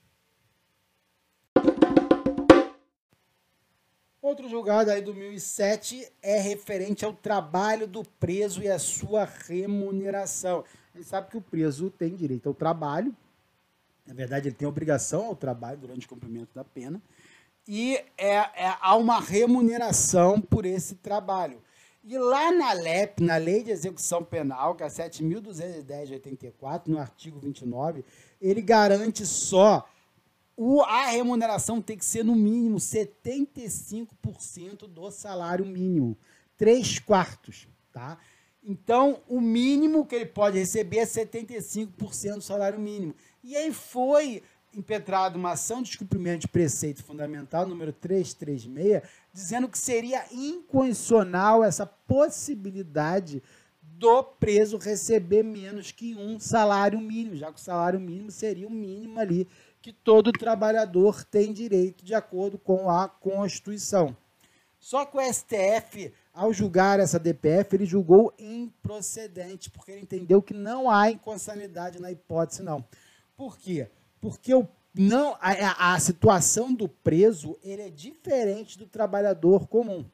Outro 4.21 4.49
julgado 4.49 4.91
aí 4.91 5.03
do 5.03 5.13
2007 5.13 6.11
é 6.23 6.41
referente 6.41 7.05
ao 7.05 7.13
trabalho 7.13 7.87
do 7.87 8.03
preso 8.03 8.63
e 8.63 8.69
a 8.69 8.79
sua 8.79 9.25
remuneração. 9.25 10.65
Gente 10.95 11.07
sabe 11.07 11.29
que 11.29 11.37
o 11.37 11.41
preso 11.41 11.91
tem 11.91 12.15
direito 12.15 12.49
ao 12.49 12.55
trabalho, 12.55 13.15
na 14.07 14.15
verdade 14.15 14.49
ele 14.49 14.55
tem 14.55 14.69
obrigação 14.69 15.27
ao 15.27 15.35
trabalho 15.35 15.79
durante 15.79 16.07
o 16.07 16.09
cumprimento 16.09 16.55
da 16.55 16.63
pena, 16.63 17.03
e 17.67 17.97
é, 18.17 18.37
é, 18.37 18.77
há 18.81 18.95
uma 18.97 19.19
remuneração 19.19 20.41
por 20.41 20.65
esse 20.65 20.97
trabalho. 20.97 21.61
E 22.05 22.19
lá 22.19 22.53
na 22.53 22.73
LEP, 22.75 23.23
na 23.23 23.37
Lei 23.37 23.63
de 23.63 23.71
Execução 23.71 24.23
Penal, 24.23 24.75
que 24.75 24.85
é 24.85 24.87
7.210 24.87 26.07
de 26.07 26.13
84, 26.13 26.93
no 26.93 27.01
artigo 27.01 27.41
29, 27.41 28.05
ele 28.41 28.61
garante 28.61 29.25
só 29.25 29.89
o, 30.57 30.83
a 30.83 31.07
remuneração 31.07 31.83
tem 31.83 31.99
que 31.99 32.05
ser 32.05 32.25
no 32.25 32.37
mínimo 32.37 32.77
75% 32.77 34.87
do 34.87 35.11
salário 35.11 35.67
mínimo. 35.67 36.17
Três 36.57 37.01
quartos, 37.01 37.67
tá? 37.93 38.17
Então, 38.65 39.21
o 39.29 39.41
mínimo 39.41 40.07
que 40.07 40.15
ele 40.15 40.27
pode 40.27 40.59
receber 40.59 40.99
é 40.99 41.05
75% 41.05 42.37
do 42.37 42.41
salário 42.41 42.79
mínimo. 42.79 43.15
E 43.43 43.55
aí 43.57 43.73
foi 43.73 44.43
impetrada 44.73 45.37
uma 45.37 45.53
ação 45.53 45.83
de 45.83 45.91
descumprimento 45.91 46.41
de 46.41 46.49
preceito 46.49 47.05
fundamental, 47.05 47.67
número 47.67 47.93
336, 47.93 49.03
dizendo 49.33 49.69
que 49.69 49.79
seria 49.79 50.25
incondicional 50.33 51.63
essa 51.63 51.87
possibilidade 51.87 53.43
do 53.83 54.23
preso 54.23 54.79
receber 54.79 55.45
menos 55.45 55.93
que 55.93 56.15
um 56.15 56.41
salário 56.41 57.01
mínimo, 57.01 57.37
já 57.37 57.53
que 57.53 57.61
o 57.61 57.63
salário 57.63 58.01
mínimo 58.01 58.31
seria 58.31 58.67
o 58.67 58.71
mínimo 58.71 59.21
ali 59.21 59.47
que 59.81 59.93
todo 59.93 60.33
trabalhador 60.33 61.23
tem 61.25 61.53
direito 61.53 62.03
de 62.03 62.15
acordo 62.15 62.57
com 62.57 62.91
a 62.91 63.07
Constituição. 63.07 64.17
Só 64.79 65.05
que 65.05 65.17
o 65.17 65.21
STF, 65.21 66.11
ao 66.35 66.53
julgar 66.53 66.99
essa 66.99 67.19
DPF, 67.19 67.77
ele 67.77 67.87
julgou 67.87 68.35
improcedente, 68.39 69.71
porque 69.71 69.93
ele 69.93 70.01
entendeu 70.01 70.43
que 70.43 70.53
não 70.53 70.91
há 70.91 71.11
inconstitucionalidade 71.11 72.03
na 72.03 72.11
hipótese, 72.11 72.63
não. 72.63 72.85
Por 73.37 73.57
quê? 73.57 73.89
Porque 74.21 74.53
o, 74.53 74.67
não, 74.93 75.37
a, 75.41 75.95
a 75.95 76.01
situação 76.01 76.75
do 76.75 76.89
preso 76.89 77.57
ele 77.63 77.83
é 77.83 77.91
diferente 77.91 78.77
do 78.77 78.87
trabalhador 78.87 79.69
comum. 79.69 80.05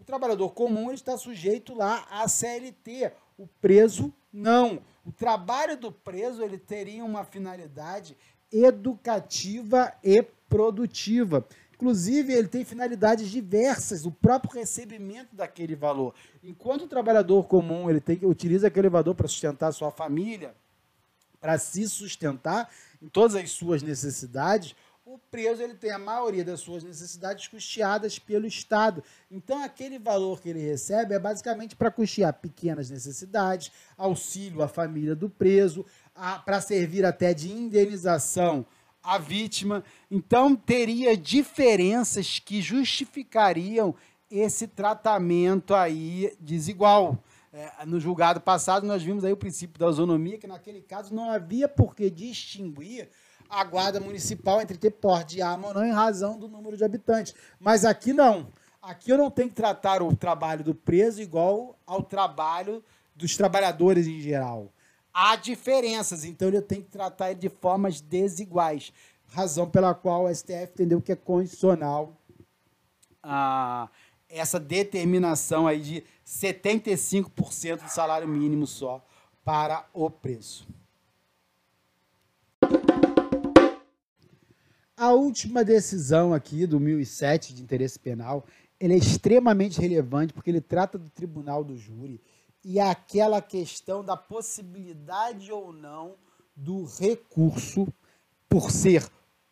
O 0.00 0.04
trabalhador 0.04 0.50
comum 0.50 0.86
ele 0.86 0.94
está 0.94 1.16
sujeito 1.16 1.72
lá 1.72 2.04
à 2.10 2.26
CLT, 2.26 3.12
o 3.38 3.46
preso 3.46 4.12
não. 4.32 4.82
O 5.04 5.12
trabalho 5.12 5.76
do 5.76 5.92
preso 5.92 6.42
ele 6.42 6.58
teria 6.58 7.04
uma 7.04 7.24
finalidade 7.24 8.16
educativa 8.52 9.92
e 10.02 10.22
produtiva. 10.48 11.46
Inclusive, 11.80 12.34
ele 12.34 12.46
tem 12.46 12.62
finalidades 12.62 13.30
diversas, 13.30 14.04
o 14.04 14.10
próprio 14.10 14.52
recebimento 14.52 15.34
daquele 15.34 15.74
valor. 15.74 16.14
Enquanto 16.44 16.82
o 16.82 16.86
trabalhador 16.86 17.46
comum 17.46 17.88
ele 17.88 18.02
tem, 18.02 18.20
utiliza 18.22 18.66
aquele 18.66 18.90
valor 18.90 19.14
para 19.14 19.26
sustentar 19.26 19.72
sua 19.72 19.90
família, 19.90 20.54
para 21.40 21.56
se 21.56 21.88
sustentar 21.88 22.70
em 23.00 23.08
todas 23.08 23.34
as 23.34 23.50
suas 23.52 23.82
necessidades, 23.82 24.76
o 25.06 25.16
preso 25.30 25.62
ele 25.62 25.72
tem 25.72 25.90
a 25.90 25.98
maioria 25.98 26.44
das 26.44 26.60
suas 26.60 26.84
necessidades 26.84 27.48
custeadas 27.48 28.18
pelo 28.18 28.46
Estado. 28.46 29.02
Então, 29.30 29.64
aquele 29.64 29.98
valor 29.98 30.38
que 30.38 30.50
ele 30.50 30.60
recebe 30.60 31.14
é 31.14 31.18
basicamente 31.18 31.74
para 31.74 31.90
custear 31.90 32.34
pequenas 32.34 32.90
necessidades, 32.90 33.72
auxílio 33.96 34.60
à 34.60 34.68
família 34.68 35.16
do 35.16 35.30
preso, 35.30 35.86
para 36.44 36.60
servir 36.60 37.06
até 37.06 37.32
de 37.32 37.50
indenização 37.50 38.66
à 39.02 39.18
vítima. 39.18 39.82
Então, 40.10 40.54
teria 40.54 41.16
diferenças 41.16 42.38
que 42.38 42.60
justificariam 42.60 43.94
esse 44.30 44.68
tratamento 44.68 45.74
aí 45.74 46.36
desigual. 46.40 47.18
É, 47.52 47.84
no 47.84 47.98
julgado 47.98 48.40
passado, 48.40 48.86
nós 48.86 49.02
vimos 49.02 49.24
aí 49.24 49.32
o 49.32 49.36
princípio 49.36 49.78
da 49.78 49.86
autonomia, 49.86 50.38
que 50.38 50.46
naquele 50.46 50.80
caso 50.80 51.12
não 51.12 51.30
havia 51.30 51.68
por 51.68 51.96
que 51.96 52.08
distinguir 52.08 53.08
a 53.48 53.64
guarda 53.64 53.98
municipal 53.98 54.60
entre 54.60 54.78
ter 54.78 54.92
porte 54.92 55.34
de 55.34 55.42
arma 55.42 55.68
ou 55.68 55.74
não 55.74 55.84
em 55.84 55.90
razão 55.90 56.38
do 56.38 56.46
número 56.46 56.76
de 56.76 56.84
habitantes. 56.84 57.34
Mas 57.58 57.84
aqui 57.84 58.12
não. 58.12 58.46
Aqui 58.80 59.10
eu 59.10 59.18
não 59.18 59.30
tenho 59.30 59.48
que 59.48 59.54
tratar 59.56 60.00
o 60.00 60.14
trabalho 60.14 60.62
do 60.62 60.74
preso 60.74 61.20
igual 61.20 61.76
ao 61.84 62.02
trabalho 62.02 62.84
dos 63.16 63.36
trabalhadores 63.36 64.06
em 64.06 64.20
geral 64.20 64.72
há 65.12 65.36
diferenças, 65.36 66.24
então 66.24 66.48
ele 66.48 66.60
tem 66.62 66.82
que 66.82 66.88
tratar 66.88 67.30
ele 67.30 67.40
de 67.40 67.48
formas 67.48 68.00
desiguais. 68.00 68.92
Razão 69.28 69.68
pela 69.68 69.94
qual 69.94 70.24
o 70.24 70.34
STF 70.34 70.72
entendeu 70.74 71.00
que 71.00 71.12
é 71.12 71.16
condicional 71.16 72.16
ah, 73.22 73.88
essa 74.28 74.58
determinação 74.58 75.66
aí 75.66 75.80
de 75.80 76.04
75% 76.26 77.82
do 77.82 77.88
salário 77.88 78.28
mínimo 78.28 78.66
só 78.66 79.04
para 79.44 79.86
o 79.92 80.08
preço. 80.10 80.66
A 84.96 85.12
última 85.12 85.64
decisão 85.64 86.34
aqui 86.34 86.66
do 86.66 86.78
1007 86.78 87.54
de 87.54 87.62
interesse 87.62 87.98
penal, 87.98 88.44
ele 88.78 88.94
é 88.94 88.98
extremamente 88.98 89.80
relevante 89.80 90.32
porque 90.32 90.50
ele 90.50 90.60
trata 90.60 90.98
do 90.98 91.08
tribunal 91.08 91.64
do 91.64 91.76
júri 91.76 92.20
e 92.64 92.78
aquela 92.78 93.40
questão 93.40 94.04
da 94.04 94.16
possibilidade 94.16 95.50
ou 95.50 95.72
não 95.72 96.14
do 96.54 96.84
recurso, 96.84 97.86
por 98.48 98.70
ser 98.70 99.08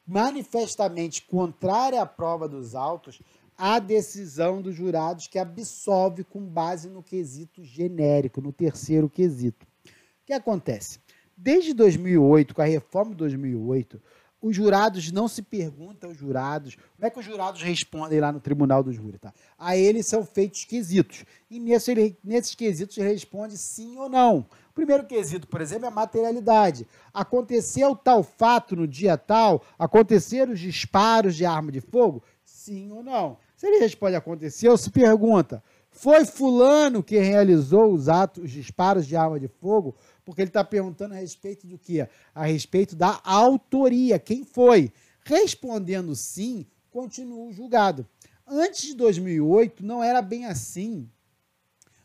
manifestamente 0.06 1.22
contrária 1.22 2.02
à 2.02 2.06
prova 2.06 2.48
dos 2.48 2.74
autos, 2.74 3.20
a 3.56 3.78
decisão 3.78 4.62
dos 4.62 4.74
jurados 4.74 5.26
que 5.26 5.38
absolve 5.38 6.24
com 6.24 6.40
base 6.44 6.88
no 6.88 7.02
quesito 7.02 7.64
genérico, 7.64 8.40
no 8.40 8.52
terceiro 8.52 9.08
quesito. 9.08 9.66
O 9.84 10.26
que 10.26 10.32
acontece? 10.32 11.00
Desde 11.36 11.72
2008, 11.72 12.54
com 12.54 12.62
a 12.62 12.66
reforma 12.66 13.12
de 13.12 13.18
2008, 13.18 14.00
os 14.40 14.54
jurados 14.54 15.10
não 15.10 15.26
se 15.26 15.42
perguntam, 15.42 16.10
os 16.10 16.16
jurados, 16.16 16.76
como 16.76 17.06
é 17.06 17.10
que 17.10 17.18
os 17.18 17.24
jurados 17.24 17.60
respondem 17.62 18.20
lá 18.20 18.30
no 18.30 18.40
tribunal 18.40 18.82
do 18.82 18.92
júri, 18.92 19.18
tá? 19.18 19.32
A 19.58 19.76
eles 19.76 20.06
são 20.06 20.24
feitos 20.24 20.64
quesitos. 20.64 21.24
E 21.50 21.58
nesse, 21.58 22.16
nesses 22.22 22.54
quesitos 22.54 22.96
ele 22.96 23.08
responde 23.08 23.58
sim 23.58 23.96
ou 23.98 24.08
não. 24.08 24.46
O 24.70 24.74
primeiro 24.74 25.04
quesito, 25.06 25.48
por 25.48 25.60
exemplo, 25.60 25.86
é 25.86 25.88
a 25.88 25.92
materialidade. 25.92 26.86
Aconteceu 27.12 27.96
tal 27.96 28.22
fato 28.22 28.76
no 28.76 28.86
dia 28.86 29.18
tal? 29.18 29.64
Aconteceram 29.76 30.52
os 30.52 30.60
disparos 30.60 31.34
de 31.34 31.44
arma 31.44 31.72
de 31.72 31.80
fogo? 31.80 32.22
Sim 32.44 32.92
ou 32.92 33.02
não? 33.02 33.38
Se 33.56 33.66
ele 33.66 33.80
responde 33.80 34.14
aconteceu, 34.14 34.76
se 34.76 34.88
pergunta, 34.88 35.60
foi 36.00 36.24
fulano 36.24 37.02
que 37.02 37.18
realizou 37.18 37.92
os 37.92 38.08
atos, 38.08 38.44
os 38.44 38.50
disparos 38.50 39.06
de 39.06 39.16
arma 39.16 39.38
de 39.38 39.48
fogo? 39.48 39.96
porque 40.28 40.42
ele 40.42 40.50
está 40.50 40.62
perguntando 40.62 41.14
a 41.14 41.16
respeito 41.16 41.66
do 41.66 41.78
quê? 41.78 42.06
A 42.34 42.44
respeito 42.44 42.94
da 42.94 43.18
autoria, 43.24 44.18
quem 44.18 44.44
foi? 44.44 44.92
Respondendo 45.24 46.14
sim, 46.14 46.66
continua 46.90 47.46
o 47.46 47.50
julgado. 47.50 48.06
Antes 48.46 48.82
de 48.88 48.94
2008, 48.94 49.82
não 49.82 50.04
era 50.04 50.20
bem 50.20 50.44
assim, 50.44 51.10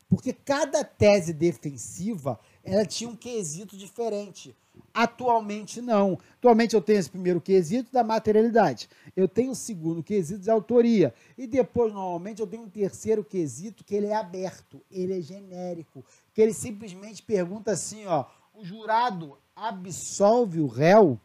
porque 0.07 0.31
cada 0.31 0.85
tese 0.85 1.33
defensiva 1.33 2.39
ela 2.63 2.85
tinha 2.85 3.09
um 3.09 3.15
quesito 3.15 3.75
diferente. 3.75 4.55
Atualmente 4.93 5.81
não. 5.81 6.19
Atualmente 6.37 6.75
eu 6.75 6.81
tenho 6.81 6.99
esse 6.99 7.09
primeiro 7.09 7.41
quesito 7.41 7.91
da 7.91 8.03
materialidade. 8.03 8.87
Eu 9.15 9.27
tenho 9.27 9.51
o 9.51 9.55
segundo 9.55 10.03
quesito 10.03 10.41
de 10.41 10.51
autoria. 10.51 11.13
E 11.37 11.47
depois, 11.47 11.91
normalmente, 11.91 12.41
eu 12.41 12.47
tenho 12.47 12.63
um 12.63 12.69
terceiro 12.69 13.23
quesito 13.23 13.83
que 13.83 13.95
ele 13.95 14.07
é 14.07 14.15
aberto, 14.15 14.81
ele 14.91 15.17
é 15.17 15.21
genérico, 15.21 16.05
que 16.33 16.41
ele 16.41 16.53
simplesmente 16.53 17.23
pergunta 17.23 17.71
assim, 17.71 18.05
ó, 18.05 18.25
o 18.53 18.63
jurado 18.63 19.37
absolve 19.55 20.59
o 20.59 20.67
réu? 20.67 21.19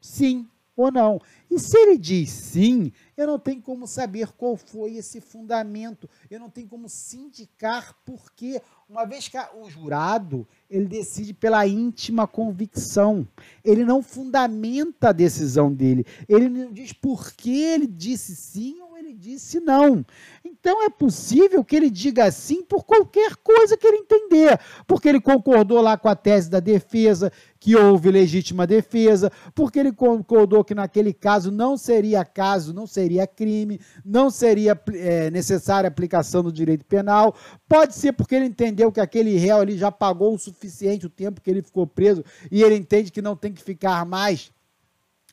Sim 0.00 0.46
ou 0.80 0.92
não. 0.92 1.20
E 1.50 1.58
se 1.58 1.76
ele 1.76 1.98
diz 1.98 2.30
sim, 2.30 2.92
eu 3.16 3.26
não 3.26 3.38
tenho 3.38 3.60
como 3.60 3.86
saber 3.86 4.28
qual 4.28 4.56
foi 4.56 4.94
esse 4.94 5.20
fundamento, 5.20 6.08
eu 6.30 6.38
não 6.38 6.48
tenho 6.48 6.68
como 6.68 6.88
sindicar 6.88 7.94
por 8.04 8.30
quê. 8.32 8.62
Uma 8.88 9.04
vez 9.04 9.28
que 9.28 9.36
o 9.38 9.68
jurado, 9.68 10.46
ele 10.68 10.86
decide 10.86 11.34
pela 11.34 11.66
íntima 11.66 12.26
convicção, 12.26 13.26
ele 13.64 13.84
não 13.84 14.02
fundamenta 14.02 15.08
a 15.08 15.12
decisão 15.12 15.72
dele, 15.72 16.06
ele 16.28 16.48
não 16.48 16.72
diz 16.72 16.92
por 16.92 17.32
que 17.32 17.62
ele 17.62 17.86
disse 17.86 18.34
sim 18.34 18.80
ou 18.80 18.96
ele 18.96 19.12
disse 19.12 19.60
não. 19.60 20.04
Então 20.44 20.84
é 20.84 20.88
possível 20.88 21.64
que 21.64 21.76
ele 21.76 21.90
diga 21.90 22.30
sim 22.30 22.62
por 22.62 22.84
qualquer 22.84 23.36
coisa 23.36 23.76
que 23.76 23.86
ele 23.86 23.98
entender, 23.98 24.58
porque 24.86 25.08
ele 25.08 25.20
concordou 25.20 25.80
lá 25.80 25.96
com 25.96 26.08
a 26.08 26.14
tese 26.14 26.48
da 26.48 26.60
defesa, 26.60 27.32
que 27.60 27.76
houve 27.76 28.10
legítima 28.10 28.66
defesa, 28.66 29.30
porque 29.54 29.78
ele 29.78 29.92
concordou 29.92 30.64
que 30.64 30.74
naquele 30.74 31.12
caso 31.12 31.52
não 31.52 31.76
seria 31.76 32.24
caso, 32.24 32.72
não 32.72 32.86
seria 32.86 33.26
crime, 33.26 33.78
não 34.02 34.30
seria 34.30 34.80
é, 34.94 35.30
necessária 35.30 35.86
aplicação 35.86 36.42
do 36.42 36.50
direito 36.50 36.86
penal. 36.86 37.36
Pode 37.68 37.94
ser 37.94 38.12
porque 38.12 38.34
ele 38.34 38.46
entendeu 38.46 38.90
que 38.90 39.00
aquele 39.00 39.36
réu 39.36 39.58
ali 39.58 39.76
já 39.76 39.92
pagou 39.92 40.34
o 40.34 40.38
suficiente 40.38 41.04
o 41.04 41.10
tempo 41.10 41.42
que 41.42 41.50
ele 41.50 41.62
ficou 41.62 41.86
preso 41.86 42.24
e 42.50 42.62
ele 42.62 42.74
entende 42.74 43.12
que 43.12 43.20
não 43.20 43.36
tem 43.36 43.52
que 43.52 43.62
ficar 43.62 44.06
mais 44.06 44.50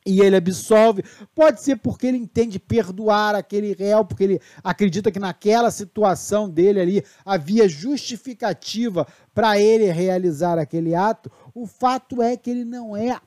e 0.08 0.22
ele 0.22 0.38
absolve. 0.38 1.04
Pode 1.36 1.62
ser 1.62 1.76
porque 1.76 2.08
ele 2.08 2.18
entende 2.18 2.58
perdoar 2.58 3.36
aquele 3.36 3.74
réu, 3.74 4.06
porque 4.06 4.24
ele 4.24 4.42
acredita 4.64 5.12
que 5.12 5.20
naquela 5.20 5.70
situação 5.70 6.50
dele 6.50 6.80
ali 6.80 7.04
havia 7.26 7.68
justificativa 7.68 9.06
para 9.36 9.60
ele 9.60 9.92
realizar 9.92 10.58
aquele 10.58 10.96
ato. 10.96 11.30
O 11.60 11.66
fato 11.66 12.22
é 12.22 12.38
que 12.38 12.52
ele 12.52 12.64
não 12.64 12.96
é, 12.96 13.20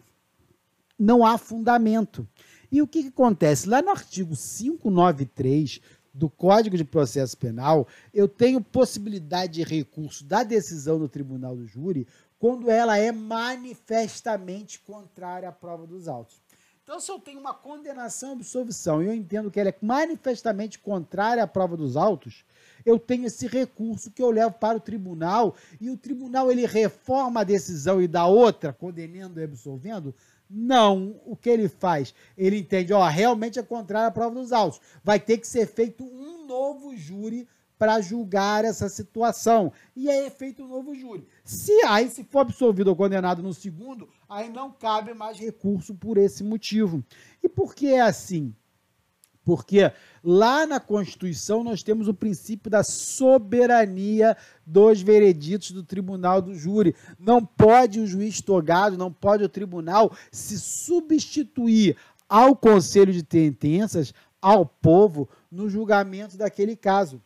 não 0.96 1.26
há 1.26 1.36
fundamento. 1.36 2.24
E 2.70 2.80
o 2.80 2.86
que, 2.86 3.02
que 3.02 3.08
acontece? 3.08 3.68
Lá 3.68 3.82
no 3.82 3.90
artigo 3.90 4.36
593 4.36 5.80
do 6.14 6.30
Código 6.30 6.76
de 6.76 6.84
Processo 6.84 7.36
Penal, 7.36 7.88
eu 8.14 8.28
tenho 8.28 8.62
possibilidade 8.62 9.54
de 9.54 9.64
recurso 9.64 10.24
da 10.24 10.44
decisão 10.44 10.96
do 10.96 11.08
tribunal 11.08 11.56
do 11.56 11.66
júri 11.66 12.06
quando 12.38 12.70
ela 12.70 12.96
é 12.96 13.10
manifestamente 13.10 14.78
contrária 14.78 15.48
à 15.48 15.52
prova 15.52 15.84
dos 15.84 16.06
autos. 16.06 16.40
Então, 16.84 17.00
se 17.00 17.10
eu 17.10 17.18
tenho 17.18 17.40
uma 17.40 17.52
condenação 17.52 18.30
e 18.30 18.32
absolvição 18.34 19.02
e 19.02 19.06
eu 19.06 19.12
entendo 19.12 19.50
que 19.50 19.58
ela 19.58 19.70
é 19.70 19.76
manifestamente 19.82 20.78
contrária 20.78 21.42
à 21.42 21.48
prova 21.48 21.76
dos 21.76 21.96
autos, 21.96 22.44
eu 22.84 22.98
tenho 22.98 23.26
esse 23.26 23.46
recurso 23.46 24.10
que 24.10 24.22
eu 24.22 24.30
levo 24.30 24.54
para 24.54 24.78
o 24.78 24.80
tribunal 24.80 25.54
e 25.80 25.90
o 25.90 25.96
tribunal 25.96 26.50
ele 26.50 26.66
reforma 26.66 27.40
a 27.40 27.44
decisão 27.44 28.00
e 28.00 28.08
dá 28.08 28.26
outra, 28.26 28.72
condenando 28.72 29.40
e 29.40 29.44
absolvendo? 29.44 30.14
Não. 30.48 31.20
O 31.24 31.36
que 31.36 31.48
ele 31.48 31.68
faz? 31.68 32.12
Ele 32.36 32.58
entende, 32.58 32.92
ó, 32.92 33.06
realmente 33.06 33.58
é 33.58 33.62
contrária 33.62 34.08
à 34.08 34.10
prova 34.10 34.34
dos 34.34 34.52
autos. 34.52 34.80
Vai 35.04 35.20
ter 35.20 35.38
que 35.38 35.46
ser 35.46 35.66
feito 35.66 36.04
um 36.04 36.44
novo 36.46 36.96
júri 36.96 37.46
para 37.78 38.00
julgar 38.00 38.64
essa 38.64 38.90
situação. 38.90 39.72
E 39.96 40.10
aí 40.10 40.26
é 40.26 40.30
feito 40.30 40.64
um 40.64 40.68
novo 40.68 40.94
júri. 40.94 41.26
Se 41.44 41.72
aí 41.84 42.10
se 42.10 42.24
for 42.24 42.40
absolvido 42.40 42.88
ou 42.88 42.96
condenado 42.96 43.42
no 43.42 43.54
segundo, 43.54 44.06
aí 44.28 44.50
não 44.50 44.70
cabe 44.70 45.14
mais 45.14 45.38
recurso 45.38 45.94
por 45.94 46.18
esse 46.18 46.44
motivo. 46.44 47.02
E 47.42 47.48
por 47.48 47.74
que 47.74 47.86
é 47.86 48.02
assim? 48.02 48.54
Porque 49.50 49.90
lá 50.22 50.64
na 50.64 50.78
Constituição 50.78 51.64
nós 51.64 51.82
temos 51.82 52.06
o 52.06 52.14
princípio 52.14 52.70
da 52.70 52.84
soberania 52.84 54.36
dos 54.64 55.02
vereditos 55.02 55.72
do 55.72 55.82
tribunal 55.82 56.40
do 56.40 56.54
júri. 56.54 56.94
Não 57.18 57.44
pode 57.44 57.98
o 57.98 58.06
juiz 58.06 58.40
togado, 58.40 58.96
não 58.96 59.12
pode 59.12 59.42
o 59.42 59.48
tribunal 59.48 60.16
se 60.30 60.56
substituir 60.56 61.96
ao 62.28 62.54
conselho 62.54 63.12
de 63.12 63.26
sentenças, 63.28 64.14
ao 64.40 64.64
povo, 64.64 65.28
no 65.50 65.68
julgamento 65.68 66.38
daquele 66.38 66.76
caso. 66.76 67.20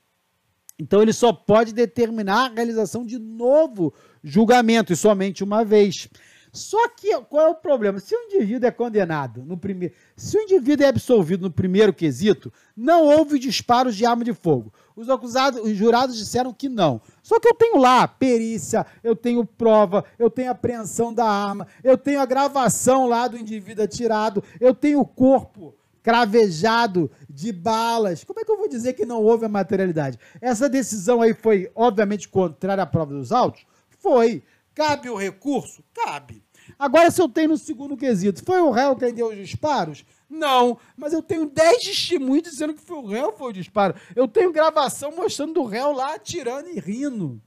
Então 0.78 1.02
ele 1.02 1.12
só 1.12 1.30
pode 1.30 1.74
determinar 1.74 2.46
a 2.46 2.54
realização 2.54 3.04
de 3.04 3.18
novo 3.18 3.92
julgamento 4.22 4.94
e 4.94 4.96
somente 4.96 5.44
uma 5.44 5.62
vez. 5.62 6.08
Só 6.54 6.88
que 6.88 7.12
qual 7.22 7.48
é 7.48 7.50
o 7.50 7.54
problema? 7.56 7.98
Se 7.98 8.14
o 8.14 8.18
indivíduo 8.26 8.68
é 8.68 8.70
condenado 8.70 9.42
no 9.42 9.58
primeiro, 9.58 9.92
se 10.16 10.38
o 10.38 10.40
indivíduo 10.40 10.86
é 10.86 10.88
absolvido 10.88 11.42
no 11.42 11.50
primeiro 11.50 11.92
quesito, 11.92 12.52
não 12.76 13.04
houve 13.06 13.40
disparos 13.40 13.96
de 13.96 14.06
arma 14.06 14.22
de 14.22 14.32
fogo. 14.32 14.72
Os 14.94 15.10
acusados, 15.10 15.60
os 15.60 15.76
jurados 15.76 16.16
disseram 16.16 16.52
que 16.52 16.68
não. 16.68 17.00
Só 17.24 17.40
que 17.40 17.48
eu 17.48 17.54
tenho 17.54 17.78
lá 17.78 18.06
perícia, 18.06 18.86
eu 19.02 19.16
tenho 19.16 19.44
prova, 19.44 20.04
eu 20.16 20.30
tenho 20.30 20.52
apreensão 20.52 21.12
da 21.12 21.26
arma, 21.26 21.66
eu 21.82 21.98
tenho 21.98 22.20
a 22.20 22.26
gravação 22.26 23.08
lá 23.08 23.26
do 23.26 23.36
indivíduo 23.36 23.84
atirado, 23.84 24.40
eu 24.60 24.72
tenho 24.72 25.00
o 25.00 25.06
corpo 25.06 25.74
cravejado 26.04 27.10
de 27.28 27.50
balas. 27.50 28.22
Como 28.22 28.38
é 28.38 28.44
que 28.44 28.52
eu 28.52 28.58
vou 28.58 28.68
dizer 28.68 28.92
que 28.92 29.04
não 29.04 29.20
houve 29.20 29.44
a 29.44 29.48
materialidade? 29.48 30.20
Essa 30.40 30.68
decisão 30.68 31.20
aí 31.20 31.34
foi, 31.34 31.68
obviamente, 31.74 32.28
contrária 32.28 32.84
à 32.84 32.86
prova 32.86 33.12
dos 33.12 33.32
autos? 33.32 33.66
Foi. 33.98 34.40
Cabe 34.72 35.10
o 35.10 35.16
recurso? 35.16 35.82
Cabe. 35.92 36.43
Agora, 36.78 37.10
se 37.10 37.20
eu 37.20 37.28
tenho 37.28 37.50
no 37.50 37.58
segundo 37.58 37.96
quesito, 37.96 38.44
foi 38.44 38.60
o 38.60 38.70
réu 38.70 38.96
quem 38.96 39.12
deu 39.12 39.28
os 39.28 39.36
disparos? 39.36 40.04
Não, 40.28 40.78
mas 40.96 41.12
eu 41.12 41.22
tenho 41.22 41.46
10 41.46 41.84
testemunhos 41.84 42.42
dizendo 42.42 42.74
que 42.74 42.80
foi 42.80 42.96
o 42.96 43.06
réu 43.06 43.32
que 43.32 43.38
foi 43.38 43.50
o 43.50 43.52
disparo. 43.52 43.94
Eu 44.16 44.26
tenho 44.26 44.52
gravação 44.52 45.14
mostrando 45.14 45.60
o 45.60 45.66
réu 45.66 45.92
lá 45.92 46.14
atirando 46.14 46.68
e 46.68 46.78
rindo. 46.78 47.40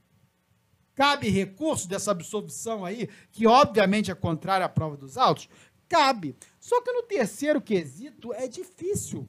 Cabe 0.94 1.28
recurso 1.28 1.88
dessa 1.88 2.10
absolvição 2.10 2.84
aí, 2.84 3.08
que 3.30 3.46
obviamente 3.46 4.10
é 4.10 4.14
contrária 4.14 4.66
à 4.66 4.68
prova 4.68 4.96
dos 4.96 5.16
autos? 5.16 5.48
Cabe. 5.88 6.34
Só 6.58 6.80
que 6.82 6.92
no 6.92 7.02
terceiro 7.02 7.60
quesito 7.60 8.32
é 8.34 8.48
difícil. 8.48 9.28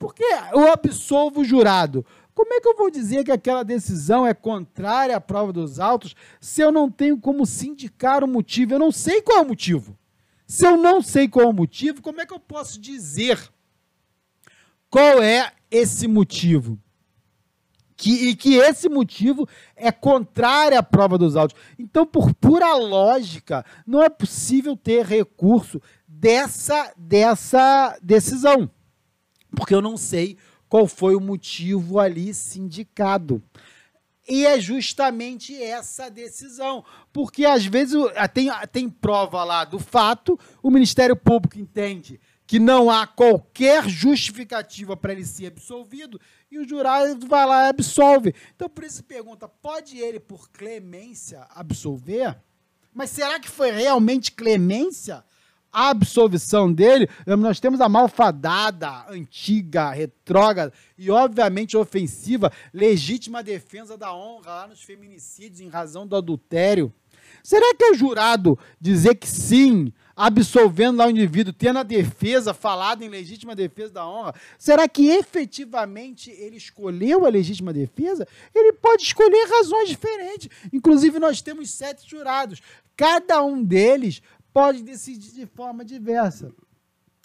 Porque 0.00 0.24
eu 0.52 0.72
absolvo 0.72 1.42
o 1.42 1.44
jurado. 1.44 2.06
Como 2.34 2.54
é 2.54 2.60
que 2.60 2.66
eu 2.66 2.74
vou 2.74 2.90
dizer 2.90 3.22
que 3.22 3.30
aquela 3.30 3.62
decisão 3.62 4.26
é 4.26 4.32
contrária 4.32 5.14
à 5.14 5.20
prova 5.20 5.52
dos 5.52 5.78
autos 5.78 6.16
se 6.40 6.62
eu 6.62 6.72
não 6.72 6.90
tenho 6.90 7.18
como 7.18 7.44
sindicar 7.44 8.24
o 8.24 8.26
motivo? 8.26 8.72
Eu 8.72 8.78
não 8.78 8.90
sei 8.90 9.20
qual 9.20 9.40
é 9.40 9.42
o 9.42 9.48
motivo. 9.48 9.98
Se 10.46 10.66
eu 10.66 10.78
não 10.78 11.02
sei 11.02 11.28
qual 11.28 11.44
é 11.44 11.50
o 11.50 11.52
motivo, 11.52 12.00
como 12.00 12.18
é 12.18 12.24
que 12.24 12.32
eu 12.32 12.40
posso 12.40 12.80
dizer 12.80 13.38
qual 14.88 15.22
é 15.22 15.52
esse 15.70 16.08
motivo? 16.08 16.78
Que, 17.94 18.30
e 18.30 18.34
que 18.34 18.54
esse 18.54 18.88
motivo 18.88 19.46
é 19.76 19.92
contrário 19.92 20.78
à 20.78 20.82
prova 20.82 21.18
dos 21.18 21.36
autos. 21.36 21.54
Então, 21.78 22.06
por 22.06 22.32
pura 22.32 22.74
lógica, 22.74 23.66
não 23.86 24.02
é 24.02 24.08
possível 24.08 24.74
ter 24.74 25.04
recurso 25.04 25.78
dessa, 26.08 26.90
dessa 26.96 27.98
decisão, 28.02 28.70
porque 29.54 29.74
eu 29.74 29.82
não 29.82 29.96
sei 29.96 30.36
qual 30.68 30.86
foi 30.86 31.14
o 31.14 31.20
motivo 31.20 31.98
ali 31.98 32.32
sindicado. 32.32 33.42
E 34.28 34.46
é 34.46 34.60
justamente 34.60 35.60
essa 35.60 36.08
decisão. 36.08 36.84
Porque 37.12 37.44
às 37.44 37.66
vezes 37.66 37.96
tem, 38.32 38.48
tem 38.70 38.88
prova 38.88 39.42
lá 39.42 39.64
do 39.64 39.78
fato, 39.78 40.38
o 40.62 40.70
Ministério 40.70 41.16
Público 41.16 41.58
entende 41.58 42.20
que 42.46 42.58
não 42.58 42.90
há 42.90 43.06
qualquer 43.06 43.88
justificativa 43.88 44.96
para 44.96 45.12
ele 45.12 45.24
ser 45.24 45.46
absolvido 45.46 46.20
e 46.50 46.58
o 46.58 46.68
jurado 46.68 47.26
vai 47.26 47.46
lá 47.46 47.66
e 47.66 47.68
absolve. 47.68 48.34
Então 48.54 48.68
por 48.68 48.84
isso 48.84 49.04
pergunta: 49.04 49.48
pode 49.48 49.98
ele, 49.98 50.18
por 50.18 50.48
clemência, 50.50 51.46
absolver? 51.50 52.36
Mas 52.92 53.10
será 53.10 53.38
que 53.38 53.48
foi 53.48 53.70
realmente 53.70 54.32
clemência? 54.32 55.24
Absolvição 55.72 56.72
dele, 56.72 57.08
nós 57.26 57.60
temos 57.60 57.80
a 57.80 57.88
malfadada, 57.88 59.06
antiga, 59.08 59.90
retrógrada 59.90 60.72
e, 60.98 61.10
obviamente, 61.10 61.76
ofensiva, 61.76 62.52
legítima 62.72 63.42
defesa 63.42 63.96
da 63.96 64.14
honra 64.14 64.50
lá 64.50 64.66
nos 64.66 64.82
feminicídios 64.82 65.60
em 65.60 65.68
razão 65.68 66.06
do 66.06 66.16
adultério. 66.16 66.92
Será 67.42 67.74
que 67.74 67.84
é 67.84 67.94
jurado 67.94 68.58
dizer 68.80 69.14
que 69.14 69.28
sim, 69.28 69.92
absolvendo 70.14 70.98
lá 70.98 71.06
o 71.06 71.10
indivíduo, 71.10 71.52
tendo 71.52 71.78
a 71.78 71.82
defesa 71.82 72.52
falada 72.52 73.04
em 73.04 73.08
legítima 73.08 73.54
defesa 73.54 73.94
da 73.94 74.06
honra, 74.06 74.34
será 74.58 74.86
que 74.88 75.08
efetivamente 75.08 76.30
ele 76.30 76.56
escolheu 76.56 77.24
a 77.24 77.30
legítima 77.30 77.72
defesa? 77.72 78.26
Ele 78.54 78.72
pode 78.74 79.04
escolher 79.04 79.48
razões 79.48 79.88
diferentes. 79.88 80.48
Inclusive, 80.72 81.18
nós 81.18 81.40
temos 81.40 81.70
sete 81.70 82.08
jurados. 82.08 82.60
Cada 82.96 83.42
um 83.42 83.62
deles 83.62 84.20
pode 84.52 84.82
decidir 84.82 85.32
de 85.32 85.46
forma 85.46 85.84
diversa. 85.84 86.52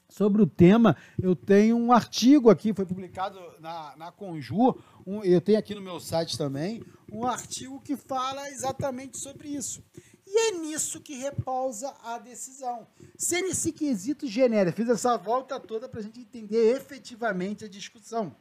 Sobre 0.07 0.41
o 0.41 0.47
tema, 0.47 0.95
eu 1.21 1.35
tenho 1.35 1.75
um 1.75 1.91
artigo 1.91 2.49
aqui, 2.49 2.73
foi 2.73 2.85
publicado 2.85 3.39
na, 3.59 3.95
na 3.97 4.11
Conjur, 4.11 4.79
um, 5.05 5.23
eu 5.23 5.41
tenho 5.41 5.57
aqui 5.57 5.73
no 5.73 5.81
meu 5.81 5.99
site 5.99 6.37
também, 6.37 6.83
um 7.11 7.25
artigo 7.25 7.81
que 7.81 7.97
fala 7.97 8.49
exatamente 8.49 9.17
sobre 9.17 9.49
isso. 9.49 9.83
E 10.27 10.49
é 10.49 10.51
nisso 10.59 11.01
que 11.01 11.15
repousa 11.15 11.93
a 12.03 12.17
decisão. 12.17 12.87
Se 13.17 13.41
nesse 13.41 13.71
quesito 13.71 14.27
genérico, 14.27 14.77
fiz 14.77 14.89
essa 14.89 15.17
volta 15.17 15.59
toda 15.59 15.87
para 15.87 15.99
a 15.99 16.03
gente 16.03 16.19
entender 16.19 16.75
efetivamente 16.75 17.65
a 17.65 17.69
discussão. 17.69 18.35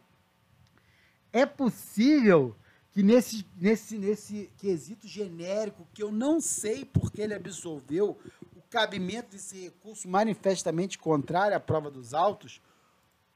É 1.32 1.44
possível 1.44 2.56
que 2.92 3.02
nesse, 3.02 3.44
nesse, 3.56 3.98
nesse 3.98 4.50
quesito 4.56 5.08
genérico, 5.08 5.86
que 5.92 6.02
eu 6.02 6.12
não 6.12 6.40
sei 6.40 6.84
porque 6.84 7.20
ele 7.20 7.34
absolveu, 7.34 8.16
cabimento 8.74 9.30
desse 9.30 9.66
recurso 9.66 10.08
manifestamente 10.08 10.98
contrário 10.98 11.56
à 11.56 11.60
prova 11.60 11.92
dos 11.92 12.12
autos, 12.12 12.60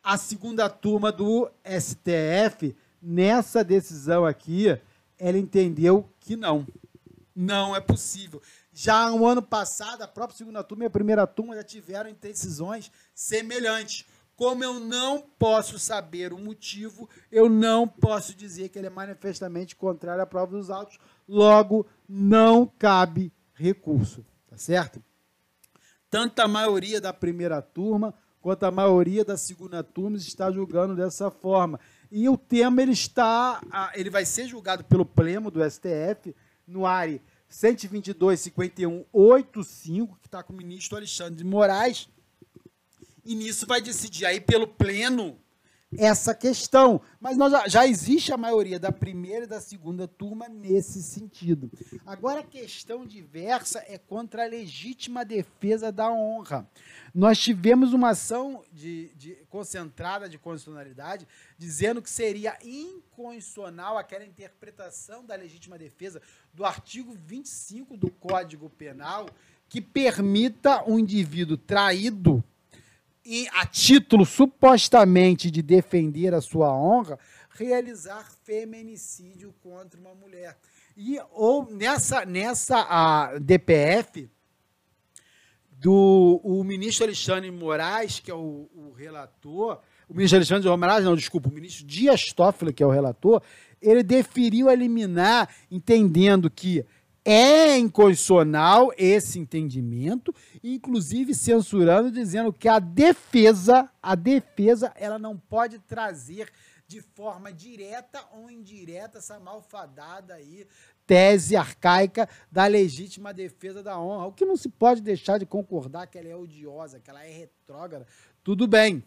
a 0.02 0.18
segunda 0.18 0.68
turma 0.68 1.12
do 1.12 1.48
STF, 1.64 2.74
nessa 3.00 3.62
decisão 3.62 4.26
aqui, 4.26 4.76
ela 5.16 5.38
entendeu 5.38 6.10
que 6.18 6.34
não. 6.34 6.66
Não 7.36 7.76
é 7.76 7.80
possível. 7.80 8.42
Já 8.72 9.08
no 9.10 9.24
ano 9.24 9.40
passado, 9.40 10.02
a 10.02 10.08
própria 10.08 10.36
segunda 10.36 10.64
turma 10.64 10.82
e 10.82 10.86
a 10.88 10.90
primeira 10.90 11.24
turma 11.24 11.54
já 11.54 11.62
tiveram 11.62 12.12
decisões 12.20 12.90
semelhantes. 13.14 14.04
Como 14.34 14.64
eu 14.64 14.80
não 14.80 15.20
posso 15.38 15.78
saber 15.78 16.32
o 16.32 16.38
motivo, 16.38 17.08
eu 17.30 17.48
não 17.48 17.86
posso 17.86 18.34
dizer 18.34 18.70
que 18.70 18.78
ele 18.78 18.88
é 18.88 18.90
manifestamente 18.90 19.76
contrário 19.76 20.20
à 20.20 20.26
prova 20.26 20.56
dos 20.56 20.68
autos, 20.68 20.98
logo 21.28 21.86
não 22.08 22.66
cabe 22.66 23.32
recurso, 23.54 24.26
tá 24.48 24.56
certo? 24.56 25.00
Tanto 26.10 26.40
a 26.40 26.48
maioria 26.48 27.00
da 27.00 27.12
primeira 27.12 27.60
turma 27.60 28.14
quanto 28.40 28.64
a 28.64 28.70
maioria 28.70 29.24
da 29.24 29.36
segunda 29.36 29.82
turma 29.82 30.16
está 30.16 30.48
julgando 30.50 30.96
dessa 30.96 31.30
forma. 31.30 31.78
E 32.10 32.26
o 32.28 32.38
tema 32.38 32.82
ele 32.82 32.92
está, 32.92 33.60
ele 33.94 34.08
vai 34.08 34.24
ser 34.24 34.46
julgado 34.46 34.84
pelo 34.84 35.04
pleno 35.04 35.50
do 35.50 35.68
STF 35.68 36.34
no 36.66 36.86
ARE 36.86 37.20
122.51.85, 37.50 40.18
que 40.20 40.26
está 40.26 40.42
com 40.42 40.52
o 40.52 40.56
ministro 40.56 40.96
Alexandre 40.96 41.36
de 41.36 41.44
Moraes, 41.44 42.08
e 43.24 43.34
nisso 43.34 43.66
vai 43.66 43.80
decidir 43.80 44.26
aí 44.26 44.38
pelo 44.40 44.66
pleno 44.66 45.38
essa 45.96 46.34
questão. 46.34 47.00
Mas 47.20 47.36
nós 47.36 47.52
já, 47.52 47.68
já, 47.68 47.86
existe 47.86 48.32
a 48.32 48.36
maioria 48.36 48.78
da 48.78 48.92
primeira 48.92 49.44
e 49.44 49.48
da 49.48 49.60
segunda 49.60 50.06
turma 50.06 50.48
nesse 50.48 51.02
sentido. 51.02 51.70
Agora, 52.04 52.40
a 52.40 52.44
questão 52.44 53.06
diversa 53.06 53.82
é 53.86 53.96
contra 53.96 54.44
a 54.44 54.48
legítima 54.48 55.24
defesa 55.24 55.90
da 55.90 56.10
honra. 56.10 56.68
Nós 57.14 57.38
tivemos 57.38 57.92
uma 57.92 58.10
ação 58.10 58.62
de, 58.72 59.14
de 59.14 59.36
concentrada 59.48 60.28
de 60.28 60.38
constitucionalidade 60.38 61.26
dizendo 61.56 62.02
que 62.02 62.10
seria 62.10 62.56
inconstitucional 62.62 63.96
aquela 63.96 64.24
interpretação 64.24 65.24
da 65.24 65.34
legítima 65.34 65.78
defesa 65.78 66.20
do 66.52 66.64
artigo 66.64 67.16
25 67.24 67.96
do 67.96 68.10
Código 68.10 68.68
Penal 68.68 69.26
que 69.68 69.80
permita 69.80 70.82
um 70.88 70.98
indivíduo 70.98 71.56
traído 71.56 72.42
e, 73.30 73.46
a 73.52 73.66
título 73.66 74.24
supostamente 74.24 75.50
de 75.50 75.60
defender 75.60 76.32
a 76.32 76.40
sua 76.40 76.74
honra, 76.74 77.18
realizar 77.50 78.26
feminicídio 78.42 79.54
contra 79.62 80.00
uma 80.00 80.14
mulher. 80.14 80.56
E 80.96 81.20
ou 81.32 81.70
nessa 81.70 82.24
nessa 82.24 82.78
a 82.88 83.38
DPF 83.38 84.30
do 85.70 86.40
o 86.42 86.64
ministro 86.64 87.04
Alexandre 87.04 87.50
Moraes, 87.50 88.18
que 88.18 88.30
é 88.30 88.34
o, 88.34 88.66
o 88.74 88.92
relator, 88.96 89.78
o 90.08 90.14
ministro 90.14 90.38
Alexandre 90.38 90.66
Moraes, 90.70 91.04
não, 91.04 91.14
desculpa, 91.14 91.50
o 91.50 91.52
ministro 91.52 91.84
Dias 91.84 92.32
Toffoli, 92.32 92.72
que 92.72 92.82
é 92.82 92.86
o 92.86 92.90
relator, 92.90 93.42
ele 93.80 94.02
deferiu 94.02 94.70
a 94.70 94.74
liminar 94.74 95.54
entendendo 95.70 96.48
que 96.48 96.82
é 97.30 97.76
inconstitucional 97.76 98.90
esse 98.96 99.38
entendimento, 99.38 100.34
inclusive 100.64 101.34
censurando, 101.34 102.10
dizendo 102.10 102.50
que 102.50 102.66
a 102.66 102.78
defesa, 102.78 103.90
a 104.02 104.14
defesa, 104.14 104.90
ela 104.96 105.18
não 105.18 105.36
pode 105.36 105.78
trazer 105.78 106.50
de 106.86 107.02
forma 107.02 107.52
direta 107.52 108.24
ou 108.32 108.50
indireta 108.50 109.18
essa 109.18 109.38
malfadada 109.38 110.32
aí 110.32 110.66
tese 111.06 111.54
arcaica 111.54 112.26
da 112.50 112.66
legítima 112.66 113.34
defesa 113.34 113.82
da 113.82 114.00
honra, 114.00 114.28
o 114.28 114.32
que 114.32 114.46
não 114.46 114.56
se 114.56 114.70
pode 114.70 115.02
deixar 115.02 115.36
de 115.36 115.44
concordar 115.44 116.06
que 116.06 116.16
ela 116.16 116.28
é 116.28 116.34
odiosa, 116.34 116.98
que 116.98 117.10
ela 117.10 117.22
é 117.22 117.30
retrógrada, 117.30 118.06
tudo 118.42 118.66
bem. 118.66 119.04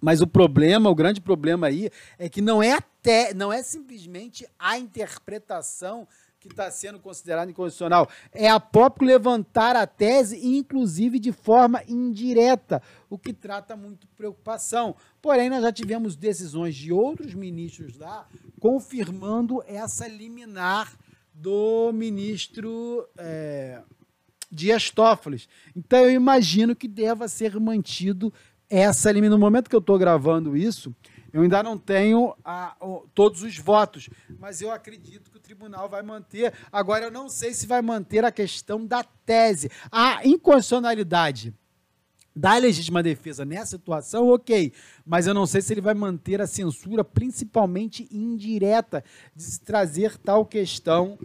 Mas 0.00 0.20
o 0.20 0.26
problema, 0.26 0.88
o 0.88 0.94
grande 0.94 1.20
problema 1.20 1.66
aí 1.66 1.90
é 2.16 2.28
que 2.28 2.40
não 2.40 2.62
é 2.62 2.72
até, 2.72 3.34
não 3.34 3.52
é 3.52 3.60
simplesmente 3.62 4.46
a 4.56 4.78
interpretação 4.78 6.06
que 6.48 6.52
está 6.52 6.70
sendo 6.70 6.98
considerado 6.98 7.50
inconstitucional. 7.50 8.08
É 8.30 8.48
a 8.48 8.60
próprio 8.60 9.08
levantar 9.08 9.74
a 9.76 9.86
tese, 9.86 10.46
inclusive 10.46 11.18
de 11.18 11.32
forma 11.32 11.82
indireta, 11.88 12.82
o 13.08 13.18
que 13.18 13.32
trata 13.32 13.74
muito 13.74 14.06
preocupação. 14.08 14.94
Porém, 15.22 15.48
nós 15.48 15.62
já 15.62 15.72
tivemos 15.72 16.16
decisões 16.16 16.74
de 16.74 16.92
outros 16.92 17.34
ministros 17.34 17.96
lá 17.96 18.28
confirmando 18.60 19.62
essa 19.66 20.06
liminar 20.06 20.92
do 21.32 21.90
ministro 21.92 23.08
é, 23.16 23.80
Dias 24.50 24.90
Toffoli. 24.90 25.42
Então, 25.74 26.00
eu 26.00 26.10
imagino 26.10 26.76
que 26.76 26.86
deva 26.86 27.26
ser 27.26 27.58
mantido 27.58 28.32
essa 28.68 29.10
liminar. 29.10 29.38
No 29.38 29.38
momento 29.38 29.70
que 29.70 29.76
eu 29.76 29.80
estou 29.80 29.98
gravando 29.98 30.56
isso, 30.56 30.94
eu 31.34 31.42
ainda 31.42 31.62
não 31.62 31.76
tenho 31.76 32.34
a, 32.42 32.74
todos 33.14 33.42
os 33.42 33.58
votos, 33.58 34.08
mas 34.38 34.62
eu 34.62 34.70
acredito 34.70 35.34
tribunal 35.44 35.88
vai 35.88 36.02
manter. 36.02 36.52
Agora, 36.72 37.04
eu 37.04 37.10
não 37.10 37.28
sei 37.28 37.52
se 37.52 37.66
vai 37.66 37.82
manter 37.82 38.24
a 38.24 38.32
questão 38.32 38.84
da 38.84 39.04
tese. 39.04 39.70
A 39.92 40.26
inconstitucionalidade 40.26 41.54
da 42.34 42.56
legítima 42.56 43.02
defesa 43.02 43.44
nessa 43.44 43.76
situação, 43.76 44.28
ok. 44.28 44.72
Mas 45.06 45.26
eu 45.26 45.34
não 45.34 45.46
sei 45.46 45.60
se 45.60 45.72
ele 45.72 45.80
vai 45.80 45.94
manter 45.94 46.40
a 46.40 46.46
censura, 46.46 47.04
principalmente 47.04 48.08
indireta, 48.10 49.04
de 49.36 49.42
se 49.42 49.60
trazer 49.60 50.16
tal 50.16 50.44
questão 50.44 51.18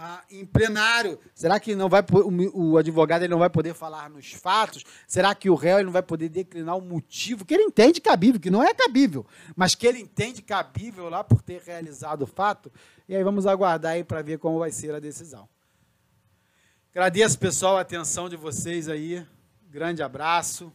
ah, 0.00 0.22
em 0.30 0.46
plenário. 0.46 1.18
Será 1.34 1.58
que 1.58 1.74
não 1.74 1.88
vai 1.88 2.04
o, 2.12 2.70
o 2.70 2.78
advogado 2.78 3.22
ele 3.22 3.32
não 3.32 3.40
vai 3.40 3.50
poder 3.50 3.74
falar 3.74 4.08
nos 4.08 4.32
fatos? 4.32 4.84
Será 5.08 5.34
que 5.34 5.50
o 5.50 5.56
réu 5.56 5.78
ele 5.78 5.86
não 5.86 5.92
vai 5.92 6.04
poder 6.04 6.28
declinar 6.28 6.76
o 6.76 6.80
motivo 6.80 7.44
que 7.44 7.52
ele 7.52 7.64
entende 7.64 8.00
cabível, 8.00 8.40
que 8.40 8.48
não 8.48 8.62
é 8.62 8.72
cabível, 8.72 9.26
mas 9.56 9.74
que 9.74 9.84
ele 9.88 9.98
entende 9.98 10.40
cabível 10.40 11.08
lá 11.08 11.24
por 11.24 11.42
ter 11.42 11.60
realizado 11.62 12.22
o 12.22 12.26
fato? 12.28 12.70
E 13.08 13.16
aí 13.16 13.24
vamos 13.24 13.44
aguardar 13.44 13.94
aí 13.94 14.04
para 14.04 14.22
ver 14.22 14.38
como 14.38 14.60
vai 14.60 14.70
ser 14.70 14.94
a 14.94 15.00
decisão. 15.00 15.48
Agradeço, 16.92 17.36
pessoal, 17.36 17.76
a 17.76 17.80
atenção 17.80 18.28
de 18.28 18.36
vocês 18.36 18.88
aí. 18.88 19.26
Grande 19.68 20.00
abraço. 20.00 20.72